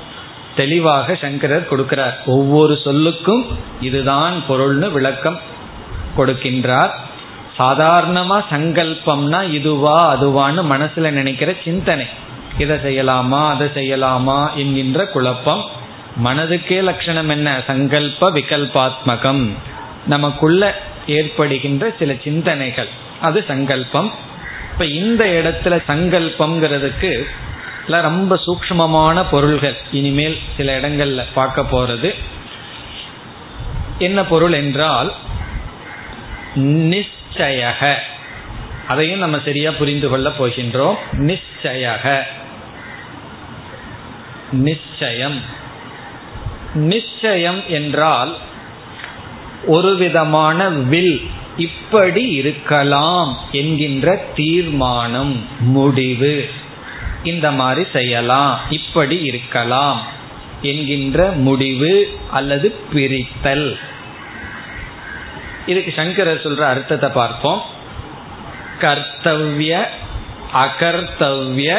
தெளிவாக 0.55 1.15
சங்கரர் 1.15 1.67
கொடுக்கிறார். 1.71 2.15
ஒவ்வொரு 2.25 2.79
சொல்லுக்கும் 2.83 3.45
இதுதான் 3.81 4.43
பொருள்னு 4.49 4.91
விளக்கம் 4.91 5.39
கொடுக்கின்றார். 6.17 6.91
சாதாரணமா 7.59 8.43
சங்கல்பம்னா 8.51 9.51
இதுவா 9.51 10.09
அதுவான்னு 10.09 10.63
மனசுல 10.63 11.09
நினைக்கிற 11.09 11.53
சிந்தனை. 11.63 12.05
இதை 12.57 12.77
செய்யலாமா 12.77 13.49
அதை 13.49 13.67
செய்யலாமா 13.67 14.53
என்கின்ற 14.53 15.05
குழப்பம். 15.05 15.65
மனதுக்கே 16.23 16.81
லட்சணம் 16.81 17.29
என்ன? 17.29 17.63
சங்கல்ப 17.67 18.31
விகல்பாத்மகம். 18.31 19.51
நமக்குள்ள 20.07 20.81
ஏற்படுகின்ற 21.07 21.93
சில 21.99 22.13
சிந்தனைகள். 22.23 22.87
அது 23.21 23.45
சங்கல்பம். 23.47 24.11
இப்ப 24.71 24.85
இந்த 24.85 25.25
இடத்துல 25.25 25.81
சங்கல்பம்ங்கிறதுக்கு 25.87 27.25
ரொம்ப 27.87 28.39
சூக்மமான 28.45 29.25
பொருள்கள். 29.31 29.77
இனிமேல் 29.91 30.39
சில 30.57 30.79
இடங்கள்ல 30.79 31.23
பார்க்க 31.33 31.61
போறது. 31.61 32.15
என்ன 33.99 34.25
பொருள் 34.25 34.53
என்றால் 34.53 35.13
நிச்சயக. 37.37 37.95
அதையும் 38.87 39.19
நம்ம 39.19 39.39
சரியா 39.45 39.71
புரிந்து 39.71 40.09
கொள்ள 40.09 40.29
போகின்றோம். 40.29 40.95
நிச்சயக. 41.13 42.21
நிச்சயம். 44.51 45.41
நிச்சயம் 46.73 47.63
என்றால் 47.67 48.37
ஒரு 49.65 49.95
விதமான 49.95 50.69
வில் 50.69 51.29
இப்படி 51.57 52.23
இருக்கலாம் 52.27 53.39
என்கின்ற 53.51 54.25
தீர்மானம் 54.35 55.47
முடிவு. 55.59 56.49
இந்த 57.23 57.51
மாதிரி 57.51 57.87
செய்யலாம் 57.93 58.59
இப்படி 58.69 59.19
இருக்கலாம் 59.19 60.01
என்கின்ற 60.61 61.31
முடிவு 61.31 62.17
அல்லது 62.31 62.75
பிரித்தல். 62.93 63.77
இதுக்கு 65.67 65.93
சங்கரர் 65.95 66.43
சொல்ற 66.43 66.61
அர்த்தத்தை 66.61 67.09
பார்ப்போம். 67.09 67.61
கர்த்தவ்ய 68.81 69.83
அகர்த்தவ்ய 70.53 71.77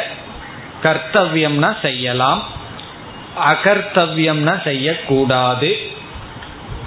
கர்த்தவியம்னா 0.83 1.81
செய்யலாம். 1.83 2.43
அகர்த்தவியம்னா 3.49 4.63
செய்யக்கூடாது. 4.63 5.77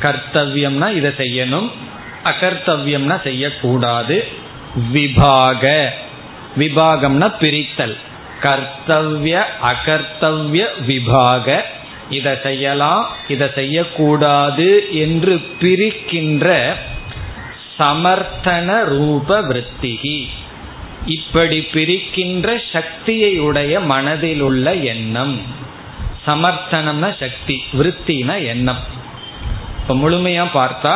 கர்த்தவியம்னா 0.02 0.88
இதை 0.96 1.12
செய்யணும். 1.18 1.72
அகர்த்தவியம்னா 2.26 3.22
செய்யக்கூடாது. 3.22 4.28
விபாக 4.92 5.94
விபாகம்னா 6.58 7.28
பிரித்தல். 7.40 7.98
கர்த்தவ்ய 8.44 9.44
அகர்த்தவ்ய 9.64 10.68
விபாக. 10.86 11.66
இதை 12.12 12.34
செய்யலாம் 12.44 13.06
இதை 13.28 13.48
செய்யக்கூடாது 13.56 14.70
என்று 15.04 15.34
பிரிக்கின்ற 15.62 16.48
சமர்த்தன 17.80 18.70
ரூப 18.84 19.30
விற்த்திகி 19.42 20.20
இப்படி 21.06 21.60
பிரிக்கின்ற 21.74 22.48
சக்தியை 22.74 23.34
உடைய 23.40 23.74
மனதில் 23.92 24.42
உள்ள 24.42 24.74
எண்ணம். 24.94 25.36
சமர்த்தனம்னா 26.28 27.10
சக்தி 27.20 27.56
விற்த்தினா 27.74 28.36
எண்ணம். 28.46 28.82
இப்ப 29.80 29.94
முழுமையா 29.94 30.46
பார்த்தா 30.58 30.94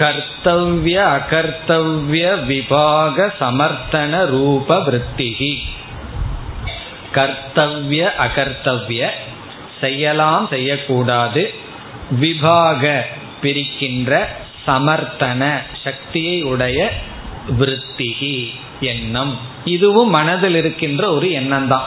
கர்த்தவ்ய 0.00 0.96
அகர்த்தவ்ய 1.16 2.24
விபாக 2.50 3.26
சமர்த்தன 3.40 4.12
ரூப 4.26 4.78
விற்த்திகி 4.86 5.52
கர்த்தவ்ய 7.14 8.02
அகர்த்தவ்ய 8.24 9.02
செய்யலாம் 9.80 10.48
செய்யக்கூடாது. 10.48 11.42
விபாக 12.10 13.06
பிரிக்கின்ற 13.42 14.12
சமர்த்தன 14.66 15.42
சக்தியை 15.84 16.42
உடைய 16.42 16.78
விருத்திகி 17.58 18.36
எண்ணம். 18.80 19.38
இதுவும் 19.64 20.10
மனதில் 20.10 20.54
இருக்கின்ற 20.54 21.02
ஒரு 21.10 21.28
எண்ணம் 21.30 21.68
தான் 21.68 21.86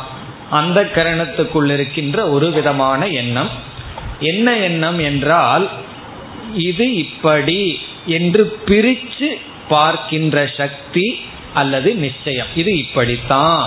அந்த 0.49 0.79
கரணத்துக்குள் 0.95 1.69
இருக்கின்ற 1.71 2.17
ஒரு 2.29 2.51
விதமான 2.51 3.07
எண்ணம். 3.21 3.51
என்ன 4.19 4.47
எண்ணம் 4.57 4.99
என்றால் 4.99 5.69
இது 6.53 6.93
இப்படி 6.93 7.61
என்று 8.05 8.43
பிரித்து 8.65 9.29
பார்க்கின்ற 9.69 10.37
சக்தி 10.57 11.07
அல்லது 11.53 11.89
நிச்சயம். 11.95 12.51
இது 12.55 12.77
இப்படித்தான் 12.77 13.63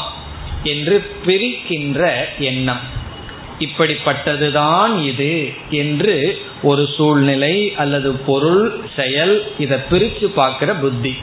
என்று 0.63 0.97
பிரிக்கின்ற 1.27 2.11
எண்ணம். 2.39 3.03
இப்படிப்பட்டதுதான் 3.59 5.05
இது 5.05 5.53
என்று 5.71 6.39
ஒரு 6.63 6.89
சூழ்நிலை 6.97 7.75
அல்லது 7.77 8.13
பொருள் 8.13 8.81
செயல் 8.97 9.45
இதை 9.59 9.79
பிரித்து 9.79 10.29
பார்க்கிற 10.29 10.73
புத்தி. 10.75 11.15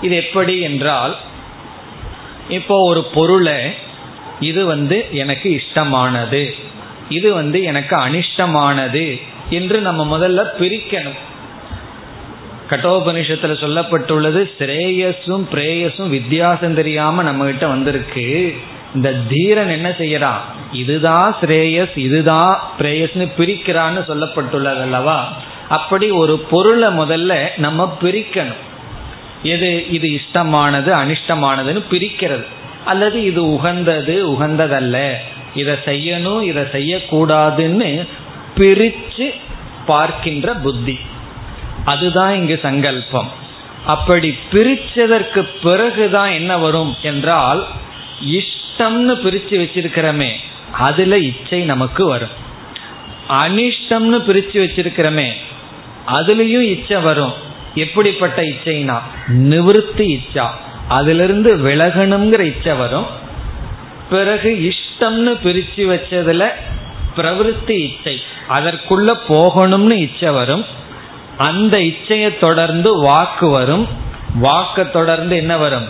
இது 0.00 0.16
எப்படி 0.16 0.60
என்றால் 0.60 1.16
இப்போ 2.48 2.76
ஒரு 2.86 3.04
பொருளை 3.04 3.72
இது 4.40 4.66
வந்து 4.66 5.08
எனக்கு 5.12 5.60
இஷ்டமானது 5.60 6.54
இது 7.08 7.34
வந்து 7.34 7.62
எனக்கு 7.62 7.96
அனிஷ்டமானது 7.96 9.20
என்று 9.50 9.80
நம்ம 9.80 10.18
முதல்ல 10.18 10.44
பிரிக்கணும். 10.58 11.18
கட்டோபனிஷத்துல 12.70 13.54
சொல்லப்பட்டுள்ளது 13.64 14.50
ஸ்ரேயஸும் 14.58 15.44
பிரேயஸும் 15.52 16.08
வித்தியாசம் 16.08 16.74
தெரியாம 16.74 17.22
நம்ம 17.22 17.44
கிட்ட 17.44 17.66
வந்திருக்கு. 17.66 18.54
இந்த 18.94 19.12
தீரன் 19.28 19.68
என்ன 19.68 19.88
செய்யறான் 19.88 20.40
இதுதான் 20.72 21.36
ஸ்ரேயஸ் 21.40 21.98
இதுதான் 21.98 22.60
பிரேயஸ்னு 22.78 23.28
பிரிக்கிறான்னு 23.38 24.04
சொல்லப்பட்டுள்ளது 24.08 24.80
அல்லவா? 24.80 25.32
அப்படி 25.68 26.10
ஒரு 26.10 26.38
பொருளை 26.38 26.88
முதல்ல 26.88 27.48
நம்ம 27.56 27.96
பிரிக்கணும். 28.02 28.62
எது? 29.42 29.90
இது 29.90 30.08
இஷ்டமானது 30.08 30.92
அனிஷ்டமானதுன்னு 30.92 31.82
பிரிக்கிறது. 31.90 32.44
அல்லது 32.84 33.24
இது 33.24 33.52
உகந்தது 33.52 34.32
உகந்ததல்ல. 34.32 35.12
இதை 35.54 35.74
செய்யணும் 35.84 36.42
இதை 36.42 36.62
செய்யக்கூடாதுன்னு 36.62 38.08
பிரிச்சு 38.56 39.34
பார்க்கின்ற 39.86 40.52
புத்தி. 40.52 40.98
அதுதான் 41.84 42.34
இங்கு 42.34 42.58
சங்கல்பம். 42.62 43.28
அப்படி 43.86 44.38
பிரிச்சதற்கு 44.52 45.48
பிறகுதான் 45.62 46.30
என்ன 46.30 46.58
வரும் 46.58 46.96
என்றால் 47.02 47.66
இஷ்டம்னு 48.78 49.10
பிரிச்சு 49.10 49.58
வச்சிருக்கிறோமே 49.58 50.30
அதுல 50.72 51.18
இச்சை 51.18 51.64
நமக்கு 51.64 52.06
வரும். 52.06 52.28
அனிஷ்டம்னு 53.28 54.20
பிரிச்சு 54.28 54.58
வச்சிருக்கிறோமே 54.64 55.32
அதுலயும் 56.06 56.60
இச்சை 56.60 56.96
வரும். 56.96 57.32
எப்படிப்பட்ட 57.74 58.42
இச்சைனா 58.42 59.00
நிவிருத்தி 59.28 60.18
இச்சா. 60.18 60.46
அதிலிருந்து 60.88 61.56
விலகணுங்கிற 61.56 62.40
இச்சை 62.40 62.72
வரும். 62.72 63.06
பிறகு 64.10 64.72
இஷ்டம்னு 64.72 65.36
பிரிச்சு 65.42 65.76
வச்சதுல 65.76 66.48
பிரவருத்தி 67.16 67.70
இச்சை. 67.70 68.20
அதற்குள்ள 68.48 69.18
போகணும்னு 69.28 69.92
இச்சை 69.92 70.30
வரும். 70.30 70.64
அந்த 71.36 71.78
இச்சையை 71.78 72.38
தொடர்ந்து 72.38 73.00
வாக்கு 73.00 73.48
வரும். 73.48 73.88
வாக்க 74.42 74.90
தொடர்ந்து 74.90 75.36
என்ன 75.36 75.56
வரும்? 75.56 75.88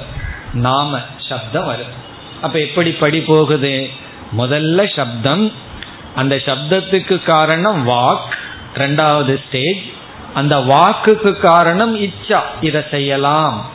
நாம 0.52 1.00
சப்தம் 1.28 1.66
வரும். 1.66 2.06
அப்ப 2.42 2.58
எப்படி 2.58 2.90
படி 2.90 3.20
போகுது? 3.20 3.88
முதல்ல 4.38 4.96
சப்தம். 4.96 5.52
அந்த 6.14 6.36
சப்தத்துக்கு 6.36 7.22
காரணம் 7.22 7.88
வாக். 7.88 8.36
ரெண்டாவது 8.74 9.38
ஸ்டேஜ் 9.48 9.82
அந்த 10.34 10.56
வாக்குக்கு 10.58 11.32
காரணம் 11.32 12.00
இச்சா. 12.00 12.40
இதை 12.60 12.82
செய்யலாம் 12.90 13.70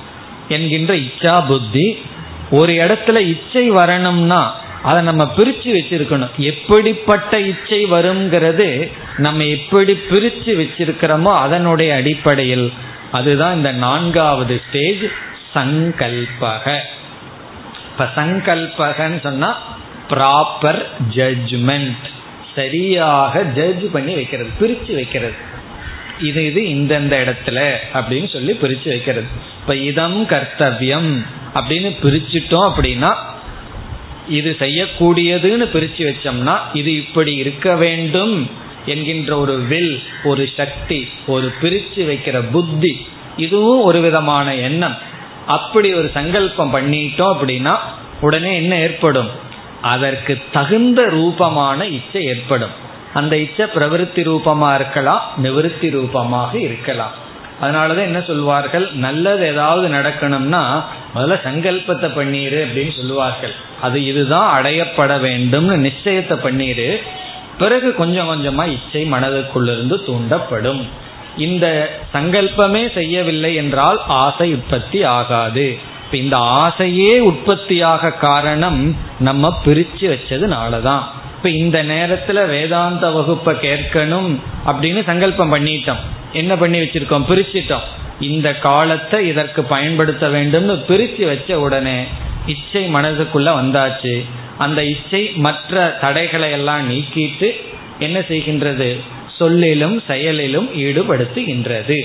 என்கின்ற 0.47 0.95
இச்சா 0.95 1.45
புத்தி. 1.47 2.05
ஒரு 2.51 2.73
இடத்துல 2.73 3.17
இச்சை 3.17 3.69
வரணும்னா 3.69 4.61
அதை 4.83 5.03
நம்ம 5.03 5.31
பிரிச்சு 5.37 5.69
வச்சிருக்கணும். 5.79 6.35
எப்படிப்பட்ட 6.37 7.39
இச்சை 7.39 7.85
வருங்கிறது 7.85 8.91
நம்ம 9.17 9.43
எப்படி 9.43 9.93
பிரிச்சு 10.09 10.51
வச்சிருக்கிறோமோ 10.61 11.33
அதனுடைய 11.33 11.95
அடிப்படையில். 11.95 12.73
அதுதான் 13.11 13.55
இந்த 13.55 13.71
நான்காவது 13.71 14.61
ஸ்டேஜ் 14.67 15.03
சங்கல்பக. 15.55 16.77
இப்ப 17.93 18.05
சங்கல்பகன்னு 18.15 19.19
சொன்னா 19.21 19.49
ப்ராப்பர் 20.09 20.79
ஜட்ஜ்மெண்ட் 21.17 22.05
சரியாக 22.55 23.43
ஜட்ஜ் 23.57 23.85
பண்ணி 23.91 24.13
வைக்கிறது 24.13 24.49
பிரிச்சு 24.61 24.93
வைக்கிறது. 24.93 25.35
இது 26.19 26.45
இது 26.45 26.61
இந்தந்த 26.61 27.13
இடத்துல 27.23 27.59
அப்படின்னு 27.93 28.29
சொல்லி 28.29 28.53
பிரிச்சு 28.53 28.87
வைக்கிறது. 28.87 29.29
இப்ப 29.61 29.75
இதம் 29.75 30.19
கர்த்தவியம் 30.25 31.11
அப்படின்னு 31.53 31.89
பிரிச்சுட்டோம் 32.03 32.67
அப்படின்னா 32.69 33.11
இது 34.27 34.55
செய்யக்கூடியதுன்னு 34.59 35.65
பிரிச்சு 35.75 36.03
வச்சோம்னா 36.09 36.57
இது 36.73 36.91
இப்படி 36.95 37.35
இருக்க 37.35 37.75
வேண்டும் 37.75 38.35
என்கின்ற 38.85 39.37
ஒரு 39.37 39.55
வில் 39.71 39.95
ஒரு 40.23 40.49
சக்தி 40.55 41.07
ஒரு 41.25 41.53
பிரிச்சு 41.61 42.01
வைக்கிற 42.11 42.37
புத்தி 42.51 42.93
இதுவும் 43.37 43.81
ஒரு 43.81 44.01
விதமான 44.01 44.55
எண்ணம். 44.55 45.11
அப்படி 45.47 45.93
ஒரு 45.93 46.11
சங்கல்பம் 46.13 46.75
பண்ணிட்டோம் 46.75 47.37
அப்படின்னா 47.41 47.77
உடனே 48.21 48.55
என்ன 48.55 48.77
ஏற்படும்? 48.77 49.29
அதற்கு 49.81 50.41
தகுந்த 50.51 51.09
ரூபமான 51.09 51.85
இச்சை 51.85 52.23
ஏற்படும். 52.23 52.69
அந்த 53.13 53.37
இச்சை 53.37 53.65
பிரவருத்தி 53.65 54.23
ரூபமா 54.23 54.75
இருக்கலாம் 54.75 55.21
நிவருத்தி 55.43 55.89
ரூபமாக 55.89 56.59
இருக்கலாம். 56.59 57.11
அதனாலதான் 57.61 58.01
என்ன 58.01 58.21
சொல்வார்கள்? 58.21 58.91
நல்லது 58.93 59.47
ஏதாவது 59.47 59.87
நடக்கணும்னா 59.87 60.83
முதல்ல 61.15 61.41
சங்கல்பத்தை 61.43 62.09
பண்ணிடு 62.17 62.57
அப்படின்னு 62.65 62.95
சொல்லுவார்கள். 62.95 63.53
அது 63.81 64.05
இதுதான் 64.05 64.63
அடையப்பட 64.63 65.17
வேண்டும்னு 65.17 65.75
நிச்சயத்தை 65.75 66.37
பண்ணிடு. 66.37 67.01
பிறகு 67.57 67.95
கொஞ்சம் 67.95 68.29
கொஞ்சமா 68.29 68.67
இச்சை 68.67 69.11
மனதுக்குள்ளிருந்து 69.11 70.03
தூண்டப்படும். 70.03 70.87
இந்த 71.37 71.95
சங்கல்பமே 72.13 72.93
செய்யவில்லை 72.93 73.55
என்றால் 73.55 74.01
ஆசை 74.07 74.53
உற்பத்தி 74.53 75.03
ஆகாது. 75.03 75.77
இப்ப 76.05 76.17
இந்த 76.17 76.37
ஆசையே 76.37 77.19
உற்பத்தியாக 77.19 78.17
காரணம் 78.17 78.97
நம்ம 79.19 79.61
பிரிச்சு 79.65 79.99
வச்சதுனாலதான் 79.99 81.01
இப்ப 81.37 81.49
இந்த 81.49 81.83
நேரத்துல 81.83 82.47
வேதாந்த 82.47 83.09
வகுப்பை 83.09 83.55
கேட்கணும் 83.55 84.39
அப்படின்னு 84.65 85.03
சங்கல்பம் 85.03 85.53
பண்ணிட்டோம். 85.53 85.97
என்ன 86.33 86.55
பண்ணி 86.55 86.79
வச்சிருக்கோம்? 86.79 87.23
பிரிச்சிட்டோம். 87.29 87.87
இந்த 88.19 88.53
காலத்தை 88.53 89.27
இதற்கு 89.27 89.63
பயன்படுத்த 89.63 90.27
வேண்டும்னு 90.27 90.83
பிரிச்சு 90.87 91.25
வச்ச 91.25 91.59
உடனே 91.59 92.03
இச்சை 92.45 92.93
மனதுக்குள்ள 92.93 93.49
வந்தாச்சு. 93.59 94.25
அந்த 94.57 94.83
இச்சை 94.83 95.31
மற்ற 95.35 95.97
தடைகளை 96.01 96.51
எல்லாம் 96.51 96.89
நீக்கிட்டு 96.91 97.51
என்ன 97.99 98.19
செய்கின்றது? 98.19 98.99
சொல்லிலும் 99.43 99.95
செயலிலும் 100.07 100.69
ஈடுபடுத்துகின்றது. 100.73 101.97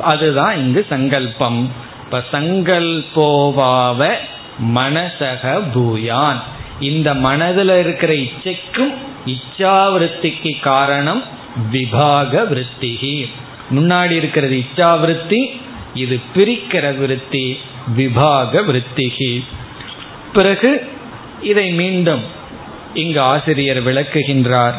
அதுதான் 0.00 0.56
இங்கு 0.56 0.86
சங்கல்பம். 0.88 1.60
இப்ப 2.04 2.22
சங்கல்போவாவ 2.32 4.08
மனசக 4.74 5.42
பூயான். 5.74 6.40
இந்த 6.80 7.14
மனதில் 7.14 7.72
இருக்கிற 7.78 8.12
இச்சைக்கும் 8.12 8.92
இச்சாவிருத்திக்கு 9.26 10.52
காரணம் 10.60 11.22
விபாக 11.70 12.42
விருத்திகி. 12.50 13.16
முன்னாடி 13.74 14.10
இருக்கிறது 14.10 14.56
இச்சாவிருத்தி 14.56 15.40
இது 15.94 16.20
பிரிக்கிற 16.34 16.98
விருத்தி 16.98 17.46
விபாக 17.96 18.60
விருத்திகி. 18.60 19.32
பிறகு 20.32 20.70
இதை 21.42 21.70
மீண்டும் 21.70 22.24
இங்கு 22.94 23.20
ஆசிரியர் 23.20 23.82
விளக்குகின்றார். 23.86 24.78